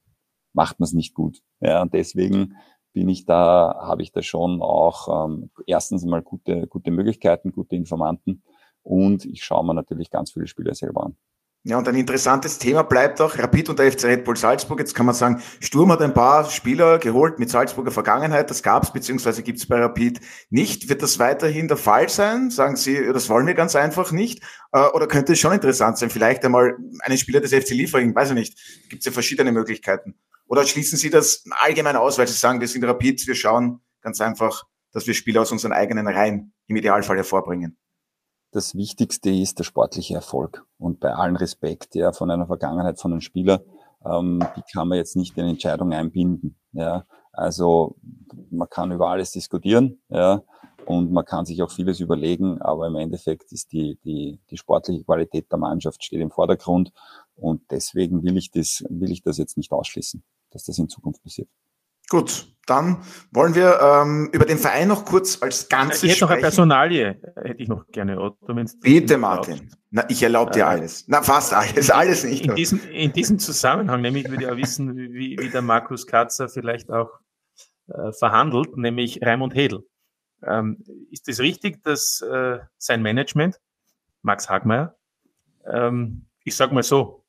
macht 0.53 0.79
man 0.79 0.85
es 0.85 0.93
nicht 0.93 1.13
gut. 1.13 1.41
Ja, 1.59 1.81
und 1.81 1.93
deswegen 1.93 2.55
bin 2.93 3.09
ich 3.09 3.25
da, 3.25 3.75
habe 3.81 4.03
ich 4.03 4.11
da 4.11 4.21
schon 4.21 4.61
auch 4.61 5.25
ähm, 5.25 5.49
erstens 5.65 6.05
mal 6.05 6.21
gute, 6.21 6.67
gute 6.67 6.91
Möglichkeiten, 6.91 7.51
gute 7.51 7.75
Informanten 7.75 8.43
und 8.83 9.25
ich 9.25 9.43
schaue 9.43 9.65
mir 9.65 9.73
natürlich 9.73 10.09
ganz 10.11 10.31
viele 10.31 10.47
Spieler 10.47 10.75
selber 10.75 11.05
an. 11.05 11.17
Ja, 11.65 11.77
und 11.77 11.87
ein 11.87 11.95
interessantes 11.95 12.59
Thema 12.59 12.83
bleibt 12.83 13.21
auch 13.21 13.37
Rapid 13.37 13.69
und 13.69 13.79
der 13.79 13.89
FC 13.89 14.03
Red 14.03 14.25
Bull 14.25 14.35
Salzburg. 14.35 14.79
Jetzt 14.79 14.95
kann 14.95 15.05
man 15.05 15.15
sagen, 15.15 15.41
Sturm 15.61 15.93
hat 15.93 16.01
ein 16.01 16.13
paar 16.13 16.49
Spieler 16.49 16.99
geholt 16.99 17.39
mit 17.39 17.49
Salzburger 17.49 17.91
Vergangenheit. 17.91 18.49
Das 18.49 18.63
gab 18.63 18.83
es 18.83 18.91
beziehungsweise 18.91 19.43
gibt 19.43 19.59
es 19.59 19.65
bei 19.65 19.79
Rapid 19.79 20.19
nicht. 20.49 20.89
Wird 20.89 21.01
das 21.01 21.19
weiterhin 21.19 21.69
der 21.69 21.77
Fall 21.77 22.09
sein? 22.09 22.49
Sagen 22.49 22.75
Sie, 22.75 23.05
das 23.13 23.29
wollen 23.29 23.47
wir 23.47 23.53
ganz 23.53 23.77
einfach 23.77 24.11
nicht? 24.11 24.43
Äh, 24.73 24.87
oder 24.87 25.07
könnte 25.07 25.31
es 25.33 25.39
schon 25.39 25.53
interessant 25.53 25.97
sein, 25.97 26.09
vielleicht 26.09 26.43
einmal 26.43 26.75
einen 26.99 27.17
Spieler 27.17 27.39
des 27.39 27.53
FC 27.53 27.69
Liefering, 27.69 28.13
weiß 28.13 28.31
ich 28.31 28.35
nicht. 28.35 28.89
Gibt 28.89 28.99
es 28.99 29.05
ja 29.05 29.13
verschiedene 29.13 29.53
Möglichkeiten. 29.53 30.15
Oder 30.47 30.65
schließen 30.65 30.97
Sie 30.97 31.09
das 31.09 31.45
allgemein 31.61 31.95
aus, 31.95 32.17
weil 32.17 32.27
Sie 32.27 32.33
sagen, 32.33 32.59
wir 32.59 32.67
sind 32.67 32.83
Rapid, 32.83 33.25
wir 33.25 33.35
schauen 33.35 33.79
ganz 34.01 34.19
einfach, 34.19 34.65
dass 34.91 35.07
wir 35.07 35.13
Spieler 35.13 35.43
aus 35.43 35.51
unseren 35.53 35.71
eigenen 35.71 36.09
Reihen 36.09 36.51
im 36.67 36.75
Idealfall 36.75 37.15
hervorbringen? 37.15 37.77
Das 38.53 38.75
Wichtigste 38.75 39.29
ist 39.31 39.59
der 39.59 39.63
sportliche 39.63 40.15
Erfolg. 40.15 40.65
Und 40.77 40.99
bei 40.99 41.13
allen 41.13 41.35
Respekt 41.35 41.95
ja, 41.95 42.13
von 42.13 42.29
einer 42.31 42.47
Vergangenheit 42.47 42.99
von 42.99 43.11
einem 43.11 43.21
Spieler, 43.21 43.63
ähm, 44.05 44.43
die 44.55 44.61
kann 44.71 44.87
man 44.87 44.97
jetzt 44.97 45.15
nicht 45.15 45.37
in 45.37 45.45
Entscheidung 45.45 45.93
einbinden. 45.93 46.55
Ja. 46.71 47.05
Also 47.31 47.95
man 48.51 48.69
kann 48.69 48.91
über 48.91 49.09
alles 49.09 49.31
diskutieren, 49.31 50.01
ja, 50.09 50.43
und 50.85 51.11
man 51.11 51.25
kann 51.25 51.45
sich 51.45 51.61
auch 51.63 51.71
vieles 51.71 51.99
überlegen, 51.99 52.61
aber 52.61 52.87
im 52.87 52.95
Endeffekt 52.95 53.51
ist 53.51 53.71
die, 53.71 53.97
die, 54.03 54.39
die 54.51 54.57
sportliche 54.57 55.03
Qualität 55.03 55.51
der 55.51 55.57
Mannschaft 55.57 56.03
steht 56.03 56.21
im 56.21 56.29
Vordergrund 56.29 56.91
und 57.35 57.61
deswegen 57.71 58.23
will 58.23 58.37
ich 58.37 58.51
das, 58.51 58.83
will 58.89 59.11
ich 59.11 59.23
das 59.23 59.37
jetzt 59.37 59.57
nicht 59.57 59.71
ausschließen, 59.71 60.23
dass 60.51 60.65
das 60.65 60.77
in 60.77 60.89
Zukunft 60.89 61.23
passiert. 61.23 61.49
Gut, 62.09 62.52
dann 62.65 62.97
wollen 63.31 63.55
wir 63.55 63.79
ähm, 63.81 64.29
über 64.31 64.45
den 64.45 64.57
Verein 64.57 64.87
noch 64.87 65.03
kurz 65.05 65.41
als 65.41 65.67
Ganzes 65.67 66.03
Ich 66.03 66.11
hätte 66.11 66.21
noch 66.21 66.29
eine 66.31 66.41
Personalie, 66.41 67.19
hätte 67.35 67.61
ich 67.61 67.67
noch 67.67 67.87
gerne, 67.87 68.19
Otto. 68.19 68.53
Bitte, 68.81 69.17
Martin. 69.17 69.69
Na, 69.91 70.05
ich 70.09 70.23
erlaube 70.23 70.51
dir 70.51 70.61
äh, 70.61 70.63
alles. 70.63 71.05
Na, 71.07 71.21
fast 71.21 71.53
alles, 71.53 71.91
alles 71.91 72.23
nicht. 72.23 72.45
In 72.45 72.55
diesem, 72.55 72.79
in 72.89 73.11
diesem 73.11 73.37
Zusammenhang, 73.37 74.01
nämlich 74.01 74.29
würde 74.29 74.43
ich 74.43 74.49
auch 74.49 74.57
wissen, 74.57 74.95
wie, 74.95 75.37
wie 75.37 75.49
der 75.49 75.61
Markus 75.61 76.07
Katzer 76.07 76.47
vielleicht 76.47 76.89
auch 76.89 77.11
äh, 77.87 78.11
verhandelt, 78.13 78.77
nämlich 78.77 79.21
Raimund 79.21 79.53
Hedel. 79.55 79.83
Ähm, 80.45 80.83
ist 81.11 81.27
es 81.27 81.39
richtig, 81.39 81.83
dass 81.83 82.21
äh, 82.21 82.59
sein 82.77 83.01
Management, 83.01 83.59
Max 84.21 84.49
Hagmeier, 84.49 84.95
ähm, 85.65 86.27
ich 86.43 86.55
sag 86.55 86.71
mal 86.71 86.83
so, 86.83 87.25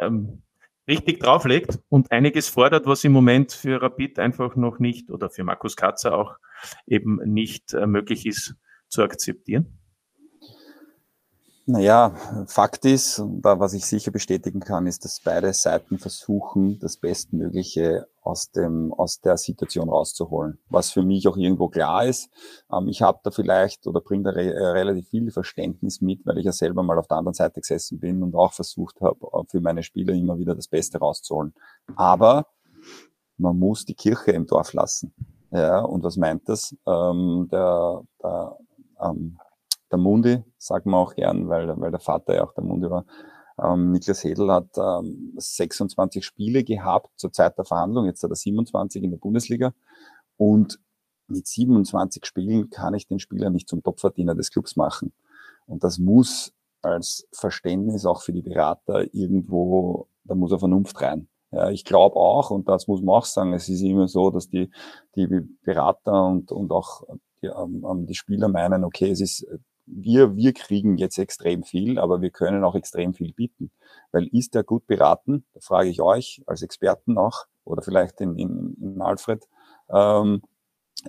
ähm, 0.00 0.42
richtig 0.88 1.20
drauflegt 1.20 1.78
und 1.88 2.10
einiges 2.10 2.48
fordert, 2.48 2.86
was 2.86 3.04
im 3.04 3.12
Moment 3.12 3.52
für 3.52 3.80
Rapid 3.80 4.18
einfach 4.18 4.56
noch 4.56 4.78
nicht 4.78 5.10
oder 5.10 5.30
für 5.30 5.44
Markus 5.44 5.76
Katzer 5.76 6.16
auch 6.16 6.36
eben 6.86 7.16
nicht 7.24 7.74
äh, 7.74 7.86
möglich 7.86 8.26
ist 8.26 8.56
zu 8.88 9.02
akzeptieren? 9.02 9.77
Naja, 11.70 12.14
Fakt 12.46 12.86
ist, 12.86 13.22
da 13.42 13.60
was 13.60 13.74
ich 13.74 13.84
sicher 13.84 14.10
bestätigen 14.10 14.60
kann, 14.60 14.86
ist, 14.86 15.04
dass 15.04 15.20
beide 15.20 15.52
Seiten 15.52 15.98
versuchen, 15.98 16.78
das 16.78 16.96
Bestmögliche 16.96 18.08
aus 18.22 18.50
dem 18.50 18.94
aus 18.94 19.20
der 19.20 19.36
Situation 19.36 19.90
rauszuholen. 19.90 20.58
Was 20.70 20.90
für 20.90 21.02
mich 21.02 21.28
auch 21.28 21.36
irgendwo 21.36 21.68
klar 21.68 22.06
ist. 22.06 22.30
Ähm, 22.72 22.88
ich 22.88 23.02
habe 23.02 23.20
da 23.22 23.30
vielleicht 23.30 23.86
oder 23.86 24.00
bringe 24.00 24.22
da 24.22 24.30
re 24.30 24.54
äh, 24.54 24.66
relativ 24.68 25.10
viel 25.10 25.30
Verständnis 25.30 26.00
mit, 26.00 26.24
weil 26.24 26.38
ich 26.38 26.46
ja 26.46 26.52
selber 26.52 26.82
mal 26.82 26.98
auf 26.98 27.06
der 27.06 27.18
anderen 27.18 27.34
Seite 27.34 27.60
gesessen 27.60 28.00
bin 28.00 28.22
und 28.22 28.34
auch 28.34 28.54
versucht 28.54 29.02
habe, 29.02 29.26
äh, 29.34 29.44
für 29.50 29.60
meine 29.60 29.82
Spieler 29.82 30.14
immer 30.14 30.38
wieder 30.38 30.54
das 30.54 30.68
Beste 30.68 30.96
rauszuholen. 30.96 31.52
Aber 31.96 32.46
man 33.36 33.58
muss 33.58 33.84
die 33.84 33.94
Kirche 33.94 34.30
im 34.30 34.46
Dorf 34.46 34.72
lassen. 34.72 35.12
Ja, 35.50 35.80
und 35.80 36.02
was 36.02 36.16
meint 36.16 36.48
das? 36.48 36.74
Ähm, 36.86 37.46
der, 37.52 38.04
der 38.22 38.56
ähm, 39.02 39.38
der 39.90 39.98
Mundi, 39.98 40.42
sagen 40.58 40.90
wir 40.90 40.98
auch 40.98 41.14
gern, 41.14 41.48
weil, 41.48 41.68
weil 41.80 41.90
der 41.90 42.00
Vater 42.00 42.34
ja 42.34 42.44
auch 42.44 42.54
der 42.54 42.64
Mundi 42.64 42.90
war. 42.90 43.04
Ähm, 43.60 43.90
Niklas 43.90 44.22
Hedel 44.22 44.52
hat 44.52 44.76
ähm, 44.76 45.34
26 45.36 46.24
Spiele 46.24 46.62
gehabt 46.64 47.10
zur 47.16 47.32
Zeit 47.32 47.58
der 47.58 47.64
Verhandlung, 47.64 48.06
jetzt 48.06 48.22
hat 48.22 48.30
er 48.30 48.36
27 48.36 49.02
in 49.02 49.10
der 49.10 49.18
Bundesliga. 49.18 49.74
Und 50.36 50.78
mit 51.26 51.46
27 51.46 52.24
Spielen 52.24 52.70
kann 52.70 52.94
ich 52.94 53.06
den 53.06 53.18
Spieler 53.18 53.50
nicht 53.50 53.68
zum 53.68 53.82
Topverdiener 53.82 54.34
des 54.34 54.50
Clubs 54.50 54.76
machen. 54.76 55.12
Und 55.66 55.84
das 55.84 55.98
muss 55.98 56.54
als 56.82 57.28
Verständnis 57.32 58.06
auch 58.06 58.22
für 58.22 58.32
die 58.32 58.42
Berater 58.42 59.12
irgendwo, 59.12 60.08
da 60.24 60.34
muss 60.34 60.52
er 60.52 60.58
Vernunft 60.58 61.00
rein. 61.00 61.28
Ja, 61.50 61.70
ich 61.70 61.84
glaube 61.84 62.16
auch, 62.16 62.50
und 62.50 62.68
das 62.68 62.88
muss 62.88 63.02
man 63.02 63.16
auch 63.16 63.24
sagen, 63.24 63.54
es 63.54 63.68
ist 63.68 63.80
immer 63.80 64.06
so, 64.06 64.30
dass 64.30 64.48
die, 64.48 64.70
die 65.16 65.26
Berater 65.62 66.26
und, 66.26 66.52
und 66.52 66.70
auch 66.70 67.02
die, 67.42 67.46
ähm, 67.46 68.06
die 68.06 68.14
Spieler 68.14 68.48
meinen, 68.48 68.84
okay, 68.84 69.10
es 69.10 69.20
ist 69.20 69.46
wir, 69.90 70.36
wir 70.36 70.52
kriegen 70.52 70.98
jetzt 70.98 71.18
extrem 71.18 71.62
viel, 71.62 71.98
aber 71.98 72.20
wir 72.20 72.30
können 72.30 72.64
auch 72.64 72.74
extrem 72.74 73.14
viel 73.14 73.32
bieten. 73.32 73.70
Weil 74.12 74.26
ist 74.28 74.54
er 74.54 74.64
gut 74.64 74.86
beraten? 74.86 75.44
Da 75.54 75.60
frage 75.60 75.88
ich 75.88 76.00
euch 76.00 76.42
als 76.46 76.62
Experten 76.62 77.14
noch 77.14 77.46
oder 77.64 77.82
vielleicht 77.82 78.20
in, 78.20 78.36
in, 78.36 78.74
in 78.80 79.02
Alfred, 79.02 79.46
ähm, 79.90 80.42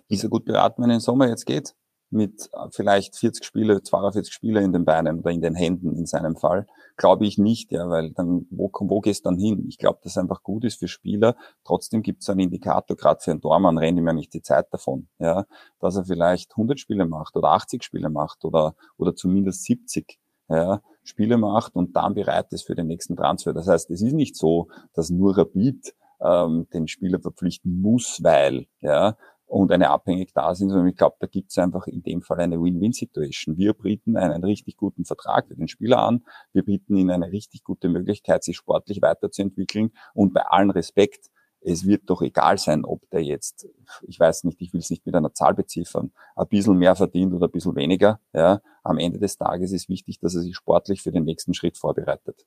ist 0.08 0.24
er 0.24 0.30
gut 0.30 0.46
beraten, 0.46 0.82
wenn 0.82 0.90
er 0.90 0.98
den 0.98 1.02
Sommer 1.02 1.28
jetzt 1.28 1.46
geht? 1.46 1.76
Mit 2.12 2.50
äh, 2.54 2.68
vielleicht 2.72 3.16
40 3.16 3.44
Spiele, 3.44 3.82
42 3.82 4.34
Spiele 4.34 4.62
in 4.62 4.74
den 4.74 4.86
Beinen 4.86 5.20
oder 5.20 5.32
in 5.32 5.42
den 5.42 5.56
Händen 5.56 5.96
in 5.96 6.06
seinem 6.06 6.36
Fall, 6.36 6.68
glaube 6.98 7.26
ich 7.26 7.38
nicht, 7.38 7.72
ja, 7.72 7.90
weil 7.90 8.12
dann, 8.12 8.48
wo, 8.50 8.70
wo 8.72 9.00
gehst 9.02 9.26
dann 9.26 9.38
hin? 9.38 9.66
Ich 9.68 9.78
glaube, 9.78 10.00
dass 10.04 10.18
einfach 10.18 10.44
gut 10.44 10.66
ist 10.66 10.80
für 10.80 10.88
Spieler. 10.88 11.36
Trotzdem 11.64 12.02
gibt 12.02 12.22
es 12.22 12.30
einen 12.30 12.42
Indikator, 12.42 12.98
gerade 12.98 13.22
für 13.22 13.32
einen 13.32 13.42
Tormann 13.42 13.78
rennt 13.78 13.98
ihm 13.98 14.08
ja 14.08 14.14
nicht 14.14 14.34
die 14.34 14.42
Zeit 14.42 14.68
davon, 14.72 15.08
ja, 15.20 15.46
dass 15.80 15.96
er 15.96 16.06
vielleicht 16.06 16.52
100 16.52 16.80
Spiele 16.80 17.06
macht 17.06 17.36
oder 17.36 17.50
80 17.50 17.84
Spiele 17.84 18.10
macht 18.10 18.44
oder, 18.46 18.76
oder 18.98 19.16
zumindest 19.16 19.64
70, 19.64 20.20
ja, 20.50 20.82
Spiele 21.04 21.38
macht 21.38 21.76
und 21.76 21.96
dann 21.96 22.14
bereit 22.14 22.52
ist 22.52 22.64
für 22.64 22.76
den 22.76 22.88
nächsten 22.88 23.16
Transfer. 23.16 23.54
Das 23.54 23.68
heißt, 23.68 23.90
es 23.92 24.02
ist 24.02 24.14
nicht 24.14 24.36
so, 24.36 24.68
dass 24.94 25.10
nur 25.10 25.38
Rapid 25.38 25.94
ähm, 26.22 26.68
den 26.74 26.88
Spieler 26.88 27.20
verpflichten 27.20 27.82
muss, 27.82 28.20
weil, 28.24 28.68
ja, 28.80 29.16
und 29.50 29.72
eine 29.72 29.90
abhängig 29.90 30.32
da 30.34 30.54
sind, 30.54 30.70
sondern 30.70 30.88
ich 30.88 30.96
glaube, 30.96 31.18
da 31.20 31.28
gibt 31.28 31.50
es 31.50 31.58
einfach 31.58 31.88
in 31.88 32.04
dem 32.04 32.22
Fall 32.22 32.40
eine 32.40 32.62
Win-Win-Situation. 32.62 33.58
Wir 33.58 33.74
bieten 33.74 34.16
einen 34.16 34.44
richtig 34.44 34.78
guten 34.78 35.06
Vertrag 35.06 35.48
für 35.48 35.56
den 35.56 35.68
Spieler 35.68 36.00
an, 36.00 36.24
wir 36.54 36.64
bieten 36.64 36.96
ihnen 36.96 37.10
eine 37.10 37.32
richtig 37.32 37.64
gute 37.64 37.90
Möglichkeit, 37.90 38.44
sich 38.44 38.58
sportlich 38.58 39.02
weiterzuentwickeln 39.02 39.92
und 40.14 40.34
bei 40.34 40.42
allen 40.42 40.70
Respekt, 40.70 41.32
es 41.62 41.86
wird 41.86 42.10
doch 42.10 42.22
egal 42.22 42.58
sein, 42.58 42.86
ob 42.86 43.10
der 43.10 43.24
jetzt, 43.24 43.68
ich 44.04 44.20
weiß 44.20 44.46
nicht, 44.46 44.62
ich 44.62 44.72
will 44.72 44.80
es 44.80 44.92
nicht 44.92 45.06
mit 45.06 45.16
einer 45.16 45.34
Zahl 45.34 45.56
beziffern, 45.56 46.12
ein 46.36 46.48
bisschen 46.48 46.78
mehr 46.78 46.96
verdient 46.96 47.34
oder 47.34 47.48
ein 47.48 47.52
bisschen 47.52 47.76
weniger. 47.76 48.22
Ja, 48.34 48.62
am 48.84 48.98
Ende 48.98 49.20
des 49.20 49.36
Tages 49.36 49.72
ist 49.74 49.90
wichtig, 49.90 50.20
dass 50.20 50.36
er 50.36 50.42
sich 50.42 50.56
sportlich 50.56 51.02
für 51.02 51.12
den 51.12 51.26
nächsten 51.26 51.54
Schritt 51.54 51.78
vorbereitet. 51.78 52.46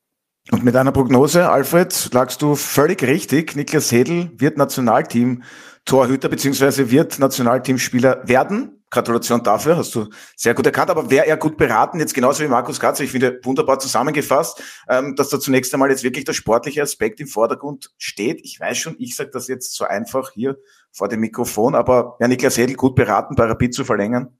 Und 0.50 0.64
mit 0.64 0.74
einer 0.74 0.92
Prognose, 0.92 1.48
Alfred, 1.48 2.10
lagst 2.12 2.42
du 2.42 2.56
völlig 2.56 3.02
richtig. 3.02 3.54
Niklas 3.54 3.92
Hedel 3.92 4.32
wird 4.36 4.58
Nationalteam-Torhüter 4.58 6.28
beziehungsweise 6.28 6.90
wird 6.90 7.18
Nationalteamspieler 7.18 8.26
werden. 8.26 8.82
Gratulation 8.90 9.42
dafür, 9.42 9.78
hast 9.78 9.94
du 9.94 10.08
sehr 10.36 10.52
gut 10.52 10.66
erkannt. 10.66 10.90
Aber 10.90 11.10
wäre 11.10 11.26
er 11.26 11.36
gut 11.36 11.56
beraten, 11.56 11.98
jetzt 12.00 12.12
genauso 12.12 12.42
wie 12.42 12.48
Markus 12.48 12.78
Katze, 12.78 13.04
ich 13.04 13.12
finde 13.12 13.40
wunderbar 13.42 13.78
zusammengefasst, 13.78 14.62
ähm, 14.88 15.14
dass 15.16 15.30
da 15.30 15.40
zunächst 15.40 15.72
einmal 15.72 15.90
jetzt 15.90 16.02
wirklich 16.02 16.24
der 16.24 16.34
sportliche 16.34 16.82
Aspekt 16.82 17.20
im 17.20 17.28
Vordergrund 17.28 17.90
steht. 17.96 18.40
Ich 18.44 18.60
weiß 18.60 18.76
schon, 18.76 18.96
ich 18.98 19.16
sage 19.16 19.30
das 19.32 19.48
jetzt 19.48 19.74
so 19.74 19.84
einfach 19.84 20.32
hier 20.32 20.58
vor 20.90 21.08
dem 21.08 21.20
Mikrofon, 21.20 21.74
aber 21.74 22.16
ja, 22.20 22.28
Niklas 22.28 22.58
Hedel 22.58 22.76
gut 22.76 22.94
beraten, 22.94 23.34
bei 23.34 23.68
zu 23.68 23.84
verlängern. 23.84 24.36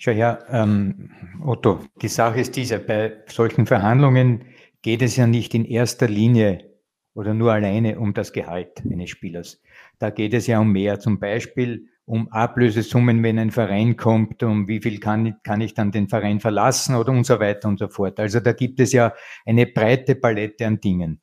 Schau 0.00 0.12
her, 0.12 0.46
ähm, 0.48 1.10
Otto, 1.44 1.80
die 2.00 2.08
Sache 2.08 2.40
ist 2.40 2.54
diese, 2.54 2.78
bei 2.78 3.24
solchen 3.26 3.66
Verhandlungen 3.66 4.44
geht 4.80 5.02
es 5.02 5.16
ja 5.16 5.26
nicht 5.26 5.54
in 5.54 5.64
erster 5.64 6.06
Linie 6.06 6.70
oder 7.14 7.34
nur 7.34 7.52
alleine 7.52 7.98
um 7.98 8.14
das 8.14 8.32
Gehalt 8.32 8.80
eines 8.88 9.10
Spielers. 9.10 9.60
Da 9.98 10.10
geht 10.10 10.34
es 10.34 10.46
ja 10.46 10.60
um 10.60 10.70
mehr, 10.70 11.00
zum 11.00 11.18
Beispiel 11.18 11.88
um 12.04 12.28
Ablösesummen, 12.28 13.24
wenn 13.24 13.40
ein 13.40 13.50
Verein 13.50 13.96
kommt, 13.96 14.44
um 14.44 14.68
wie 14.68 14.80
viel 14.80 15.00
kann, 15.00 15.34
kann 15.42 15.60
ich 15.60 15.74
dann 15.74 15.90
den 15.90 16.08
Verein 16.08 16.38
verlassen 16.38 16.94
oder 16.94 17.10
und 17.10 17.26
so 17.26 17.40
weiter 17.40 17.68
und 17.68 17.80
so 17.80 17.88
fort. 17.88 18.20
Also 18.20 18.38
da 18.38 18.52
gibt 18.52 18.78
es 18.78 18.92
ja 18.92 19.12
eine 19.44 19.66
breite 19.66 20.14
Palette 20.14 20.64
an 20.64 20.78
Dingen. 20.78 21.20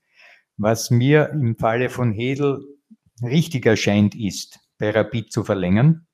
Was 0.57 0.91
mir 0.91 1.29
im 1.29 1.55
Falle 1.57 1.89
von 1.89 2.11
Hedel 2.11 2.59
richtig 3.23 3.65
erscheint, 3.65 4.15
ist, 4.15 4.59
bei 4.77 4.89
Rapid 4.91 5.31
zu 5.31 5.45
verlängern, 5.45 6.05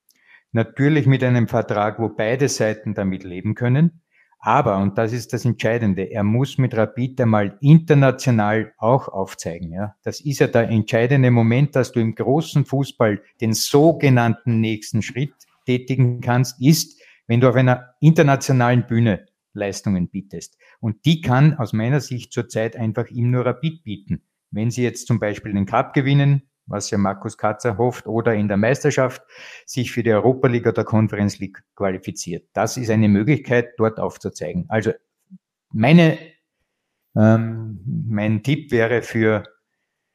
Natürlich 0.52 1.06
mit 1.06 1.24
einem 1.24 1.48
Vertrag, 1.48 2.00
wo 2.00 2.10
beide 2.10 2.50
Seiten 2.50 2.94
damit 2.94 3.24
leben 3.24 3.56
können, 3.56 4.02
Aber, 4.44 4.78
und 4.78 4.98
das 4.98 5.14
ist 5.14 5.34
das 5.34 5.46
Entscheidende, 5.46 6.02
er 6.02 6.24
muss 6.24 6.58
mit 6.58 6.76
Rapid 6.76 7.22
einmal 7.22 7.60
international 7.62 8.74
auch 8.80 9.08
aufzeigen. 9.08 9.72
Ja? 9.72 9.96
Das 10.02 10.20
ist 10.20 10.40
ja 10.40 10.48
der 10.48 10.68
entscheidende 10.68 11.30
Moment, 11.30 11.76
dass 11.76 11.92
du 11.92 12.00
im 12.00 12.16
großen 12.16 12.66
Fußball 12.66 13.22
den 13.40 13.54
sogenannten 13.54 14.60
nächsten 14.60 15.04
Schritt 15.04 15.34
tätigen 15.68 16.22
kannst, 16.22 16.60
ist, 16.60 17.00
wenn 17.28 17.40
du 17.40 17.50
auf 17.50 17.56
einer 17.56 17.94
internationalen 18.00 18.88
Bühne 18.88 19.28
Leistungen 19.54 20.10
bietest. 20.10 20.58
Und 20.80 21.06
die 21.06 21.22
kann 21.22 21.60
aus 21.60 21.72
meiner 21.72 22.00
Sicht 22.00 22.34
zurzeit 22.34 22.76
einfach 22.76 23.10
ihm 23.10 23.30
nur 23.30 23.46
Rapid 23.46 23.84
bieten. 23.84 24.24
Wenn 24.50 24.72
sie 24.72 24.82
jetzt 24.82 25.06
zum 25.06 25.20
Beispiel 25.20 25.54
den 25.54 25.68
Cup 25.68 25.94
gewinnen, 25.94 26.50
was 26.72 26.90
ja 26.90 26.98
Markus 26.98 27.38
Katzer 27.38 27.78
hofft, 27.78 28.08
oder 28.08 28.34
in 28.34 28.48
der 28.48 28.58
Meisterschaft 28.58 29.22
sich 29.66 29.92
für 29.92 30.04
die 30.04 30.12
Europa 30.12 30.48
League 30.48 30.68
oder 30.68 30.84
Conference 30.84 31.40
League 31.40 31.64
qualifiziert. 31.76 32.48
Das 32.54 32.78
ist 32.78 32.90
eine 32.90 33.10
Möglichkeit, 33.10 33.74
dort 33.78 34.00
aufzuzeigen. 34.00 34.66
Also 34.70 34.92
meine, 35.72 36.18
ähm, 37.16 37.80
mein 38.08 38.44
Tipp 38.44 38.72
wäre 38.72 39.02
für 39.02 39.44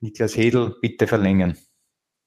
Niklas 0.00 0.36
Hedel, 0.36 0.76
bitte 0.80 1.06
verlängern. 1.06 1.56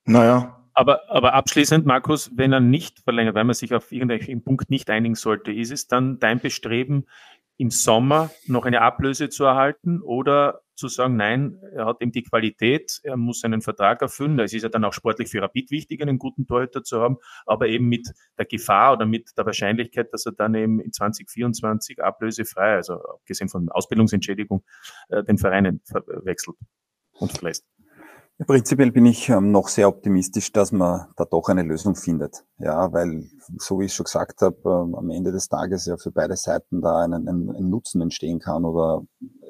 Naja. 0.06 0.56
Aber, 0.74 1.10
aber 1.10 1.34
abschließend, 1.34 1.86
Markus, 1.86 2.32
wenn 2.36 2.54
er 2.54 2.62
nicht 2.62 3.00
verlängert, 3.00 3.36
weil 3.36 3.44
man 3.44 3.54
sich 3.54 3.74
auf 3.74 3.92
irgendeinen 3.92 4.44
Punkt 4.44 4.70
nicht 4.70 4.90
einigen 4.90 5.16
sollte, 5.16 5.52
ist 5.52 5.72
es 5.72 5.88
dann 5.88 6.20
dein 6.20 6.40
Bestreben, 6.40 7.06
im 7.60 7.72
Sommer 7.72 8.32
noch 8.48 8.64
eine 8.66 8.82
Ablöse 8.82 9.28
zu 9.28 9.44
erhalten 9.44 10.02
oder 10.02 10.62
zu 10.76 10.88
sagen, 10.88 11.18
nein, 11.18 11.60
er 11.74 11.86
hat 11.86 12.02
eben 12.02 12.14
die 12.14 12.24
Qualität, 12.24 13.02
er 13.04 13.18
muss 13.18 13.42
seinen 13.42 13.62
Vertrag 13.62 14.02
erfüllen. 14.02 14.40
Es 14.40 14.54
ist 14.54 14.64
ja 14.64 14.70
dann 14.70 14.86
auch 14.86 14.94
sportlich 14.94 15.30
für 15.30 15.42
Rapid 15.42 15.70
wichtig, 15.70 16.02
einen 16.02 16.20
guten 16.20 16.48
Torhüter 16.48 16.84
zu 16.84 17.02
haben, 17.02 17.18
aber 17.46 17.68
eben 17.68 17.90
mit 17.90 18.08
der 18.38 18.46
Gefahr 18.46 18.94
oder 18.94 19.06
mit 19.06 19.38
der 19.38 19.46
Wahrscheinlichkeit, 19.46 20.14
dass 20.14 20.26
er 20.26 20.32
dann 20.32 20.56
eben 20.56 20.80
in 20.80 20.94
2024 20.94 22.02
ablösefrei, 22.02 22.76
also 22.76 22.94
abgesehen 22.94 23.50
von 23.50 23.68
Ausbildungsentschädigung, 23.68 24.64
äh, 25.10 25.22
den 25.26 25.38
Vereinen 25.38 25.82
wechselt 26.24 26.56
und 27.12 27.34
verlässt. 27.34 27.66
Ja, 28.40 28.46
prinzipiell 28.46 28.94
bin 28.94 29.06
ich 29.06 29.28
ähm, 29.28 29.52
noch 29.52 29.68
sehr 29.68 29.90
optimistisch, 29.90 30.54
dass 30.54 30.72
man 30.72 31.08
da 31.18 31.26
doch 31.26 31.50
eine 31.50 31.62
Lösung 31.62 31.96
findet. 31.96 32.46
Ja, 32.58 32.94
weil, 32.94 33.30
so 33.58 33.82
wie 33.82 33.86
ich 33.86 33.94
schon 33.94 34.06
gesagt 34.06 34.42
habe, 34.42 34.58
ähm, 34.64 34.96
am 34.96 35.10
Ende 35.10 35.34
des 35.34 35.50
Tages 35.50 35.86
ja 35.86 35.98
für 35.98 36.12
beide 36.12 36.38
Seiten 36.38 36.80
da 36.82 37.00
ein, 37.00 37.12
ein, 37.12 37.28
ein 37.28 37.70
Nutzen 37.70 38.02
entstehen 38.02 38.40
kann 38.40 38.64
oder 38.64 39.04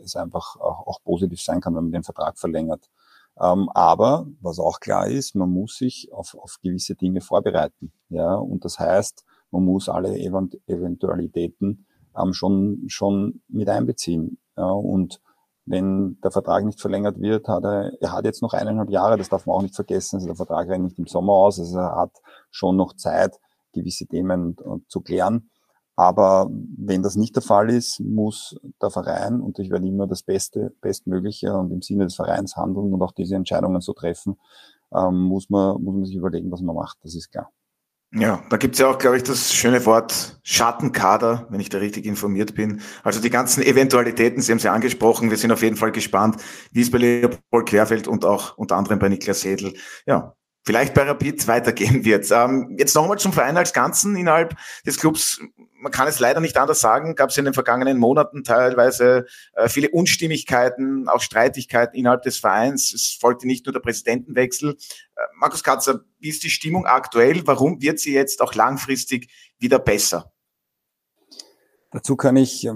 es 0.03 0.15
einfach 0.15 0.55
auch, 0.55 0.87
auch, 0.87 1.03
positiv 1.03 1.39
sein 1.39 1.61
kann, 1.61 1.75
wenn 1.75 1.83
man 1.83 1.91
den 1.91 2.03
Vertrag 2.03 2.39
verlängert. 2.39 2.89
Ähm, 3.39 3.69
aber 3.75 4.25
was 4.41 4.57
auch 4.57 4.79
klar 4.79 5.07
ist, 5.07 5.35
man 5.35 5.51
muss 5.51 5.77
sich 5.77 6.11
auf, 6.11 6.35
auf 6.39 6.57
gewisse 6.63 6.95
Dinge 6.95 7.21
vorbereiten. 7.21 7.91
Ja, 8.09 8.33
und 8.33 8.65
das 8.65 8.79
heißt, 8.79 9.23
man 9.51 9.65
muss 9.65 9.87
alle 9.87 10.17
Event 10.17 10.57
Eventualitäten 10.65 11.85
schon, 12.31 12.85
schon 12.87 13.43
mit 13.49 13.69
einbeziehen. 13.69 14.39
Ja, 14.57 14.71
und 14.71 15.21
wenn 15.70 16.20
der 16.24 16.32
Vertrag 16.32 16.65
nicht 16.65 16.82
verlängert 16.82 17.22
wird, 17.22 17.47
hat 17.47 17.63
er, 17.63 17.91
er 18.01 18.11
hat 18.11 18.26
jetzt 18.26 18.41
noch 18.41 18.53
eineinhalb 18.53 18.89
Jahre, 18.89 19.17
das 19.17 19.30
darf 19.30 19.45
man 19.45 19.55
auch 19.55 19.61
nicht 19.61 19.76
vergessen, 19.76 20.15
also 20.15 20.28
der 20.28 20.36
Vertrag 20.36 20.67
rennt 20.67 20.86
nicht 20.86 20.97
im 20.97 21.05
Sommer 21.05 21.34
aus, 21.34 21.59
also 21.59 21.78
er 21.78 21.95
hat 21.95 22.11
schon 22.49 22.76
noch 22.76 22.95
Zeit, 22.95 23.39
gewisse 23.72 24.07
Themen 24.07 24.57
zu 24.88 25.01
klären. 25.01 25.49
Aber 25.95 26.49
wenn 26.49 27.03
das 27.03 27.15
nicht 27.15 27.36
der 27.36 27.43
Fall 27.43 27.70
ist, 27.70 27.99
muss 27.99 28.59
der 28.82 28.89
Verein, 28.89 29.41
und 29.41 29.59
ich 29.59 29.70
werde 29.70 29.86
immer 29.86 30.07
das 30.07 30.24
Beste, 30.24 30.74
Bestmögliche 30.82 31.55
und 31.55 31.72
im 31.72 31.82
Sinne 31.82 32.05
des 32.05 32.15
Vereins 32.15 32.55
handeln 32.55 32.91
und 32.91 33.01
auch 33.03 33.11
diese 33.11 33.36
Entscheidungen 33.36 33.82
so 33.82 33.93
treffen, 33.93 34.39
ähm, 34.91 35.22
muss, 35.24 35.49
man, 35.49 35.82
muss 35.84 35.93
man 35.93 36.05
sich 36.05 36.15
überlegen, 36.15 36.51
was 36.51 36.61
man 36.61 36.76
macht, 36.76 36.97
das 37.03 37.13
ist 37.15 37.30
klar. 37.30 37.51
Ja, 38.12 38.43
da 38.49 38.57
gibt's 38.57 38.80
ja 38.80 38.88
auch, 38.88 38.97
glaube 38.97 39.18
ich, 39.18 39.24
das 39.24 39.53
schöne 39.53 39.86
Wort 39.86 40.39
Schattenkader, 40.43 41.45
wenn 41.51 41.60
ich 41.60 41.70
da 41.70 41.78
richtig 41.78 42.05
informiert 42.05 42.55
bin. 42.55 42.82
Also 43.03 43.22
die 43.22 43.30
ganzen 43.30 43.62
Eventualitäten, 43.62 44.41
Sie 44.41 44.51
haben 44.51 44.57
sie 44.57 44.72
angesprochen. 44.72 45.30
Wir 45.30 45.38
sind 45.38 45.51
auf 45.51 45.62
jeden 45.62 45.76
Fall 45.76 45.91
gespannt, 45.91 46.38
wie 46.72 46.82
es 46.82 46.89
bei 46.89 46.97
Leopold 46.97 47.68
Querfeld 47.68 48.07
und 48.07 48.26
auch 48.26 48.57
unter 48.57 48.78
anderem 48.78 48.97
bei 48.97 49.10
Niklas 49.10 49.41
Sedl, 49.41 49.74
ja, 50.07 50.34
vielleicht 50.66 50.93
bei 50.93 51.03
Rapid 51.03 51.47
weitergehen 51.47 52.05
wird. 52.05 52.30
Ähm, 52.32 52.76
jetzt 52.78 52.95
nochmal 52.95 53.20
zum 53.20 53.34
Verein 53.34 53.57
als 53.57 53.74
Ganzen 53.74 54.16
innerhalb 54.16 54.55
des 54.86 54.99
Clubs 54.99 55.39
man 55.82 55.91
kann 55.91 56.07
es 56.07 56.20
leider 56.20 56.39
nicht 56.39 56.57
anders 56.57 56.82
sagen, 56.82 57.16
gab 57.16 57.30
es 57.30 57.38
in 57.38 57.45
den 57.45 57.53
vergangenen 57.53 57.97
Monaten 57.97 58.43
teilweise 58.43 59.26
äh, 59.53 59.70
viele 59.70 59.89
Unstimmigkeiten, 59.89 61.07
auch 61.07 61.22
Streitigkeiten 61.22 61.95
innerhalb 61.95 62.24
des 62.24 62.38
Vereins. 62.38 62.93
Es 62.93 63.18
folgte 63.20 63.47
nicht 63.47 63.66
nur 63.66 63.74
der 63.74 63.80
Präsidentenwechsel. 63.80 64.72
Äh, 64.72 65.22
Markus 65.39 65.64
Katzer, 65.64 66.01
wie 66.20 66.30
ist 66.30 66.43
die 66.43 66.49
Stimmung 66.49 66.86
aktuell? 66.86 67.45
Warum 67.47 67.82
wird 67.82 67.99
sie 67.99 68.14
jetzt 68.14 68.41
auch 68.41 68.53
langfristig 68.55 69.32
wieder 69.57 69.80
besser? 69.80 70.32
Dazu 71.91 72.16
kann 72.16 72.36
ich 72.36 72.66
äh, 72.66 72.74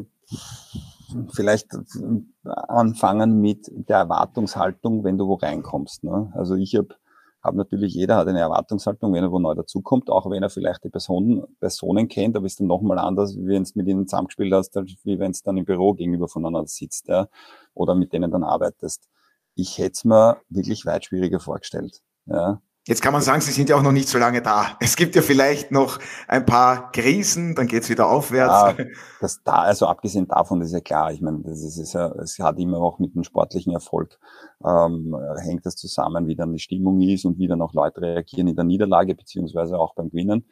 vielleicht 1.33 1.73
äh, 1.73 2.49
anfangen 2.49 3.41
mit 3.41 3.69
der 3.69 3.97
Erwartungshaltung, 3.97 5.03
wenn 5.03 5.17
du 5.17 5.27
wo 5.27 5.35
reinkommst. 5.35 6.03
Ne? 6.03 6.31
Also 6.35 6.55
ich 6.55 6.75
habe 6.75 6.95
habe 7.43 7.57
natürlich 7.57 7.93
jeder 7.93 8.15
hat 8.17 8.27
eine 8.27 8.39
Erwartungshaltung, 8.39 9.13
wenn 9.13 9.23
er 9.23 9.31
wo 9.31 9.39
neu 9.39 9.53
dazukommt, 9.53 10.09
auch 10.09 10.29
wenn 10.29 10.43
er 10.43 10.49
vielleicht 10.49 10.83
die 10.83 10.89
Personen, 10.89 11.43
Personen 11.59 12.07
kennt, 12.07 12.37
aber 12.37 12.45
ist 12.45 12.59
dann 12.59 12.67
nochmal 12.67 12.99
anders, 12.99 13.35
wie 13.35 13.47
wenn 13.47 13.63
es 13.63 13.75
mit 13.75 13.87
ihnen 13.87 14.07
zusammengespielt 14.07 14.53
hast, 14.53 14.75
wie 14.75 15.19
wenn 15.19 15.31
es 15.31 15.43
dann 15.43 15.57
im 15.57 15.65
Büro 15.65 15.93
gegenüber 15.93 16.27
voneinander 16.27 16.67
sitzt, 16.67 17.07
ja, 17.09 17.27
oder 17.73 17.95
mit 17.95 18.13
denen 18.13 18.31
dann 18.31 18.43
arbeitest. 18.43 19.09
Ich 19.55 19.77
hätte 19.77 19.91
es 19.93 20.05
mir 20.05 20.37
wirklich 20.49 20.85
weit 20.85 21.05
schwieriger 21.05 21.39
vorgestellt, 21.39 22.01
ja. 22.25 22.61
Jetzt 22.85 23.01
kann 23.01 23.13
man 23.13 23.21
sagen, 23.21 23.39
Sie 23.39 23.53
sind 23.53 23.69
ja 23.69 23.77
auch 23.77 23.81
noch 23.81 23.93
nicht 23.93 24.09
so 24.09 24.17
lange 24.17 24.41
da. 24.41 24.75
Es 24.81 24.97
gibt 24.97 25.15
ja 25.15 25.21
vielleicht 25.21 25.71
noch 25.71 25.99
ein 26.27 26.45
paar 26.45 26.91
Krisen, 26.91 27.55
dann 27.55 27.67
geht's 27.67 27.89
wieder 27.89 28.09
aufwärts. 28.09 28.77
Ja, 28.77 28.85
das 29.21 29.41
da, 29.41 29.53
also 29.61 29.87
abgesehen 29.87 30.27
davon 30.27 30.59
ist 30.59 30.73
ja 30.73 30.81
klar, 30.81 31.13
ich 31.13 31.21
meine, 31.21 31.39
das 31.43 31.63
ist, 31.63 31.77
ist 31.77 31.93
ja, 31.93 32.11
es 32.15 32.37
hat 32.39 32.59
immer 32.59 32.79
auch 32.79 32.99
mit 32.99 33.15
dem 33.15 33.23
sportlichen 33.23 33.71
Erfolg, 33.71 34.19
ähm, 34.65 35.15
hängt 35.41 35.65
das 35.65 35.77
zusammen, 35.77 36.27
wie 36.27 36.35
dann 36.35 36.51
die 36.51 36.59
Stimmung 36.59 36.99
ist 36.99 37.23
und 37.23 37.37
wie 37.37 37.47
dann 37.47 37.61
auch 37.61 37.73
Leute 37.73 38.01
reagieren 38.01 38.49
in 38.49 38.55
der 38.57 38.65
Niederlage, 38.65 39.15
beziehungsweise 39.15 39.79
auch 39.79 39.95
beim 39.95 40.09
Gewinnen. 40.09 40.45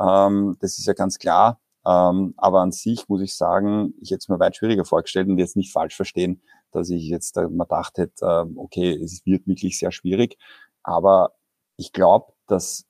Ähm, 0.00 0.56
das 0.60 0.78
ist 0.78 0.86
ja 0.86 0.94
ganz 0.94 1.18
klar. 1.18 1.60
Ähm, 1.86 2.32
aber 2.38 2.62
an 2.62 2.72
sich 2.72 3.10
muss 3.10 3.20
ich 3.20 3.36
sagen, 3.36 3.92
ich 4.00 4.10
hätte 4.10 4.20
es 4.20 4.28
mir 4.30 4.40
weit 4.40 4.56
schwieriger 4.56 4.86
vorgestellt 4.86 5.28
und 5.28 5.36
jetzt 5.36 5.54
nicht 5.54 5.70
falsch 5.70 5.96
verstehen, 5.96 6.40
dass 6.72 6.88
ich 6.88 7.04
jetzt 7.08 7.36
äh, 7.36 7.46
mal 7.48 7.66
dachte, 7.66 8.02
hätte, 8.02 8.24
äh, 8.24 8.46
okay, 8.56 8.98
es 9.02 9.20
wird 9.26 9.46
wirklich 9.46 9.78
sehr 9.78 9.92
schwierig. 9.92 10.38
Aber 10.82 11.32
ich 11.76 11.92
glaube, 11.92 12.32
dass 12.46 12.86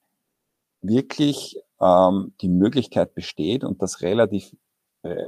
wirklich 0.80 1.56
ähm, 1.80 2.34
die 2.40 2.48
Möglichkeit 2.48 3.14
besteht 3.14 3.64
und 3.64 3.82
das 3.82 4.02
relativ, 4.02 4.54
äh, 5.02 5.24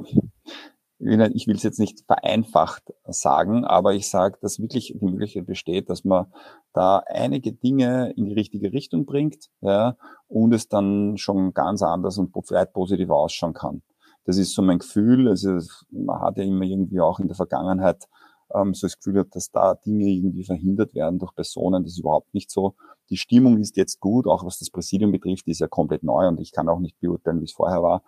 ich 0.99 1.47
will 1.47 1.55
es 1.55 1.63
jetzt 1.63 1.79
nicht 1.79 2.05
vereinfacht 2.07 2.91
sagen, 3.05 3.65
aber 3.65 3.93
ich 3.93 4.09
sage, 4.09 4.39
dass 4.41 4.59
wirklich 4.59 4.95
die 4.99 5.05
Möglichkeit 5.05 5.45
besteht, 5.45 5.89
dass 5.89 6.03
man 6.03 6.25
da 6.73 7.03
einige 7.05 7.53
Dinge 7.53 8.13
in 8.17 8.25
die 8.25 8.33
richtige 8.33 8.73
Richtung 8.73 9.05
bringt 9.05 9.49
ja, 9.61 9.95
und 10.27 10.53
es 10.53 10.67
dann 10.69 11.17
schon 11.17 11.53
ganz 11.53 11.83
anders 11.83 12.17
und 12.17 12.35
weit 12.35 12.73
positiver 12.73 13.15
ausschauen 13.15 13.53
kann. 13.53 13.83
Das 14.25 14.37
ist 14.37 14.53
so 14.53 14.61
mein 14.61 14.79
Gefühl. 14.79 15.29
Also 15.29 15.59
man 15.89 16.19
hat 16.19 16.37
ja 16.37 16.43
immer 16.43 16.65
irgendwie 16.65 16.99
auch 16.99 17.19
in 17.19 17.27
der 17.27 17.37
Vergangenheit 17.37 18.07
ähm, 18.53 18.73
so 18.73 18.87
das 18.87 18.97
Gefühl 18.97 19.13
gehabt, 19.13 19.35
dass 19.35 19.51
da 19.51 19.75
Dinge 19.75 20.09
irgendwie 20.09 20.43
verhindert 20.43 20.93
werden 20.93 21.19
durch 21.19 21.33
Personen. 21.35 21.83
Das 21.83 21.93
ist 21.93 21.99
überhaupt 21.99 22.33
nicht 22.33 22.51
so. 22.51 22.75
Die 23.09 23.17
Stimmung 23.17 23.59
ist 23.59 23.77
jetzt 23.77 23.99
gut, 23.99 24.27
auch 24.27 24.45
was 24.45 24.59
das 24.59 24.69
Präsidium 24.69 25.11
betrifft, 25.11 25.45
die 25.45 25.51
ist 25.51 25.59
ja 25.59 25.67
komplett 25.67 26.03
neu 26.03 26.27
und 26.27 26.39
ich 26.39 26.51
kann 26.51 26.67
auch 26.67 26.79
nicht 26.79 26.99
beurteilen, 26.99 27.39
wie 27.39 27.45
es 27.45 27.53
vorher 27.53 27.81
war. 27.81 28.03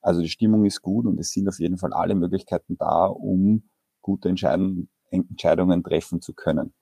Also 0.00 0.20
die 0.20 0.28
Stimmung 0.28 0.64
ist 0.64 0.82
gut 0.82 1.06
und 1.06 1.18
es 1.18 1.30
sind 1.30 1.48
auf 1.48 1.58
jeden 1.58 1.78
Fall 1.78 1.92
alle 1.92 2.14
Möglichkeiten 2.14 2.76
da, 2.76 3.06
um 3.06 3.64
gute 4.02 4.28
Entscheidungen, 4.28 4.88
Entscheidungen 5.10 5.82
treffen 5.82 6.20
zu 6.20 6.34
können. 6.34 6.74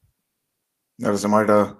Ja, 0.98 1.08
das 1.08 1.20
ist 1.20 1.24
einmal 1.24 1.46
der, 1.46 1.78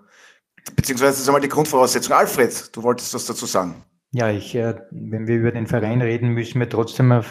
beziehungsweise 0.76 1.12
das 1.12 1.20
ist 1.20 1.28
einmal 1.28 1.40
die 1.40 1.48
Grundvoraussetzung. 1.48 2.14
Alfred, 2.14 2.74
du 2.74 2.82
wolltest 2.82 3.12
was 3.12 3.26
dazu 3.26 3.46
sagen. 3.46 3.84
Ja, 4.12 4.30
ich, 4.30 4.54
äh, 4.54 4.74
wenn 4.90 5.26
wir 5.26 5.36
über 5.36 5.52
den 5.52 5.66
Verein 5.66 6.02
reden, 6.02 6.30
müssen 6.30 6.60
wir 6.60 6.68
trotzdem 6.68 7.22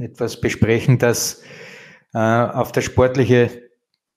etwas 0.00 0.40
besprechen, 0.40 0.98
das 0.98 1.42
äh, 2.14 2.18
auf 2.18 2.72
das 2.72 2.84
Sportliche 2.84 3.70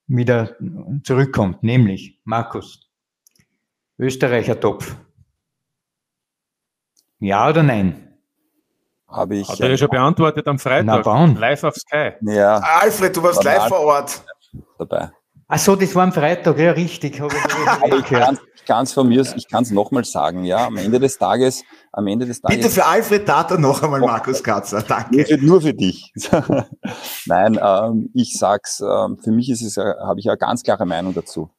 wieder 0.08 0.56
zurückkommt, 1.04 1.64
nämlich 1.64 2.20
Markus. 2.24 2.90
Österreicher 4.00 4.60
Topf. 4.60 4.96
Ja 7.20 7.50
oder 7.50 7.64
nein? 7.64 8.18
Habe 9.08 9.38
ich. 9.38 9.50
Hat 9.50 9.60
er 9.60 9.72
ja 9.72 9.78
schon 9.78 9.90
beantwortet 9.90 10.48
am 10.48 10.60
Freitag. 10.60 11.06
Na, 11.06 11.26
live 11.26 11.64
auf 11.64 11.76
Sky. 11.76 12.12
Ja. 12.22 12.58
Alfred, 12.58 13.16
du 13.16 13.24
warst 13.24 13.44
live 13.44 13.68
vor 13.68 13.80
Ort. 13.80 14.24
Dabei. 14.78 15.12
Ach 15.48 15.58
so, 15.58 15.76
das 15.76 15.96
war 15.96 16.04
am 16.04 16.12
Freitag, 16.12 16.60
ja, 16.60 16.72
richtig. 16.72 17.22
ich 17.22 18.04
kann 18.06 18.38
ganz 18.68 18.94
von 18.94 19.08
mir, 19.08 19.22
ich 19.36 19.48
kann 19.48 19.64
es 19.64 19.72
nochmal 19.72 20.06
sagen, 20.06 20.44
ja, 20.44 20.68
am 20.68 20.78
Ende 20.78 21.00
des 21.00 21.18
Tages, 21.18 21.64
am 21.92 22.06
Ende 22.06 22.26
des 22.26 22.42
Tages. 22.42 22.58
Bitte 22.58 22.70
für 22.70 22.86
Alfred 22.86 23.26
Tata 23.26 23.58
noch 23.58 23.82
einmal, 23.82 24.02
Markus 24.02 24.44
Katzer, 24.44 24.84
danke. 24.84 25.16
Nur 25.16 25.26
für, 25.26 25.38
nur 25.38 25.62
für 25.62 25.74
dich. 25.74 26.14
Nein, 27.26 27.60
ähm, 27.62 28.12
ich 28.14 28.38
sag's, 28.38 28.80
ähm, 28.82 29.18
für 29.18 29.32
mich 29.32 29.50
ist 29.50 29.64
es, 29.64 29.78
äh, 29.78 29.94
habe 30.02 30.20
ich 30.20 30.30
eine 30.30 30.38
ganz 30.38 30.62
klare 30.62 30.86
Meinung 30.86 31.14
dazu. 31.14 31.50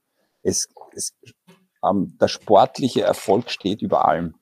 Es, 0.42 0.68
es 0.94 1.14
ähm, 1.84 2.16
der 2.20 2.28
sportliche 2.28 3.02
Erfolg 3.02 3.50
steht 3.50 3.82
über 3.82 4.06
allem. 4.06 4.34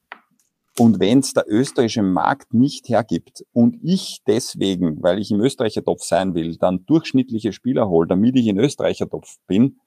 Und 0.79 1.01
wenn 1.01 1.21
es 1.21 1.33
der 1.33 1.45
österreichische 1.49 2.03
Markt 2.03 2.53
nicht 2.53 2.89
hergibt 2.89 3.45
und 3.53 3.79
ich 3.83 4.21
deswegen, 4.27 5.03
weil 5.03 5.19
ich 5.19 5.31
im 5.31 5.41
Österreicher 5.41 5.83
Topf 5.83 6.03
sein 6.03 6.35
will, 6.35 6.57
dann 6.59 6.85
durchschnittliche 6.85 7.53
Spieler 7.53 7.89
hole, 7.89 8.07
damit 8.07 8.37
ich 8.37 8.47
in 8.47 8.59
Österreicher 8.59 9.09
Topf 9.09 9.37
bin, 9.47 9.81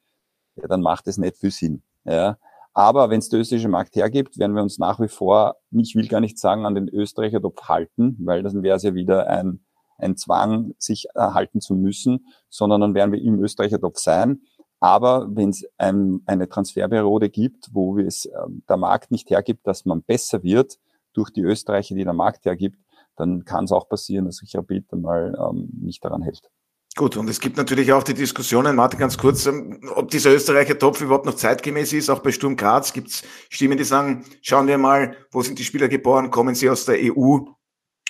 ja, 0.55 0.67
dann 0.67 0.81
macht 0.81 1.07
es 1.07 1.17
nicht 1.17 1.37
viel 1.37 1.51
Sinn. 1.51 1.83
Ja. 2.05 2.37
Aber 2.79 3.09
wenn 3.09 3.19
es 3.19 3.27
der 3.27 3.41
österreichische 3.41 3.67
Markt 3.67 3.97
hergibt, 3.97 4.39
werden 4.39 4.55
wir 4.55 4.61
uns 4.61 4.77
nach 4.77 5.01
wie 5.01 5.09
vor, 5.09 5.57
ich 5.69 5.95
will 5.95 6.07
gar 6.07 6.21
nicht 6.21 6.39
sagen, 6.39 6.65
an 6.65 6.75
den 6.75 6.87
Österreicher 6.87 7.41
Topf 7.41 7.63
halten, 7.63 8.15
weil 8.21 8.41
dann 8.41 8.63
wäre 8.63 8.77
es 8.77 8.83
ja 8.83 8.93
wieder 8.93 9.27
ein, 9.27 9.65
ein 9.97 10.15
Zwang, 10.15 10.71
sich 10.77 11.07
erhalten 11.13 11.59
zu 11.59 11.75
müssen, 11.75 12.25
sondern 12.47 12.79
dann 12.79 12.93
werden 12.93 13.11
wir 13.11 13.21
im 13.21 13.43
Österreicher 13.43 13.81
Topf 13.81 13.97
sein. 13.97 14.43
Aber 14.79 15.27
wenn 15.29 15.49
es 15.49 15.65
ein, 15.77 16.21
eine 16.25 16.47
Transferperiode 16.47 17.29
gibt, 17.29 17.67
wo 17.73 17.99
es 17.99 18.27
äh, 18.27 18.31
der 18.69 18.77
Markt 18.77 19.11
nicht 19.11 19.29
hergibt, 19.29 19.67
dass 19.67 19.83
man 19.83 20.01
besser 20.01 20.41
wird 20.41 20.79
durch 21.11 21.31
die 21.31 21.41
Österreicher, 21.41 21.95
die 21.95 22.05
der 22.05 22.13
Markt 22.13 22.45
hergibt, 22.45 22.79
dann 23.17 23.43
kann 23.43 23.65
es 23.65 23.73
auch 23.73 23.89
passieren, 23.89 24.23
dass 24.23 24.37
sich 24.37 24.55
Rapid 24.55 24.93
einmal 24.93 25.37
ähm, 25.37 25.67
nicht 25.81 26.05
daran 26.05 26.21
hält. 26.21 26.49
Gut, 26.95 27.15
und 27.17 27.29
es 27.29 27.39
gibt 27.39 27.55
natürlich 27.55 27.93
auch 27.93 28.03
die 28.03 28.13
Diskussionen, 28.13 28.75
Martin, 28.75 28.99
ganz 28.99 29.17
kurz, 29.17 29.45
ähm, 29.45 29.79
ob 29.95 30.09
dieser 30.09 30.33
Österreicher 30.33 30.77
Topf 30.77 31.01
überhaupt 31.01 31.25
noch 31.25 31.35
zeitgemäß 31.35 31.93
ist. 31.93 32.09
Auch 32.09 32.19
bei 32.19 32.31
Sturm 32.31 32.55
Graz 32.55 32.93
gibt 32.93 33.09
es 33.09 33.23
Stimmen, 33.49 33.77
die 33.77 33.83
sagen, 33.83 34.25
schauen 34.41 34.67
wir 34.67 34.77
mal, 34.77 35.15
wo 35.31 35.41
sind 35.41 35.59
die 35.59 35.63
Spieler 35.63 35.87
geboren, 35.87 36.31
kommen 36.31 36.55
sie 36.55 36.69
aus 36.69 36.85
der 36.85 36.97
EU 36.99 37.39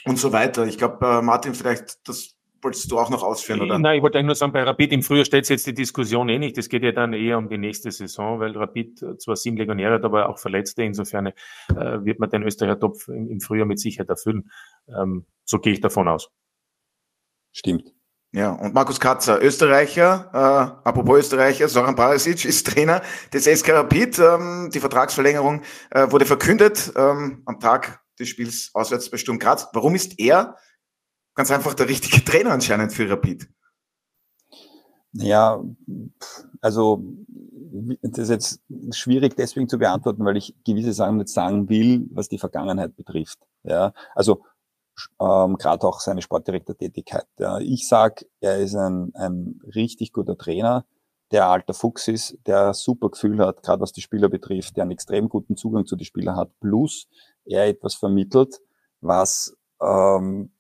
und 0.06 0.18
so 0.18 0.32
weiter. 0.32 0.66
Ich 0.66 0.78
glaube, 0.78 1.06
äh, 1.06 1.22
Martin, 1.22 1.54
vielleicht 1.54 2.08
das 2.08 2.36
wolltest 2.62 2.92
du 2.92 3.00
auch 3.00 3.10
noch 3.10 3.24
ausführen, 3.24 3.62
oder? 3.62 3.80
Nein, 3.80 3.98
ich 3.98 4.02
wollte 4.02 4.18
eigentlich 4.18 4.28
nur 4.28 4.36
sagen, 4.36 4.52
bei 4.52 4.64
Rapid 4.64 4.92
im 4.94 5.04
Frühjahr 5.04 5.26
stellt 5.26 5.46
sich 5.46 5.56
jetzt 5.56 5.68
die 5.68 5.74
Diskussion 5.74 6.30
eh 6.30 6.40
nicht. 6.40 6.58
Es 6.58 6.70
geht 6.70 6.84
ja 6.84 6.92
dann 6.92 7.14
eher 7.14 7.38
um 7.38 7.50
die 7.50 7.58
nächste 7.58 7.92
Saison, 7.92 8.40
weil 8.40 8.56
Rapid 8.58 9.22
zwar 9.22 9.36
sieben 9.36 9.58
Legionäre 9.58 9.96
hat, 9.96 10.04
aber 10.04 10.30
auch 10.30 10.40
Verletzte. 10.40 10.84
Insofern 10.84 11.28
äh, 11.28 11.34
wird 11.70 12.20
man 12.20 12.30
den 12.30 12.44
Österreicher 12.44 12.80
Topf 12.80 13.08
im, 13.08 13.30
im 13.30 13.40
Frühjahr 13.40 13.66
mit 13.66 13.80
Sicherheit 13.80 14.10
erfüllen. 14.10 14.50
Ähm, 14.88 15.26
so 15.46 15.60
gehe 15.60 15.74
ich 15.74 15.82
davon 15.82 16.08
aus. 16.08 16.30
Stimmt. 17.52 17.94
Ja, 18.32 18.52
und 18.52 18.76
Markus 18.76 19.00
Katzer, 19.00 19.42
Österreicher, 19.42 20.30
äh, 20.34 20.88
apropos 20.88 21.18
Österreicher, 21.18 21.68
Soran 21.68 21.96
Barisic 21.96 22.46
ist 22.46 22.68
Trainer 22.68 23.02
des 23.34 23.46
SK 23.46 23.70
Rapid. 23.70 24.20
Ähm, 24.20 24.70
die 24.72 24.80
Vertragsverlängerung 24.80 25.64
äh, 25.90 26.12
wurde 26.12 26.28
verkündet 26.28 26.94
ähm, 26.96 27.42
am 27.46 27.60
Tag 27.60 28.04
des 28.20 28.30
Spiels 28.30 28.70
auswärts 28.74 29.10
bei 29.10 29.18
Sturm 29.18 29.40
Graz. 29.40 29.68
Warum 29.74 29.96
ist 29.96 30.20
er 30.20 30.58
ganz 31.34 31.50
einfach 31.50 31.74
der 31.74 31.90
richtige 31.90 32.24
Trainer 32.24 32.52
anscheinend 32.52 32.94
für 32.94 33.10
Rapid? 33.10 33.50
Ja, 35.14 35.64
also 36.62 37.04
das 38.04 38.20
ist 38.20 38.30
jetzt 38.30 38.62
schwierig 38.92 39.36
deswegen 39.38 39.68
zu 39.68 39.80
beantworten, 39.80 40.24
weil 40.24 40.38
ich 40.38 40.54
gewisse 40.66 40.94
Sachen 40.94 41.18
nicht 41.18 41.30
sagen 41.30 41.68
will, 41.68 42.08
was 42.12 42.30
die 42.30 42.38
Vergangenheit 42.38 42.96
betrifft. 42.96 43.40
Ja, 43.64 43.94
also 44.14 44.44
ähm, 45.20 45.58
gerade 45.58 45.86
auch 45.88 46.00
seine 46.00 46.22
Sportdirektortätigkeit. 46.22 47.26
Ja, 47.38 47.60
ich 47.60 47.88
sag, 47.88 48.26
er 48.40 48.58
ist 48.60 48.76
ein, 48.76 49.12
ein 49.16 49.60
richtig 49.76 50.14
guter 50.14 50.38
Trainer, 50.38 50.86
der 51.32 51.48
alter 51.48 51.74
Fuchs 51.74 52.08
ist, 52.08 52.38
der 52.48 52.74
super 52.74 53.10
Gefühl 53.10 53.46
hat, 53.46 53.62
gerade 53.64 53.82
was 53.82 53.92
die 53.92 54.02
Spieler 54.02 54.30
betrifft, 54.30 54.78
der 54.78 54.84
einen 54.84 54.92
extrem 54.92 55.30
guten 55.30 55.56
Zugang 55.56 55.86
zu 55.86 55.96
den 55.96 56.06
Spielern 56.06 56.36
hat, 56.36 56.52
plus 56.60 57.08
er 57.46 57.68
etwas 57.68 57.96
vermittelt, 57.96 58.60
was 59.02 59.56
ähm, 59.82 60.52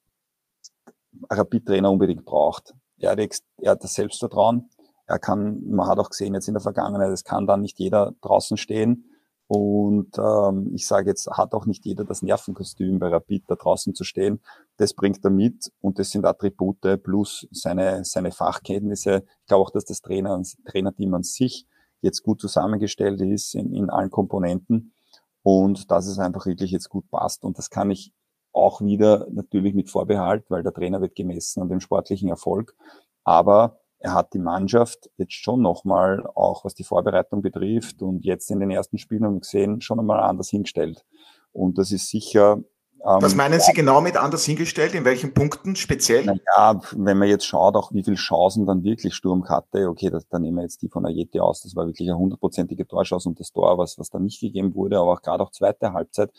Rapid-Trainer 1.29 1.91
unbedingt 1.91 2.25
braucht. 2.25 2.73
Er 2.99 3.11
hat, 3.11 3.19
er 3.61 3.71
hat 3.71 3.83
das 3.83 3.93
Selbstvertrauen. 3.93 4.69
Er 5.07 5.17
kann, 5.17 5.63
man 5.67 5.87
hat 5.87 5.97
auch 5.97 6.09
gesehen 6.09 6.35
jetzt 6.35 6.47
in 6.47 6.53
der 6.53 6.61
Vergangenheit, 6.61 7.09
es 7.09 7.23
kann 7.23 7.47
dann 7.47 7.61
nicht 7.61 7.79
jeder 7.79 8.13
draußen 8.21 8.57
stehen. 8.57 9.08
Und 9.51 10.15
ähm, 10.19 10.69
ich 10.75 10.85
sage 10.85 11.09
jetzt, 11.09 11.27
hat 11.31 11.55
auch 11.55 11.65
nicht 11.65 11.83
jeder 11.83 12.05
das 12.05 12.21
Nervenkostüm 12.21 12.99
bei 12.99 13.07
Rapid 13.07 13.45
da 13.47 13.55
draußen 13.55 13.95
zu 13.95 14.03
stehen. 14.03 14.41
Das 14.77 14.93
bringt 14.93 15.25
er 15.25 15.31
mit 15.31 15.71
und 15.81 15.97
das 15.97 16.11
sind 16.11 16.23
Attribute 16.23 17.01
plus 17.01 17.47
seine, 17.49 18.05
seine 18.05 18.31
Fachkenntnisse. 18.31 19.23
Ich 19.41 19.47
glaube 19.47 19.63
auch, 19.63 19.71
dass 19.71 19.85
das 19.85 20.01
Trainer, 20.01 20.39
Trainerteam 20.65 21.15
an 21.15 21.23
sich 21.23 21.65
jetzt 22.01 22.21
gut 22.21 22.39
zusammengestellt 22.39 23.21
ist 23.21 23.55
in, 23.55 23.73
in 23.73 23.89
allen 23.89 24.11
Komponenten 24.11 24.93
und 25.41 25.89
dass 25.89 26.05
es 26.05 26.19
einfach 26.19 26.45
wirklich 26.45 26.69
jetzt 26.69 26.89
gut 26.89 27.09
passt. 27.09 27.43
Und 27.43 27.57
das 27.57 27.71
kann 27.71 27.89
ich 27.89 28.13
auch 28.53 28.81
wieder 28.81 29.25
natürlich 29.31 29.73
mit 29.73 29.89
Vorbehalt, 29.89 30.45
weil 30.49 30.61
der 30.61 30.73
Trainer 30.73 31.01
wird 31.01 31.15
gemessen 31.15 31.63
an 31.63 31.69
dem 31.69 31.79
sportlichen 31.79 32.29
Erfolg. 32.29 32.75
Aber 33.23 33.78
er 33.99 34.13
hat 34.13 34.33
die 34.33 34.39
Mannschaft 34.39 35.09
jetzt 35.17 35.33
schon 35.33 35.61
nochmal, 35.61 36.25
auch 36.35 36.63
was 36.63 36.73
die 36.73 36.83
Vorbereitung 36.83 37.41
betrifft 37.41 38.01
und 38.01 38.23
jetzt 38.23 38.49
in 38.49 38.59
den 38.59 38.71
ersten 38.71 38.97
Spielen 38.97 39.25
haben 39.25 39.35
wir 39.35 39.41
gesehen, 39.41 39.81
schon 39.81 39.99
einmal 39.99 40.21
anders 40.21 40.49
hingestellt. 40.49 41.05
Und 41.51 41.77
das 41.77 41.91
ist 41.91 42.09
sicher. 42.09 42.59
Ähm, 43.01 43.21
was 43.21 43.35
meinen 43.35 43.59
Sie 43.59 43.73
genau 43.73 43.99
mit 43.99 44.15
anders 44.15 44.45
hingestellt? 44.45 44.93
In 44.93 45.03
welchen 45.03 45.33
Punkten 45.33 45.75
speziell? 45.75 46.25
Naja, 46.25 46.79
wenn 46.95 47.17
man 47.17 47.27
jetzt 47.27 47.45
schaut, 47.45 47.75
auch 47.75 47.91
wie 47.93 48.03
viele 48.03 48.15
Chancen 48.15 48.65
dann 48.65 48.83
wirklich 48.83 49.13
Sturm 49.13 49.47
hatte, 49.49 49.89
okay, 49.89 50.09
das, 50.09 50.27
dann 50.29 50.43
nehmen 50.43 50.57
wir 50.57 50.63
jetzt 50.63 50.81
die 50.81 50.89
von 50.89 51.05
Ayete 51.05 51.43
aus, 51.43 51.61
das 51.61 51.75
war 51.75 51.85
wirklich 51.85 52.09
eine 52.09 52.17
hundertprozentige 52.17 52.87
Torchance 52.87 53.27
und 53.27 53.39
das 53.39 53.51
Tor, 53.51 53.77
was, 53.77 53.97
was 53.97 54.09
da 54.09 54.19
nicht 54.19 54.39
gegeben 54.39 54.75
wurde, 54.75 54.97
aber 54.97 55.13
auch 55.13 55.21
gerade 55.21 55.43
auch 55.43 55.51
zweite 55.51 55.93
Halbzeit, 55.93 56.31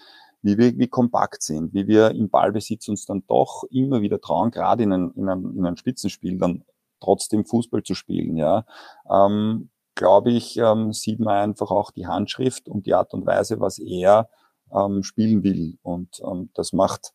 wie 0.42 0.56
wir 0.56 0.78
wie 0.78 0.88
kompakt 0.88 1.42
sind, 1.42 1.74
wie 1.74 1.86
wir 1.86 2.10
im 2.12 2.30
Ballbesitz 2.30 2.88
uns 2.88 3.04
dann 3.04 3.22
doch 3.26 3.64
immer 3.70 4.00
wieder 4.00 4.20
trauen, 4.20 4.50
gerade 4.50 4.82
in 4.82 4.92
ein, 4.92 5.10
in 5.14 5.28
ein, 5.28 5.54
in 5.56 5.66
ein 5.66 5.76
Spitzenspiel 5.76 6.38
dann 6.38 6.64
trotzdem 7.00 7.44
Fußball 7.44 7.82
zu 7.82 7.94
spielen. 7.94 8.36
Ja, 8.36 8.64
ähm, 9.10 9.70
glaube 9.94 10.30
ich, 10.30 10.56
ähm, 10.56 10.92
sieht 10.92 11.20
man 11.20 11.36
einfach 11.36 11.70
auch 11.70 11.90
die 11.90 12.06
Handschrift 12.06 12.68
und 12.68 12.86
die 12.86 12.94
Art 12.94 13.12
und 13.12 13.26
Weise, 13.26 13.60
was 13.60 13.78
er 13.78 14.28
ähm, 14.72 15.02
spielen 15.02 15.42
will. 15.42 15.78
Und 15.82 16.20
ähm, 16.24 16.50
das 16.54 16.72
macht, 16.72 17.12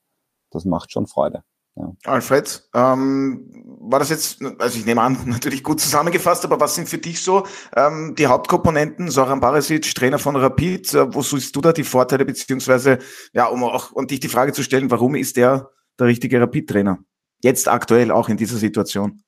das 0.51 0.65
macht 0.65 0.91
schon 0.91 1.07
Freude. 1.07 1.43
Ja. 1.77 1.91
Alfred, 2.05 2.69
ähm, 2.73 3.51
war 3.81 3.99
das 3.99 4.09
jetzt, 4.09 4.41
also 4.59 4.79
ich 4.79 4.85
nehme 4.85 5.01
an, 5.01 5.17
natürlich 5.25 5.61
gut 5.61 5.81
zusammengefasst, 5.81 6.45
aber 6.45 6.59
was 6.59 6.75
sind 6.75 6.87
für 6.87 6.97
dich 6.97 7.21
so 7.21 7.45
ähm, 7.75 8.15
die 8.17 8.27
Hauptkomponenten? 8.27 9.11
Soran 9.11 9.41
Barisic, 9.41 9.93
Trainer 9.93 10.17
von 10.17 10.37
Rapid, 10.37 10.93
äh, 10.93 11.13
wo 11.13 11.21
siehst 11.21 11.53
du 11.55 11.59
da 11.59 11.73
die 11.73 11.83
Vorteile, 11.83 12.23
beziehungsweise, 12.23 12.99
ja, 13.33 13.47
um 13.47 13.63
auch 13.63 13.91
um 13.91 14.07
dich 14.07 14.21
die 14.21 14.29
Frage 14.29 14.53
zu 14.53 14.63
stellen, 14.63 14.89
warum 14.89 15.15
ist 15.15 15.35
der 15.35 15.69
der 15.99 16.07
richtige 16.07 16.39
Rapid-Trainer? 16.39 16.99
Jetzt 17.41 17.67
aktuell 17.67 18.11
auch 18.11 18.29
in 18.29 18.37
dieser 18.37 18.57
Situation. 18.57 19.21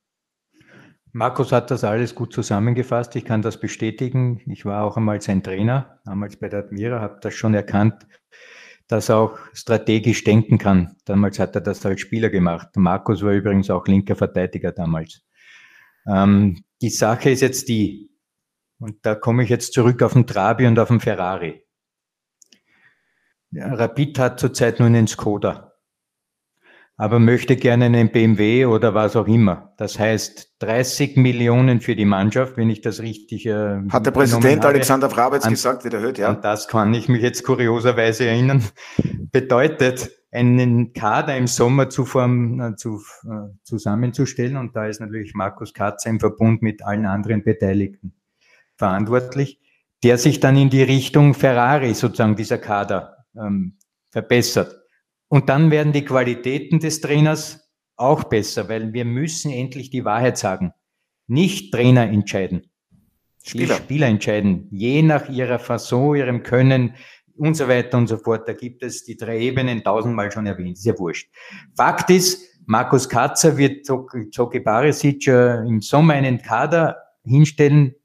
Markus 1.14 1.51
hat 1.51 1.72
das 1.72 1.84
alles 1.84 2.16
gut 2.16 2.34
zusammengefasst. 2.34 3.16
Ich 3.16 3.26
kann 3.26 3.41
das 3.41 3.60
bestätigen. 3.60 4.41
Ich 4.47 4.66
war 4.66 4.84
auch 4.84 4.97
einmal 4.97 5.22
sein 5.22 5.43
Trainer, 5.43 5.99
damals 6.05 6.38
bei 6.38 6.49
der 6.49 6.60
Admira, 6.60 7.01
habe 7.01 7.20
das 7.22 7.34
schon 7.34 7.53
erkannt, 7.53 8.05
dass 8.88 9.10
er 9.10 9.18
auch 9.18 9.39
strategisch 9.53 10.24
denken 10.24 10.58
kann. 10.58 10.95
Damals 11.05 11.39
hat 11.39 11.55
er 11.55 11.62
das 11.62 11.86
als 11.86 12.01
Spieler 12.01 12.30
gemacht. 12.30 12.70
Markus 12.76 13.24
war 13.24 13.32
übrigens 13.32 13.70
auch 13.70 13.88
linker 13.88 14.16
Verteidiger 14.16 14.72
damals. 14.72 15.24
Ähm, 16.08 16.64
die 16.82 16.89
Sache 16.89 17.32
ist 17.32 17.41
jetzt 17.41 17.68
die, 17.70 18.12
und 18.80 18.97
da 19.05 19.16
komme 19.16 19.43
ich 19.43 19.49
jetzt 19.49 19.74
zurück 19.74 20.03
auf 20.03 20.14
den 20.14 20.28
Trabi 20.28 20.68
und 20.68 20.78
auf 20.78 20.89
den 20.89 20.99
Ferrari. 20.99 21.64
Ja, 23.51 23.74
Rapid 23.74 24.20
hat 24.20 24.39
zurzeit 24.39 24.80
nur 24.80 24.88
einen 24.88 25.08
Skoda 25.08 25.66
aber 26.97 27.19
möchte 27.19 27.55
gerne 27.55 27.85
einen 27.85 28.11
BMW 28.11 28.65
oder 28.65 28.95
was 28.95 29.15
auch 29.15 29.27
immer. 29.27 29.73
Das 29.77 29.99
heißt 29.99 30.55
30 30.59 31.15
Millionen 31.15 31.79
für 31.79 31.95
die 31.95 32.05
Mannschaft, 32.05 32.57
wenn 32.57 32.71
ich 32.71 32.81
das 32.81 33.01
richtig 33.01 33.45
äh, 33.45 33.81
Hat 33.89 34.05
der 34.05 34.11
Präsident 34.11 34.63
habe. 34.63 34.69
Alexander 34.69 35.09
Frabetz 35.09 35.45
an, 35.45 35.51
gesagt, 35.51 35.85
wie 35.85 35.89
der 35.89 35.99
hört, 35.99 36.17
ja. 36.17 36.29
Und 36.31 36.43
das 36.43 36.67
kann 36.67 36.93
ich 36.95 37.07
mich 37.07 37.21
jetzt 37.21 37.43
kurioserweise 37.43 38.25
erinnern. 38.25 38.63
Bedeutet, 39.31 40.09
einen 40.31 40.93
Kader 40.93 41.37
im 41.37 41.47
Sommer 41.47 41.89
zu 41.89 42.03
form, 42.03 42.59
äh, 42.59 42.75
zu, 42.75 43.01
äh, 43.23 43.53
zusammenzustellen 43.63 44.57
und 44.57 44.75
da 44.75 44.87
ist 44.87 44.99
natürlich 44.99 45.33
Markus 45.35 45.73
Katzer 45.73 46.09
im 46.09 46.19
Verbund 46.19 46.61
mit 46.61 46.83
allen 46.83 47.05
anderen 47.05 47.43
Beteiligten 47.43 48.13
verantwortlich, 48.75 49.59
der 50.03 50.17
sich 50.17 50.39
dann 50.39 50.57
in 50.57 50.69
die 50.69 50.83
Richtung 50.83 51.33
Ferrari 51.33 51.93
sozusagen 51.93 52.35
dieser 52.35 52.57
Kader 52.57 53.25
ähm, 53.35 53.77
verbessert. 54.09 54.75
Und 55.30 55.49
dann 55.49 55.71
werden 55.71 55.93
die 55.93 56.05
Qualitäten 56.05 56.80
des 56.80 57.01
Trainers 57.01 57.69
auch 57.95 58.23
besser, 58.25 58.69
weil 58.69 58.93
wir 58.93 59.05
müssen 59.05 59.51
endlich 59.51 59.89
die 59.89 60.05
Wahrheit 60.05 60.38
sagen. 60.38 60.73
Nicht 61.28 61.73
Trainer 61.73 62.03
entscheiden. 62.03 62.69
Spieler. 63.43 63.75
Die 63.75 63.84
Spieler 63.84 64.07
entscheiden, 64.07 64.67
je 64.71 65.01
nach 65.01 65.30
ihrer 65.30 65.59
Fasson, 65.59 66.15
ihrem 66.15 66.43
Können 66.43 66.95
und 67.36 67.55
so 67.55 67.67
weiter 67.67 67.97
und 67.97 68.07
so 68.07 68.17
fort. 68.17 68.47
Da 68.47 68.53
gibt 68.53 68.84
es 68.84 69.03
die 69.03 69.17
drei 69.17 69.39
Ebenen 69.39 69.84
tausendmal 69.84 70.32
schon 70.32 70.45
erwähnt, 70.45 70.78
ist 70.78 70.86
ja 70.86 70.97
wurscht. 70.97 71.30
Fakt 71.75 72.09
ist, 72.09 72.59
Markus 72.65 73.07
Katzer 73.07 73.57
wird 73.57 73.86
Zoki 73.86 74.59
Barisic 74.59 75.28
äh, 75.28 75.59
im 75.65 75.82
Sommer 75.82 76.15
einen 76.15 76.41
Kader 76.41 76.97
hinstellen, 77.23 77.95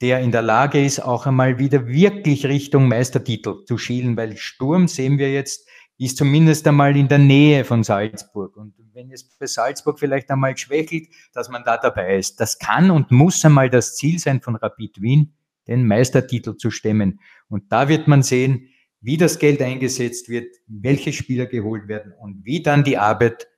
der 0.00 0.20
in 0.20 0.32
der 0.32 0.42
Lage 0.42 0.84
ist, 0.84 1.00
auch 1.00 1.26
einmal 1.26 1.58
wieder 1.58 1.86
wirklich 1.86 2.46
Richtung 2.46 2.88
Meistertitel 2.88 3.64
zu 3.66 3.78
schielen, 3.78 4.16
weil 4.16 4.36
Sturm 4.36 4.88
sehen 4.88 5.18
wir 5.18 5.30
jetzt, 5.32 5.68
ist 6.00 6.16
zumindest 6.16 6.66
einmal 6.66 6.96
in 6.96 7.08
der 7.08 7.18
Nähe 7.18 7.62
von 7.62 7.84
Salzburg. 7.84 8.56
Und 8.56 8.74
wenn 8.94 9.12
es 9.12 9.22
bei 9.38 9.46
Salzburg 9.46 9.98
vielleicht 9.98 10.30
einmal 10.30 10.56
schwächelt, 10.56 11.08
dass 11.34 11.50
man 11.50 11.62
da 11.62 11.76
dabei 11.76 12.16
ist. 12.16 12.40
Das 12.40 12.58
kann 12.58 12.90
und 12.90 13.10
muss 13.10 13.44
einmal 13.44 13.68
das 13.68 13.96
Ziel 13.96 14.18
sein 14.18 14.40
von 14.40 14.56
Rapid 14.56 15.02
Wien, 15.02 15.34
den 15.68 15.86
Meistertitel 15.86 16.56
zu 16.56 16.70
stemmen. 16.70 17.20
Und 17.48 17.70
da 17.70 17.90
wird 17.90 18.08
man 18.08 18.22
sehen, 18.22 18.68
wie 19.02 19.18
das 19.18 19.38
Geld 19.38 19.60
eingesetzt 19.60 20.30
wird, 20.30 20.56
welche 20.66 21.12
Spieler 21.12 21.44
geholt 21.44 21.86
werden 21.86 22.12
und 22.18 22.46
wie 22.46 22.62
dann 22.62 22.82
die 22.82 22.96
Arbeit, 22.96 23.48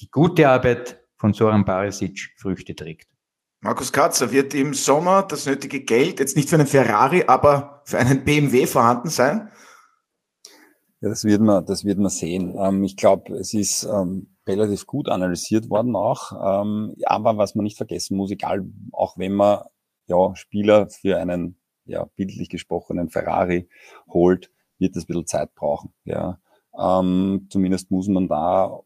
die 0.00 0.10
gute 0.10 0.50
Arbeit 0.50 1.02
von 1.16 1.32
Soran 1.32 1.64
Barisic 1.64 2.34
Früchte 2.36 2.74
trägt. 2.74 3.08
Markus 3.60 3.90
Katzer, 3.90 4.30
wird 4.32 4.54
im 4.54 4.74
Sommer 4.74 5.22
das 5.22 5.46
nötige 5.46 5.80
Geld 5.80 6.20
jetzt 6.20 6.36
nicht 6.36 6.50
für 6.50 6.56
einen 6.56 6.66
Ferrari, 6.66 7.24
aber 7.26 7.82
für 7.86 7.98
einen 7.98 8.22
BMW 8.22 8.66
vorhanden 8.66 9.08
sein? 9.08 9.50
Ja, 11.06 11.10
das 11.10 11.22
wird 11.22 11.40
man, 11.40 11.64
das 11.64 11.84
wird 11.84 11.98
man 12.00 12.10
sehen. 12.10 12.56
Ähm, 12.58 12.82
ich 12.82 12.96
glaube, 12.96 13.32
es 13.34 13.54
ist 13.54 13.84
ähm, 13.84 14.26
relativ 14.44 14.86
gut 14.86 15.08
analysiert 15.08 15.70
worden 15.70 15.94
auch. 15.94 16.32
Ähm, 16.32 16.96
aber 17.04 17.38
was 17.38 17.54
man 17.54 17.62
nicht 17.62 17.76
vergessen 17.76 18.16
muss, 18.16 18.32
egal, 18.32 18.66
auch 18.90 19.16
wenn 19.16 19.32
man 19.32 19.60
ja 20.08 20.34
Spieler 20.34 20.88
für 20.88 21.18
einen 21.18 21.60
ja 21.84 22.06
bildlich 22.16 22.48
gesprochenen 22.48 23.08
Ferrari 23.08 23.68
holt, 24.08 24.50
wird 24.78 24.96
das 24.96 25.04
ein 25.04 25.06
bisschen 25.06 25.26
Zeit 25.26 25.54
brauchen. 25.54 25.92
Ja, 26.04 26.40
ähm, 26.76 27.46
zumindest 27.50 27.92
muss 27.92 28.08
man 28.08 28.26
da 28.26 28.80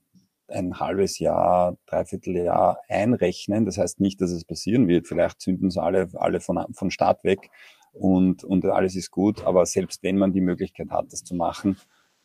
ein 0.49 0.79
halbes 0.79 1.21
Jahr, 1.21 1.79
dreiviertel 1.87 2.37
Jahr 2.37 2.81
einrechnen. 2.87 3.64
Das 3.64 3.79
heißt 3.79 3.99
nicht, 3.99 4.21
dass 4.21 4.31
es 4.31 4.45
passieren 4.45 4.89
wird. 4.89 5.09
Vielleicht 5.09 5.41
zünden 5.41 5.71
sie 5.71 5.83
alle, 5.83 6.11
alle 6.16 6.41
von, 6.41 6.66
von 6.75 6.91
Start 6.91 7.25
weg 7.25 7.51
und, 7.93 8.45
und 8.45 8.66
alles 8.66 8.95
ist 8.95 9.11
gut. 9.11 9.43
Aber 9.47 9.64
selbst 9.64 10.03
wenn 10.03 10.18
man 10.18 10.35
die 10.35 10.43
Möglichkeit 10.43 10.91
hat, 10.91 11.11
das 11.12 11.25
zu 11.25 11.35
machen, 11.35 11.79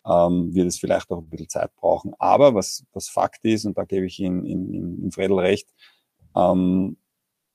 ähm, 0.06 0.54
wird 0.54 0.68
es 0.68 0.80
vielleicht 0.80 1.12
auch 1.12 1.20
ein 1.20 1.30
bisschen 1.30 1.50
Zeit 1.50 1.76
brauchen. 1.76 2.14
Aber 2.20 2.54
was, 2.54 2.86
was 2.94 3.10
Fakt 3.10 3.44
ist, 3.44 3.66
und 3.66 3.78
da 3.78 3.86
gebe 3.86 4.06
ich 4.06 4.20
Ihnen 4.20 4.46
in, 4.46 4.74
in, 4.74 5.04
in 5.04 5.12
Fredel 5.12 5.40
recht, 5.40 5.74
ähm, 6.36 6.98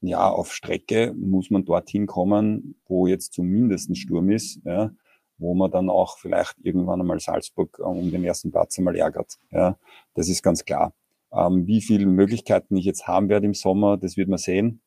ja, 0.01 0.30
auf 0.30 0.53
Strecke 0.53 1.14
muss 1.14 1.51
man 1.51 1.64
dorthin 1.64 2.07
kommen, 2.07 2.80
wo 2.86 3.07
jetzt 3.07 3.34
zumindest 3.34 3.90
ein 3.90 3.94
Sturm 3.94 4.30
ist, 4.30 4.61
ja, 4.64 4.90
wo 5.38 5.55
man 5.55 5.70
dann 5.70 5.90
auch 5.90 6.18
vielleicht 6.18 6.57
irgendwann 6.62 7.01
einmal 7.01 7.20
Salzburg 7.20 7.78
äh, 7.78 7.82
um 7.82 8.11
den 8.11 8.24
ersten 8.24 8.51
Platz 8.51 8.78
einmal 8.78 8.96
ärgert. 8.96 9.38
Ja, 9.51 9.78
das 10.14 10.28
ist 10.28 10.42
ganz 10.42 10.64
klar. 10.64 10.94
Ähm, 11.32 11.66
wie 11.66 11.80
viele 11.80 12.07
Möglichkeiten 12.07 12.76
ich 12.76 12.84
jetzt 12.84 13.07
haben 13.07 13.28
werde 13.28 13.46
im 13.46 13.55
Sommer, 13.55 13.96
das 13.96 14.16
wird 14.16 14.28
man 14.28 14.38
sehen. 14.38 14.80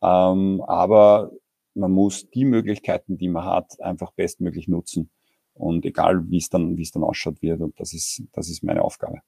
Ähm, 0.00 0.62
aber 0.66 1.32
man 1.74 1.92
muss 1.92 2.28
die 2.30 2.44
Möglichkeiten, 2.44 3.18
die 3.18 3.28
man 3.28 3.44
hat, 3.44 3.80
einfach 3.80 4.12
bestmöglich 4.12 4.68
nutzen. 4.68 5.10
Und 5.54 5.84
egal, 5.84 6.28
wie 6.28 6.38
es 6.38 6.48
dann, 6.48 6.76
wie 6.76 6.82
es 6.82 6.92
dann 6.92 7.04
ausschaut 7.04 7.42
wird. 7.42 7.60
Und 7.60 7.78
das 7.78 7.92
ist, 7.92 8.22
das 8.32 8.48
ist 8.48 8.62
meine 8.62 8.82
Aufgabe. 8.82 9.18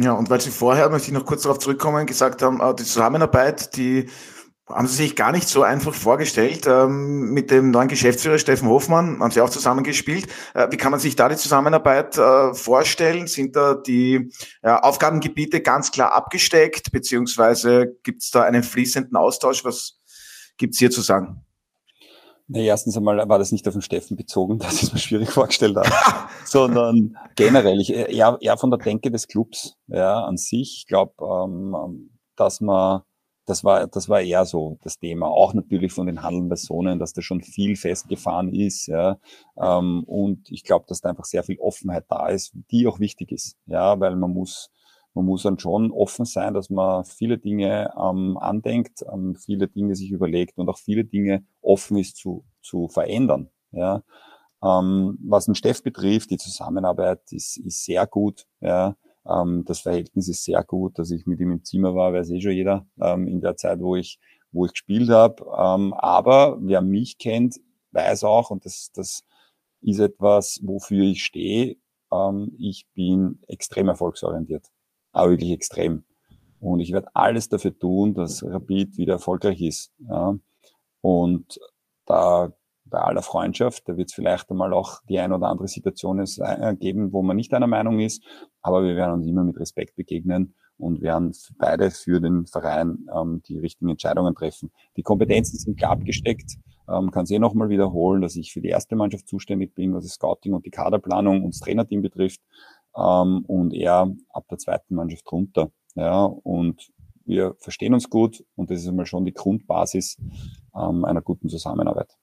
Ja, 0.00 0.12
und 0.12 0.30
weil 0.30 0.40
Sie 0.40 0.50
vorher, 0.50 0.90
möchte 0.90 1.08
ich 1.08 1.14
noch 1.14 1.26
kurz 1.26 1.42
darauf 1.42 1.58
zurückkommen, 1.58 2.06
gesagt 2.06 2.40
haben, 2.42 2.60
äh, 2.60 2.74
die 2.74 2.84
Zusammenarbeit, 2.84 3.76
die 3.76 4.08
haben 4.68 4.86
Sie 4.86 4.94
sich 4.94 5.16
gar 5.16 5.32
nicht 5.32 5.48
so 5.48 5.62
einfach 5.62 5.94
vorgestellt. 5.94 6.66
Ähm, 6.68 7.32
mit 7.32 7.50
dem 7.50 7.70
neuen 7.70 7.88
Geschäftsführer 7.88 8.38
Steffen 8.38 8.68
Hofmann 8.68 9.20
haben 9.20 9.30
Sie 9.32 9.40
auch 9.40 9.50
zusammengespielt. 9.50 10.28
Äh, 10.54 10.68
wie 10.70 10.76
kann 10.76 10.92
man 10.92 11.00
sich 11.00 11.16
da 11.16 11.28
die 11.28 11.36
Zusammenarbeit 11.36 12.16
äh, 12.16 12.54
vorstellen? 12.54 13.26
Sind 13.26 13.56
da 13.56 13.74
die 13.74 14.30
Aufgabengebiete 14.62 15.62
ganz 15.62 15.90
klar 15.90 16.12
abgesteckt, 16.12 16.92
beziehungsweise 16.92 17.96
gibt 18.02 18.22
es 18.22 18.30
da 18.30 18.42
einen 18.42 18.62
fließenden 18.62 19.16
Austausch? 19.16 19.64
Was 19.64 19.98
gibt 20.58 20.74
es 20.74 20.78
hier 20.78 20.90
zu 20.90 21.00
sagen? 21.00 21.44
Na, 22.48 22.60
erstens 22.60 22.96
einmal 22.96 23.28
war 23.28 23.38
das 23.38 23.52
nicht 23.52 23.68
auf 23.68 23.74
den 23.74 23.82
Steffen 23.82 24.16
bezogen, 24.16 24.58
das 24.58 24.82
ist 24.82 24.92
mir 24.92 24.98
schwierig 24.98 25.30
vorgestellt 25.30 25.76
sondern 26.44 27.16
generell, 27.36 27.80
ich, 27.80 27.92
eher, 27.92 28.38
eher 28.40 28.56
von 28.56 28.70
der 28.70 28.78
Denke 28.78 29.10
des 29.10 29.28
Clubs 29.28 29.76
ja, 29.86 30.24
an 30.24 30.36
sich. 30.36 30.78
Ich 30.78 30.86
glaube, 30.86 31.12
ähm, 31.20 32.10
dass 32.36 32.60
man 32.60 33.02
das 33.48 33.64
war, 33.64 33.86
das 33.86 34.08
war 34.08 34.20
eher 34.20 34.44
so 34.44 34.78
das 34.82 34.98
Thema. 34.98 35.26
Auch 35.26 35.54
natürlich 35.54 35.92
von 35.92 36.06
den 36.06 36.22
handelnden 36.22 36.50
Personen, 36.50 36.98
dass 36.98 37.14
da 37.14 37.22
schon 37.22 37.40
viel 37.40 37.76
festgefahren 37.76 38.52
ist. 38.52 38.86
Ja. 38.88 39.18
Ähm, 39.56 40.04
und 40.04 40.50
ich 40.50 40.64
glaube, 40.64 40.84
dass 40.86 41.00
da 41.00 41.08
einfach 41.08 41.24
sehr 41.24 41.42
viel 41.42 41.58
Offenheit 41.58 42.04
da 42.08 42.28
ist, 42.28 42.52
die 42.70 42.86
auch 42.86 43.00
wichtig 43.00 43.32
ist. 43.32 43.56
Ja, 43.66 43.98
weil 44.00 44.16
man 44.16 44.32
muss, 44.32 44.70
man 45.18 45.26
muss 45.26 45.42
dann 45.42 45.58
schon 45.58 45.90
offen 45.90 46.24
sein, 46.24 46.54
dass 46.54 46.70
man 46.70 47.04
viele 47.04 47.38
Dinge 47.38 47.92
ähm, 48.00 48.38
andenkt, 48.38 49.04
ähm, 49.12 49.34
viele 49.34 49.66
Dinge 49.66 49.96
sich 49.96 50.12
überlegt 50.12 50.56
und 50.58 50.68
auch 50.68 50.78
viele 50.78 51.04
Dinge 51.04 51.44
offen 51.60 51.96
ist 51.96 52.16
zu, 52.16 52.44
zu 52.62 52.86
verändern. 52.86 53.50
Ja. 53.72 54.04
Ähm, 54.62 55.18
was 55.20 55.46
den 55.46 55.56
Steff 55.56 55.82
betrifft, 55.82 56.30
die 56.30 56.38
Zusammenarbeit 56.38 57.20
ist, 57.32 57.56
ist 57.58 57.84
sehr 57.84 58.06
gut. 58.06 58.46
Ja. 58.60 58.96
Ähm, 59.26 59.64
das 59.66 59.80
Verhältnis 59.80 60.28
ist 60.28 60.44
sehr 60.44 60.62
gut, 60.62 61.00
dass 61.00 61.10
ich 61.10 61.26
mit 61.26 61.40
ihm 61.40 61.50
im 61.50 61.64
Zimmer 61.64 61.96
war, 61.96 62.12
weiß 62.12 62.30
eh 62.30 62.40
schon 62.40 62.52
jeder 62.52 62.86
ähm, 63.00 63.26
in 63.26 63.40
der 63.40 63.56
Zeit, 63.56 63.80
wo 63.80 63.96
ich, 63.96 64.20
wo 64.52 64.66
ich 64.66 64.72
gespielt 64.72 65.10
habe. 65.10 65.44
Ähm, 65.58 65.94
aber 65.94 66.58
wer 66.60 66.80
mich 66.80 67.18
kennt, 67.18 67.56
weiß 67.90 68.22
auch, 68.22 68.50
und 68.50 68.64
das, 68.64 68.92
das 68.94 69.24
ist 69.80 69.98
etwas, 69.98 70.60
wofür 70.62 71.02
ich 71.02 71.24
stehe, 71.24 71.76
ähm, 72.12 72.54
ich 72.56 72.86
bin 72.94 73.40
extrem 73.48 73.88
erfolgsorientiert. 73.88 74.64
Aber 75.12 75.30
wirklich 75.30 75.52
extrem. 75.52 76.04
Und 76.60 76.80
ich 76.80 76.92
werde 76.92 77.08
alles 77.14 77.48
dafür 77.48 77.78
tun, 77.78 78.14
dass 78.14 78.42
Rapid 78.44 78.96
wieder 78.96 79.14
erfolgreich 79.14 79.60
ist. 79.60 79.92
Ja. 80.08 80.36
Und 81.00 81.60
da 82.06 82.52
bei 82.84 82.98
aller 82.98 83.22
Freundschaft, 83.22 83.88
da 83.88 83.96
wird 83.96 84.08
es 84.08 84.14
vielleicht 84.14 84.50
einmal 84.50 84.72
auch 84.72 85.00
die 85.08 85.18
ein 85.18 85.32
oder 85.32 85.48
andere 85.48 85.68
Situation 85.68 86.18
äh, 86.20 86.74
geben, 86.76 87.12
wo 87.12 87.22
man 87.22 87.36
nicht 87.36 87.52
einer 87.52 87.66
Meinung 87.66 88.00
ist, 88.00 88.24
aber 88.62 88.82
wir 88.82 88.96
werden 88.96 89.14
uns 89.14 89.26
immer 89.26 89.44
mit 89.44 89.58
Respekt 89.58 89.96
begegnen 89.96 90.54
und 90.78 91.02
werden 91.02 91.34
beide 91.58 91.90
für 91.90 92.20
den 92.20 92.46
Verein 92.46 93.06
ähm, 93.14 93.42
die 93.46 93.58
richtigen 93.58 93.90
Entscheidungen 93.90 94.34
treffen. 94.34 94.70
Die 94.96 95.02
Kompetenzen 95.02 95.58
sind 95.58 95.76
klar 95.76 95.92
abgesteckt. 95.92 96.56
Ähm, 96.88 97.10
kann 97.10 97.24
es 97.24 97.30
eh 97.30 97.38
nochmal 97.38 97.68
wiederholen, 97.68 98.22
dass 98.22 98.36
ich 98.36 98.52
für 98.52 98.62
die 98.62 98.68
erste 98.68 98.96
Mannschaft 98.96 99.28
zuständig 99.28 99.74
bin, 99.74 99.92
was 99.92 100.04
das 100.04 100.14
Scouting 100.14 100.54
und 100.54 100.64
die 100.64 100.70
Kaderplanung 100.70 101.44
und 101.44 101.54
das 101.54 101.60
Trainerteam 101.60 102.00
betrifft 102.00 102.40
ähm, 102.98 103.44
und 103.46 103.72
er 103.72 104.12
ab 104.30 104.46
der 104.50 104.58
zweiten 104.58 104.94
Mannschaft 104.94 105.30
runter. 105.30 105.70
Ja, 105.94 106.24
und 106.24 106.90
wir 107.24 107.54
verstehen 107.58 107.94
uns 107.94 108.08
gut 108.08 108.44
und 108.56 108.70
das 108.70 108.80
ist 108.80 108.88
einmal 108.88 109.06
schon 109.06 109.24
die 109.24 109.34
Grundbasis 109.34 110.16
ähm, 110.74 111.04
einer 111.04 111.20
guten 111.20 111.48
Zusammenarbeit. 111.48 112.16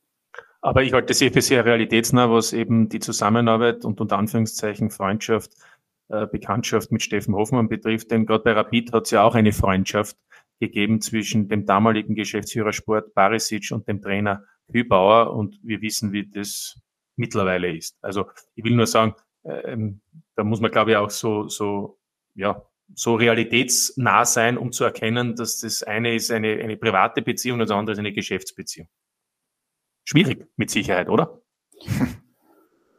Aber 0.62 0.82
ich 0.82 0.94
halte 0.94 1.14
sehr 1.14 1.32
für 1.32 1.42
sehr 1.42 1.64
realitätsnah, 1.64 2.32
was 2.32 2.52
eben 2.52 2.90
die 2.90 3.00
Zusammenarbeit 3.00 3.86
und 3.86 4.02
unter 4.02 4.18
Anführungszeichen 4.18 4.90
Freundschaft, 4.90 5.52
äh, 6.10 6.26
Bekanntschaft 6.26 6.92
mit 6.92 7.04
Steffen 7.04 7.36
Hoffmann 7.36 7.70
betrifft. 7.70 8.10
Denn 8.10 8.26
gerade 8.26 8.44
bei 8.44 8.54
Rapid 8.54 8.92
hat 8.92 9.06
es 9.06 9.12
ja 9.12 9.24
auch 9.24 9.36
eine 9.36 9.52
Freundschaft 9.52 10.18
gegeben 10.60 11.02
zwischen 11.02 11.50
dem 11.50 11.68
damaligen 11.68 12.16
Geschäftsführer 12.16 12.74
Sport 12.74 13.14
Barisic 13.14 13.72
und 13.72 13.88
dem 13.88 14.02
Trainer 14.02 14.44
Hübauer. 14.72 15.36
Und 15.36 15.60
wir 15.62 15.82
wissen, 15.82 16.14
wie 16.14 16.28
das 16.28 16.80
mittlerweile 17.16 17.76
ist. 17.76 17.96
Also 18.02 18.26
ich 18.56 18.64
will 18.64 18.76
nur 18.76 18.88
sagen, 18.88 19.14
äh, 19.46 19.78
da 20.36 20.44
muss 20.44 20.60
man, 20.60 20.72
glaube 20.72 20.92
ich, 20.92 20.98
auch 20.98 21.10
so, 21.10 21.48
so, 21.48 22.00
ja, 22.36 22.66
so 22.94 23.16
realitätsnah 23.16 24.26
sein, 24.26 24.58
um 24.58 24.72
zu 24.72 24.84
erkennen, 24.84 25.36
dass 25.36 25.60
das 25.60 25.82
eine 25.84 26.14
ist 26.16 26.32
eine, 26.32 26.60
eine 26.62 26.78
private 26.78 27.22
Beziehung 27.22 27.60
und 27.60 27.68
das 27.68 27.72
andere 27.72 27.94
ist 27.94 28.00
eine 28.00 28.14
Geschäftsbeziehung 28.14 28.88
schwierig 30.06 30.48
mit 30.56 30.70
Sicherheit, 30.70 31.10
oder? 31.10 31.42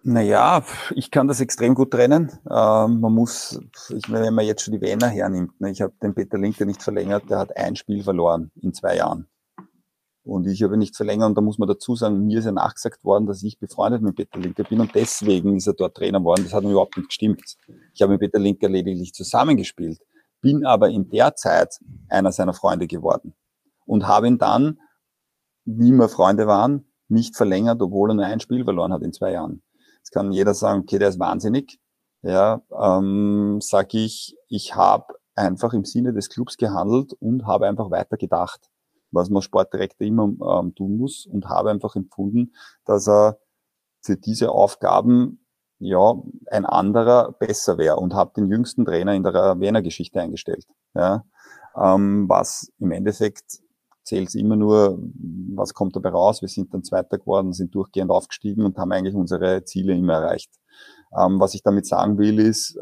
Naja, 0.09 0.63
ich 0.95 1.11
kann 1.11 1.27
das 1.27 1.41
extrem 1.41 1.75
gut 1.75 1.91
trennen. 1.91 2.31
Ähm, 2.49 3.01
man 3.01 3.13
muss, 3.13 3.59
ich 3.89 4.07
meine, 4.07 4.27
wenn 4.27 4.35
man 4.35 4.47
jetzt 4.47 4.63
schon 4.63 4.73
die 4.75 4.81
Wiener 4.81 5.09
hernimmt, 5.09 5.61
ne, 5.61 5.73
ich 5.73 5.81
habe 5.81 5.95
den 6.01 6.15
Peter 6.15 6.39
Linke 6.39 6.65
nicht 6.65 6.81
verlängert, 6.81 7.29
der 7.29 7.39
hat 7.39 7.57
ein 7.57 7.75
Spiel 7.75 8.05
verloren 8.05 8.53
in 8.63 8.73
zwei 8.73 8.99
Jahren. 8.99 9.27
Und 10.27 10.49
ich 10.49 10.61
habe 10.65 10.77
nicht 10.77 10.97
verlängert 10.97 11.29
und 11.29 11.35
da 11.37 11.41
muss 11.41 11.57
man 11.57 11.69
dazu 11.69 11.95
sagen, 11.95 12.27
mir 12.27 12.41
ist 12.41 12.47
ja 12.47 12.51
nachgesagt 12.51 13.05
worden, 13.05 13.27
dass 13.27 13.45
ich 13.45 13.61
befreundet 13.61 14.03
mit 14.03 14.17
Peter 14.17 14.41
Linke 14.41 14.65
bin 14.65 14.81
und 14.81 14.93
deswegen 14.93 15.55
ist 15.55 15.69
er 15.69 15.75
dort 15.75 15.97
Trainer 15.97 16.23
worden. 16.25 16.43
Das 16.43 16.53
hat 16.53 16.65
mir 16.65 16.73
überhaupt 16.73 16.97
nicht 16.97 17.11
gestimmt. 17.11 17.57
Ich 17.95 18.03
habe 18.03 18.11
mit 18.11 18.21
Peter 18.21 18.41
Linke 18.41 18.67
lediglich 18.67 19.15
zusammengespielt, 19.15 20.01
bin 20.41 20.67
aber 20.67 20.89
in 20.89 21.09
der 21.11 21.37
Zeit 21.37 21.79
einer 22.09 22.33
seiner 22.33 22.55
Freunde 22.55 22.89
geworden 22.89 23.35
und 23.87 24.09
habe 24.09 24.27
ihn 24.27 24.37
dann, 24.37 24.81
wie 25.65 25.93
wir 25.93 26.09
Freunde 26.09 26.49
waren, 26.49 26.91
nicht 27.07 27.37
verlängert, 27.37 27.81
obwohl 27.81 28.11
er 28.11 28.15
nur 28.15 28.25
ein 28.25 28.41
Spiel 28.41 28.65
verloren 28.65 28.93
hat 28.93 29.03
in 29.03 29.13
zwei 29.13 29.31
Jahren. 29.31 29.63
Jetzt 29.99 30.11
kann 30.11 30.33
jeder 30.33 30.55
sagen, 30.55 30.81
okay, 30.81 30.99
der 30.99 31.11
ist 31.11 31.21
wahnsinnig. 31.21 31.79
Ja, 32.23 32.63
ähm, 32.77 33.61
sag 33.61 33.95
ich, 33.95 34.37
ich 34.49 34.75
habe 34.75 35.15
einfach 35.37 35.73
im 35.73 35.85
Sinne 35.85 36.13
des 36.13 36.31
Clubs 36.31 36.57
gehandelt 36.57 37.13
und 37.21 37.47
habe 37.47 37.69
einfach 37.69 37.93
weiter 37.93 38.17
gedacht, 38.17 38.69
was 39.17 39.31
man 39.31 39.43
Sportdirektor 39.43 40.07
immer 40.07 40.61
ähm, 40.61 40.75
tun 40.75 40.97
muss 40.97 41.27
und 41.27 41.49
habe 41.49 41.71
einfach 41.71 41.97
empfunden, 41.97 42.53
dass 42.85 43.09
er 43.09 43.39
für 44.03 44.17
diese 44.17 44.53
Aufgaben 44.53 45.45
ja 45.79 46.15
ein 46.51 46.65
anderer 46.65 47.33
besser 47.33 47.77
wäre 47.79 47.97
und 47.97 48.15
habe 48.15 48.33
den 48.37 48.49
jüngsten 48.49 48.85
Trainer 48.85 49.15
in 49.15 49.25
der 49.25 49.61
Wiener 49.61 49.83
Geschichte 49.83 50.21
eingestellt. 50.21 50.67
Ja, 50.95 51.25
ähm, 51.77 52.29
was 52.29 52.73
im 52.79 52.93
Endeffekt 52.93 53.61
zählt 54.05 54.35
immer 54.37 54.57
nur, 54.57 54.99
was 55.55 55.75
kommt 55.75 55.97
dabei 55.97 56.11
raus. 56.11 56.41
Wir 56.41 56.49
sind 56.49 56.73
dann 56.73 56.85
Zweiter 56.85 57.19
geworden, 57.19 57.53
sind 57.53 57.75
durchgehend 57.75 58.11
aufgestiegen 58.11 58.65
und 58.65 58.79
haben 58.79 58.93
eigentlich 58.93 59.17
unsere 59.17 59.65
Ziele 59.65 59.95
immer 59.95 60.15
erreicht. 60.15 60.51
Ähm, 61.19 61.41
was 61.41 61.55
ich 61.55 61.63
damit 61.63 61.87
sagen 61.87 62.17
will, 62.19 62.39
ist, 62.39 62.79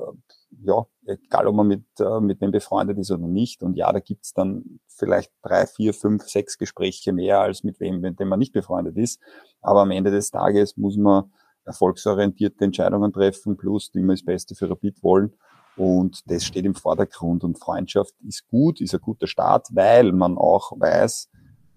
ja, 0.65 0.87
egal 1.07 1.47
ob 1.47 1.55
man 1.57 1.69
mit, 1.69 1.85
äh, 2.01 2.21
mit 2.21 2.41
wem 2.41 2.51
befreundet 2.51 2.99
ist 2.99 3.11
oder 3.11 3.27
nicht. 3.27 3.63
Und 3.63 3.77
ja, 3.77 3.93
da 3.93 4.01
gibt's 4.01 4.33
dann 4.33 4.81
vielleicht 4.87 5.33
drei, 5.43 5.67
vier, 5.67 5.95
fünf, 5.95 6.25
sechs 6.25 6.59
Gespräche 6.59 7.13
mehr 7.13 7.41
als 7.41 7.65
mit 7.65 7.81
wem, 7.81 8.01
mit 8.01 8.19
dem 8.19 8.29
man 8.29 8.39
nicht 8.39 8.53
befreundet 8.53 8.97
ist. 8.97 9.21
Aber 9.61 9.83
am 9.83 9.91
Ende 9.91 10.11
des 10.11 10.31
Tages 10.31 10.77
muss 10.77 10.97
man 10.97 11.33
erfolgsorientierte 11.65 12.65
Entscheidungen 12.65 13.13
treffen, 13.13 13.57
plus 13.57 13.91
immer 13.95 14.13
das 14.13 14.25
Beste 14.25 14.55
für 14.55 14.69
Rapid 14.71 15.03
wollen. 15.03 15.35
Und 15.77 16.23
das 16.31 16.45
steht 16.45 16.65
im 16.65 16.75
Vordergrund. 16.75 17.45
Und 17.45 17.59
Freundschaft 17.59 18.15
ist 18.27 18.47
gut, 18.49 18.81
ist 18.81 18.95
ein 18.95 19.01
guter 19.01 19.27
Start, 19.27 19.69
weil 19.73 20.13
man 20.13 20.39
auch 20.39 20.73
weiß, 20.73 21.29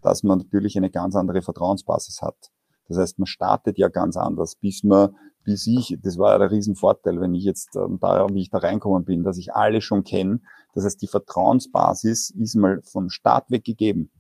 dass 0.02 0.24
man 0.24 0.40
natürlich 0.40 0.78
eine 0.78 0.90
ganz 0.90 1.16
andere 1.16 1.42
Vertrauensbasis 1.42 2.22
hat. 2.22 2.52
Das 2.88 2.98
heißt, 2.98 3.20
man 3.20 3.26
startet 3.26 3.78
ja 3.78 3.90
ganz 3.90 4.16
anders, 4.16 4.56
bis 4.56 4.84
man, 4.84 5.16
bis 5.48 5.66
ich, 5.66 5.98
das 6.04 6.18
war 6.18 6.38
der 6.38 6.52
Riesenvorteil, 6.52 7.22
wenn 7.22 7.34
ich 7.34 7.46
jetzt 7.46 7.78
ähm, 7.78 8.00
da, 8.02 8.28
wie 8.34 8.42
ich 8.42 8.50
da 8.50 8.58
reinkommen 8.58 9.06
bin, 9.06 9.24
dass 9.24 9.38
ich 9.38 9.56
alle 9.56 9.80
schon 9.80 10.04
kenne. 10.04 10.42
Das 10.76 10.84
heißt, 10.84 11.02
die 11.02 11.08
Vertrauensbasis 11.08 12.32
ist 12.32 12.56
mal 12.56 12.82
vom 12.84 13.10
Start 13.10 13.50
weg 13.50 13.64
gegeben. 13.64 14.12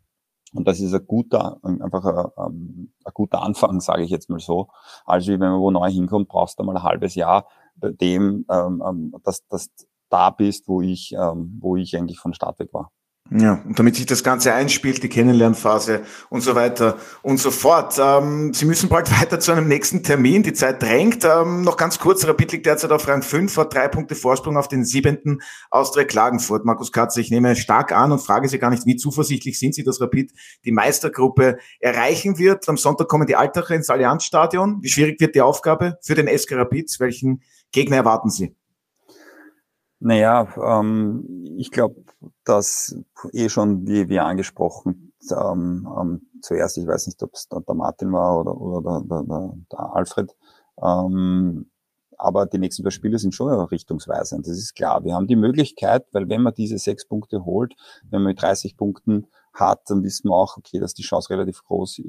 Und 0.53 0.69
das 0.69 0.79
ist 0.79 0.93
ein 0.93 1.05
guter, 1.05 1.59
einfach 1.63 2.05
ein, 2.05 2.31
ein, 2.37 2.93
ein 3.03 3.11
guter 3.13 3.41
Anfang, 3.41 3.81
sage 3.81 4.03
ich 4.03 4.09
jetzt 4.09 4.29
mal 4.29 4.39
so. 4.39 4.69
Also 5.05 5.33
wenn 5.33 5.39
man 5.39 5.59
wo 5.59 5.69
neu 5.69 5.89
hinkommt, 5.91 6.29
brauchst 6.29 6.57
du 6.57 6.63
mal 6.63 6.77
ein 6.77 6.83
halbes 6.83 7.15
Jahr 7.15 7.49
bei 7.75 7.91
dem, 7.91 8.45
ähm, 8.49 8.81
ähm 8.87 9.15
dass, 9.25 9.45
dass 9.47 9.69
da 10.09 10.29
bist, 10.29 10.69
wo 10.69 10.81
ich, 10.81 11.11
ähm, 11.11 11.57
wo 11.59 11.75
ich 11.75 11.97
eigentlich 11.97 12.19
von 12.19 12.33
Start 12.33 12.57
weg 12.59 12.73
war. 12.73 12.93
Ja, 13.29 13.61
und 13.65 13.77
damit 13.77 13.97
sich 13.97 14.05
das 14.05 14.23
Ganze 14.23 14.53
einspielt, 14.53 15.03
die 15.03 15.09
Kennenlernphase 15.09 16.03
und 16.29 16.41
so 16.41 16.55
weiter 16.55 16.97
und 17.21 17.39
so 17.39 17.51
fort. 17.51 17.95
Ähm, 17.99 18.53
Sie 18.53 18.65
müssen 18.65 18.87
bald 18.87 19.11
weiter 19.21 19.39
zu 19.39 19.51
einem 19.51 19.67
nächsten 19.67 20.01
Termin. 20.01 20.43
Die 20.43 20.53
Zeit 20.53 20.81
drängt. 20.81 21.25
Ähm, 21.25 21.61
noch 21.63 21.75
ganz 21.75 21.99
kurz, 21.99 22.25
Rapid 22.25 22.53
liegt 22.53 22.65
derzeit 22.65 22.91
auf 22.91 23.07
Rang 23.07 23.21
5, 23.21 23.57
hat 23.57 23.73
drei 23.73 23.89
Punkte 23.89 24.15
Vorsprung 24.15 24.55
auf 24.55 24.69
den 24.69 24.85
siebenten 24.85 25.41
Austria 25.69 26.05
Klagenfurt. 26.05 26.63
Markus 26.63 26.91
Katze, 26.93 27.19
ich 27.19 27.29
nehme 27.29 27.55
stark 27.57 27.91
an 27.91 28.13
und 28.13 28.19
frage 28.19 28.47
Sie 28.47 28.59
gar 28.59 28.69
nicht, 28.69 28.85
wie 28.85 28.95
zuversichtlich 28.95 29.59
sind 29.59 29.75
Sie, 29.75 29.83
dass 29.83 29.99
Rapid 29.99 30.31
die 30.63 30.71
Meistergruppe 30.71 31.57
erreichen 31.79 32.37
wird. 32.37 32.67
Am 32.69 32.77
Sonntag 32.77 33.09
kommen 33.09 33.27
die 33.27 33.35
Altacher 33.35 33.75
ins 33.75 33.89
Allianzstadion. 33.89 34.81
Wie 34.81 34.89
schwierig 34.89 35.19
wird 35.19 35.35
die 35.35 35.41
Aufgabe 35.41 35.97
für 36.01 36.15
den 36.15 36.27
SK 36.27 36.53
Rapid? 36.53 36.95
Welchen 36.99 37.41
Gegner 37.73 37.97
erwarten 37.97 38.29
Sie? 38.29 38.55
Naja, 39.99 40.47
ähm, 40.63 41.25
ich 41.57 41.71
glaube, 41.71 42.03
dass 42.43 42.95
eh 43.33 43.49
schon, 43.49 43.87
wie, 43.87 44.09
wie 44.09 44.19
angesprochen, 44.19 45.13
ähm, 45.31 45.87
ähm, 45.99 46.21
zuerst, 46.41 46.77
ich 46.77 46.87
weiß 46.87 47.07
nicht, 47.07 47.21
ob 47.23 47.33
es 47.33 47.47
der, 47.49 47.61
Martin 47.73 48.11
war 48.11 48.39
oder, 48.39 48.55
oder 48.59 49.01
der, 49.01 49.23
der, 49.23 49.53
der 49.71 49.95
Alfred, 49.95 50.35
ähm, 50.81 51.69
aber 52.17 52.45
die 52.45 52.57
nächsten 52.57 52.83
zwei 52.83 52.89
Spiele 52.91 53.19
sind 53.19 53.35
schon 53.35 53.49
richtungsweisend. 53.49 54.47
Das 54.47 54.57
ist 54.57 54.75
klar. 54.75 55.03
Wir 55.03 55.13
haben 55.13 55.27
die 55.27 55.35
Möglichkeit, 55.35 56.05
weil 56.11 56.29
wenn 56.29 56.41
man 56.41 56.53
diese 56.53 56.77
sechs 56.77 57.05
Punkte 57.05 57.45
holt, 57.45 57.75
wenn 58.09 58.21
man 58.21 58.31
mit 58.31 58.41
30 58.41 58.75
Punkten 58.75 59.27
hat, 59.59 59.89
dann 59.89 60.03
wissen 60.03 60.29
wir 60.29 60.35
auch, 60.35 60.57
okay, 60.57 60.79
dass 60.79 60.93
die 60.93 61.01
Chance 61.01 61.29
relativ 61.29 61.63
groß 61.63 61.99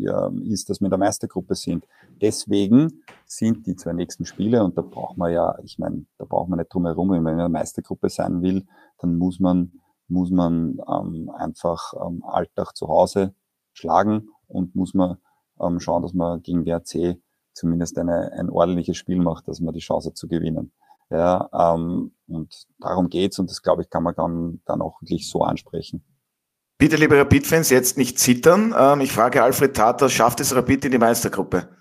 ist, 0.45 0.71
dass 0.71 0.81
wir 0.81 0.87
in 0.87 0.91
der 0.91 0.99
Meistergruppe 0.99 1.55
sind. 1.55 1.87
Deswegen 2.21 3.03
sind 3.27 3.67
die 3.67 3.77
zwei 3.77 3.93
nächsten 3.93 4.25
Spiele, 4.25 4.63
und 4.63 4.77
da 4.77 4.83
braucht 4.83 5.17
man 5.17 5.33
ja, 5.33 5.59
ich 5.65 5.79
meine, 5.79 6.05
da 6.19 6.25
braucht 6.25 6.49
man 6.49 6.59
nicht 6.59 6.73
drum 6.73 6.87
herum, 6.87 7.11
wenn 7.11 7.23
man 7.23 7.33
in 7.35 7.39
der 7.39 7.49
Meistergruppe 7.49 8.09
sein 8.11 8.43
will, 8.43 8.67
dann 8.99 9.17
muss 9.17 9.41
man, 9.41 9.73
muss 10.09 10.31
man 10.31 10.79
ähm, 10.89 11.31
einfach 11.31 11.95
ähm, 11.95 12.23
Alltag 12.25 12.77
zu 12.77 12.89
Hause 12.89 13.35
schlagen 13.73 14.29
und 14.47 14.75
muss 14.75 14.95
man 14.95 15.19
ähm, 15.61 15.81
schauen, 15.81 16.03
dass 16.03 16.15
man 16.15 16.43
gegen 16.43 16.67
WRC 16.67 17.19
zumindest 17.53 17.99
eine, 17.99 18.33
ein 18.33 18.51
ordentliches 18.51 18.97
Spiel 18.97 19.19
macht, 19.19 19.49
dass 19.49 19.61
man 19.61 19.75
die 19.75 19.81
Chance 19.81 20.11
hat 20.11 20.17
zu 20.17 20.29
gewinnen. 20.29 20.73
Ja, 21.11 21.49
ähm, 21.53 22.13
und 22.27 22.67
darum 22.79 23.09
geht's 23.09 23.39
und 23.39 23.51
das 23.51 23.63
glaube 23.63 23.83
ich 23.83 23.89
kann 23.89 24.03
man 24.03 24.15
dann, 24.15 24.61
dann 24.67 24.83
auch 24.83 25.01
wirklich 25.01 25.29
so 25.29 25.43
ansprechen. 25.43 26.05
Bitte, 26.79 26.95
liebe 26.95 27.19
Rapid-Fans, 27.19 27.71
jetzt 27.71 27.99
nicht 27.99 28.21
zittern. 28.21 28.73
Ähm, 28.79 29.01
ich 29.01 29.11
frage 29.11 29.43
Alfred 29.43 29.75
Tater, 29.75 30.09
schafft 30.09 30.39
es 30.39 30.55
Rapid 30.55 30.85
in 30.85 30.93
die 30.93 30.99
Meistergruppe? 30.99 31.77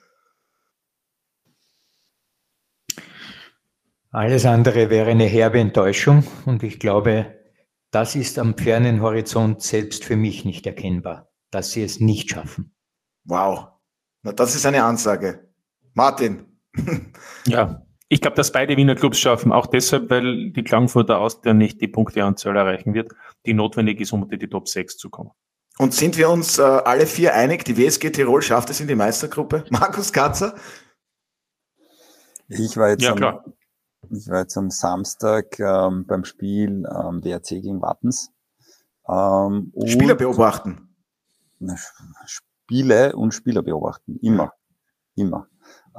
Alles 4.10 4.48
andere 4.48 4.90
wäre 4.90 5.12
eine 5.12 5.26
herbe 5.26 5.60
Enttäuschung 5.60 6.26
und 6.46 6.64
ich 6.64 6.80
glaube, 6.80 7.38
das 7.92 8.16
ist 8.16 8.40
am 8.40 8.58
fernen 8.58 9.02
Horizont 9.02 9.62
selbst 9.62 10.04
für 10.04 10.16
mich 10.16 10.46
nicht 10.46 10.66
erkennbar, 10.66 11.30
dass 11.52 11.72
sie 11.72 11.84
es 11.84 12.00
nicht 12.00 12.32
schaffen. 12.32 12.76
Wow, 13.24 13.68
na 14.24 14.32
das 14.32 14.56
ist 14.56 14.66
eine 14.66 14.84
Ansage. 14.84 15.48
Martin. 15.94 16.60
ja, 17.46 17.87
ich 18.10 18.22
glaube, 18.22 18.36
dass 18.36 18.52
beide 18.52 18.78
Wiener 18.78 18.96
Clubs 18.96 19.20
schaffen, 19.20 19.52
auch 19.52 19.68
deshalb, 19.68 20.10
weil 20.10 20.52
die 20.52 20.64
Klagenfurter 20.64 21.20
Austria 21.20 21.54
nicht 21.54 21.82
die 21.82 21.88
Punkteanzahl 21.88 22.56
erreichen 22.56 22.94
wird, 22.94 23.12
die 23.46 23.54
notwendig 23.54 24.00
ist, 24.00 24.14
um 24.14 24.24
unter 24.24 24.38
die 24.38 24.48
Top 24.48 24.68
6 24.68 24.98
zu 24.98 25.10
kommen. 25.10 25.32
Und 25.78 25.94
sind 25.94 26.18
wir 26.18 26.30
uns 26.30 26.58
äh, 26.58 26.62
alle 26.62 27.06
vier 27.06 27.36
einig, 27.36 27.66
die 27.66 27.78
WSG 27.78 28.10
Tirol 28.10 28.42
schafft 28.42 28.70
es 28.70 28.80
in 28.80 28.88
die 28.88 28.96
Meistergruppe? 28.96 29.66
Markus 29.70 30.12
Katzer? 30.12 30.56
Ich 32.48 32.78
war 32.78 32.90
jetzt, 32.90 33.04
ja, 33.04 33.12
am. 33.12 33.54
Ich 34.10 34.28
war 34.30 34.40
jetzt 34.40 34.58
am 34.58 34.70
Samstag 34.70 35.60
ähm, 35.60 36.06
beim 36.08 36.24
Spiel 36.24 36.86
ähm, 36.90 37.24
WRC 37.24 37.62
gegen 37.62 37.82
Wattens. 37.82 38.32
Ähm, 39.08 39.74
Spieler 39.86 40.16
beobachten. 40.16 40.96
Spiele 42.26 43.16
und 43.16 43.34
Spieler 43.34 43.64
beobachten, 43.64 44.18
immer. 44.22 44.54
Immer. 45.16 45.48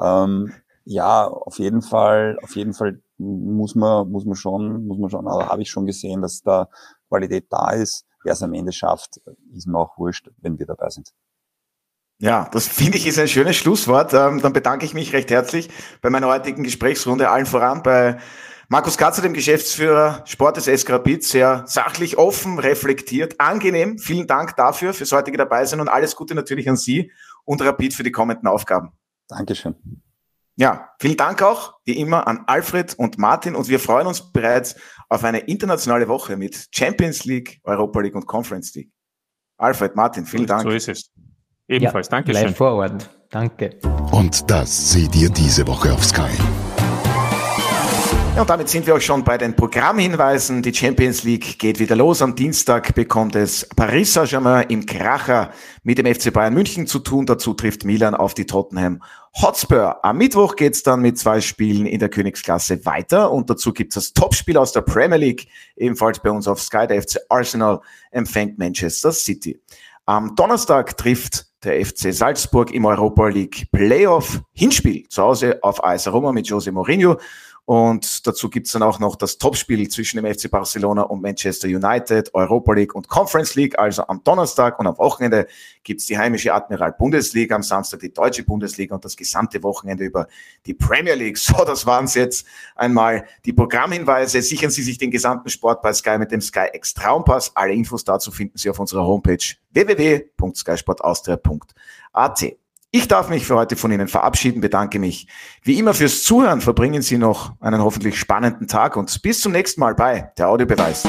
Ähm, 0.00 0.54
ja, 0.89 1.26
auf 1.26 1.59
jeden 1.59 1.82
Fall, 1.82 2.39
auf 2.43 2.57
jeden 2.57 2.72
Fall 2.72 3.03
muss 3.18 3.74
man, 3.74 4.11
muss 4.11 4.24
man 4.24 4.36
schon, 4.36 4.86
muss 4.86 4.99
man 4.99 5.11
schon, 5.11 5.28
aber 5.28 5.49
habe 5.49 5.61
ich 5.61 5.70
schon 5.70 5.84
gesehen, 5.84 6.22
dass 6.22 6.41
da 6.41 6.70
Qualität 7.09 7.47
da 7.51 7.72
ist. 7.72 8.07
Wer 8.24 8.32
es 8.32 8.43
am 8.43 8.55
Ende 8.55 8.72
schafft, 8.72 9.20
ist 9.55 9.66
mir 9.66 9.78
auch 9.78 9.99
wurscht, 9.99 10.30
wenn 10.39 10.59
wir 10.59 10.64
dabei 10.64 10.89
sind. 10.89 11.12
Ja, 12.20 12.49
das 12.53 12.66
finde 12.66 12.97
ich 12.97 13.07
ist 13.07 13.18
ein 13.18 13.28
schönes 13.28 13.57
Schlusswort. 13.57 14.14
Ähm, 14.14 14.41
dann 14.41 14.55
bedanke 14.55 14.86
ich 14.86 14.95
mich 14.95 15.12
recht 15.12 15.30
herzlich 15.30 15.68
bei 16.01 16.09
meiner 16.09 16.26
heutigen 16.26 16.64
Gesprächsrunde 16.64 17.28
allen 17.28 17.47
voran 17.47 17.82
bei 17.82 18.18
Markus 18.68 18.97
Katzer, 18.97 19.20
dem 19.20 19.34
Geschäftsführer 19.34 20.22
Sport 20.24 20.57
des 20.57 20.64
SK 20.64 20.91
Rapid, 20.91 21.22
sehr 21.22 21.64
sachlich, 21.66 22.16
offen, 22.16 22.59
reflektiert, 22.59 23.39
angenehm. 23.39 23.99
Vielen 23.99 24.26
Dank 24.26 24.57
dafür, 24.57 24.95
fürs 24.95 25.12
heutige 25.12 25.36
dabei 25.36 25.66
sein 25.66 25.80
und 25.80 25.89
alles 25.89 26.16
Gute 26.16 26.34
natürlich 26.34 26.68
an 26.68 26.76
Sie 26.76 27.12
und 27.45 27.61
Rapid 27.62 27.93
für 27.93 28.03
die 28.03 28.12
kommenden 28.12 28.49
Aufgaben. 28.49 28.93
Dankeschön. 29.28 29.76
Ja, 30.59 30.90
vielen 30.98 31.16
Dank 31.16 31.40
auch, 31.40 31.74
wie 31.84 31.96
immer, 32.00 32.26
an 32.26 32.42
Alfred 32.48 32.92
und 32.98 33.16
Martin 33.16 33.54
und 33.54 33.68
wir 33.68 33.78
freuen 33.78 34.09
uns 34.09 34.32
bereits 34.32 34.74
auf 35.09 35.22
eine 35.22 35.38
internationale 35.38 36.09
Woche 36.09 36.36
mit 36.36 36.66
Champions 36.72 37.24
League, 37.24 37.61
Europa 37.62 38.00
League 38.00 38.16
und 38.16 38.26
Conference 38.26 38.74
League. 38.74 38.90
Alfred, 39.56 39.94
Martin, 39.94 40.26
vielen 40.26 40.46
Dank. 40.46 40.62
So 40.64 40.70
ist 40.70 40.88
es. 40.88 41.12
Ebenfalls, 41.68 42.09
ja, 42.09 42.11
Dankeschön. 42.11 42.42
Live 42.42 42.56
vor 42.56 42.72
Ort. 42.72 43.09
Danke. 43.30 43.78
Und 44.11 44.50
das 44.50 44.90
seht 44.90 45.14
ihr 45.14 45.30
diese 45.30 45.64
Woche 45.64 45.92
auf 45.92 46.04
Sky. 46.04 46.28
Ja, 48.39 48.43
und 48.43 48.51
damit 48.51 48.68
sind 48.68 48.86
wir 48.86 48.95
auch 48.95 49.01
schon 49.01 49.24
bei 49.24 49.36
den 49.36 49.57
Programmhinweisen. 49.57 50.62
Die 50.62 50.72
Champions 50.72 51.24
League 51.24 51.59
geht 51.59 51.80
wieder 51.80 51.97
los. 51.97 52.22
Am 52.22 52.36
Dienstag 52.36 52.95
bekommt 52.95 53.34
es 53.34 53.68
Paris 53.74 54.12
Saint-Germain 54.12 54.68
im 54.68 54.86
Kracher 54.86 55.51
mit 55.82 55.99
dem 55.99 56.07
FC 56.07 56.32
Bayern 56.32 56.55
München 56.55 56.86
zu 56.86 57.01
tun. 57.01 57.26
Dazu 57.26 57.53
trifft 57.55 57.84
Milan 57.84 58.14
auf 58.14 58.34
die 58.34 58.47
Tottenham 58.47 59.03
Hotspur. 59.43 60.05
Am 60.05 60.18
Mittwoch 60.18 60.55
geht's 60.55 60.84
dann 60.84 61.01
mit 61.01 61.18
zwei 61.18 61.41
Spielen 61.41 61.84
in 61.84 61.99
der 61.99 62.11
Königsklasse 62.11 62.86
weiter 62.86 63.32
und 63.32 63.51
dazu 63.51 63.72
gibt's 63.72 63.97
das 63.97 64.12
Topspiel 64.12 64.57
aus 64.57 64.70
der 64.70 64.82
Premier 64.82 65.18
League, 65.18 65.49
ebenfalls 65.74 66.20
bei 66.20 66.30
uns 66.30 66.47
auf 66.47 66.62
Sky. 66.62 66.86
Der 66.86 67.03
FC 67.03 67.18
Arsenal 67.28 67.80
empfängt 68.12 68.57
Manchester 68.57 69.11
City. 69.11 69.61
Am 70.07 70.36
Donnerstag 70.36 70.97
trifft 70.97 71.49
der 71.64 71.84
FC 71.84 72.14
Salzburg 72.14 72.70
im 72.72 72.84
Europa 72.84 73.26
League 73.28 73.66
Playoff 73.72 74.41
Hinspiel 74.53 75.09
zu 75.09 75.22
Hause 75.24 75.59
auf 75.62 75.82
AS 75.82 76.07
Roma 76.07 76.30
mit 76.30 76.47
Jose 76.47 76.70
Mourinho. 76.70 77.16
Und 77.68 78.26
dazu 78.26 78.48
gibt's 78.48 78.72
dann 78.72 78.82
auch 78.82 78.98
noch 78.98 79.14
das 79.14 79.36
Topspiel 79.36 79.90
zwischen 79.90 80.16
dem 80.16 80.34
FC 80.34 80.50
Barcelona 80.50 81.02
und 81.02 81.20
Manchester 81.20 81.68
United, 81.68 82.32
Europa 82.32 82.72
League 82.72 82.94
und 82.94 83.08
Conference 83.08 83.56
League. 83.56 83.78
Also 83.78 84.06
am 84.06 84.24
Donnerstag 84.24 84.78
und 84.78 84.86
am 84.86 84.96
Wochenende 84.96 85.46
gibt's 85.84 86.06
die 86.06 86.16
heimische 86.16 86.54
Admiral 86.54 86.94
Bundesliga, 86.98 87.54
am 87.54 87.62
Samstag 87.62 88.00
die 88.00 88.10
deutsche 88.10 88.42
Bundesliga 88.42 88.94
und 88.94 89.04
das 89.04 89.18
gesamte 89.18 89.62
Wochenende 89.62 90.06
über 90.06 90.28
die 90.64 90.72
Premier 90.72 91.14
League. 91.14 91.36
So, 91.48 91.62
das 91.62 91.84
waren's 91.84 92.14
jetzt 92.14 92.46
einmal 92.74 93.26
die 93.44 93.52
Programmhinweise. 93.52 94.40
Sichern 94.40 94.70
Sie 94.70 94.82
sich 94.82 94.96
den 94.96 95.10
gesamten 95.10 95.50
Sport 95.50 95.82
bei 95.82 95.92
Sky 95.92 96.16
mit 96.16 96.32
dem 96.32 96.40
Sky 96.40 96.68
X 96.72 96.94
Traumpass. 96.94 97.54
Alle 97.54 97.74
Infos 97.74 98.02
dazu 98.02 98.30
finden 98.30 98.56
Sie 98.56 98.70
auf 98.70 98.78
unserer 98.78 99.04
Homepage 99.04 99.44
www.skysportaustria.at. 99.72 102.44
Ich 102.91 103.07
darf 103.07 103.28
mich 103.28 103.45
für 103.45 103.55
heute 103.55 103.76
von 103.76 103.93
Ihnen 103.93 104.09
verabschieden, 104.09 104.62
bedanke 104.62 104.99
mich 104.99 105.28
wie 105.62 105.78
immer 105.78 105.93
fürs 105.93 106.22
Zuhören. 106.22 106.62
Verbringen 106.62 107.03
Sie 107.03 107.18
noch 107.18 107.53
einen 107.61 107.82
hoffentlich 107.82 108.18
spannenden 108.18 108.66
Tag 108.66 108.97
und 108.97 109.20
bis 109.20 109.43
zum 109.43 109.53
nächsten 109.53 109.80
Mal 109.80 109.95
bei 109.95 110.32
der 110.39 110.49
Audiobeweis. 110.49 111.07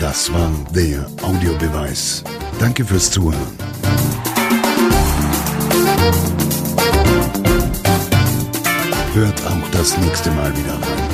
Das 0.00 0.32
war 0.32 0.50
der 0.74 1.06
Audiobeweis. 1.22 2.24
Danke 2.58 2.86
fürs 2.86 3.10
Zuhören. 3.10 3.36
Hört 9.12 9.46
auch 9.46 9.70
das 9.72 9.98
nächste 9.98 10.30
Mal 10.30 10.56
wieder 10.56 10.72
rein. 10.72 11.05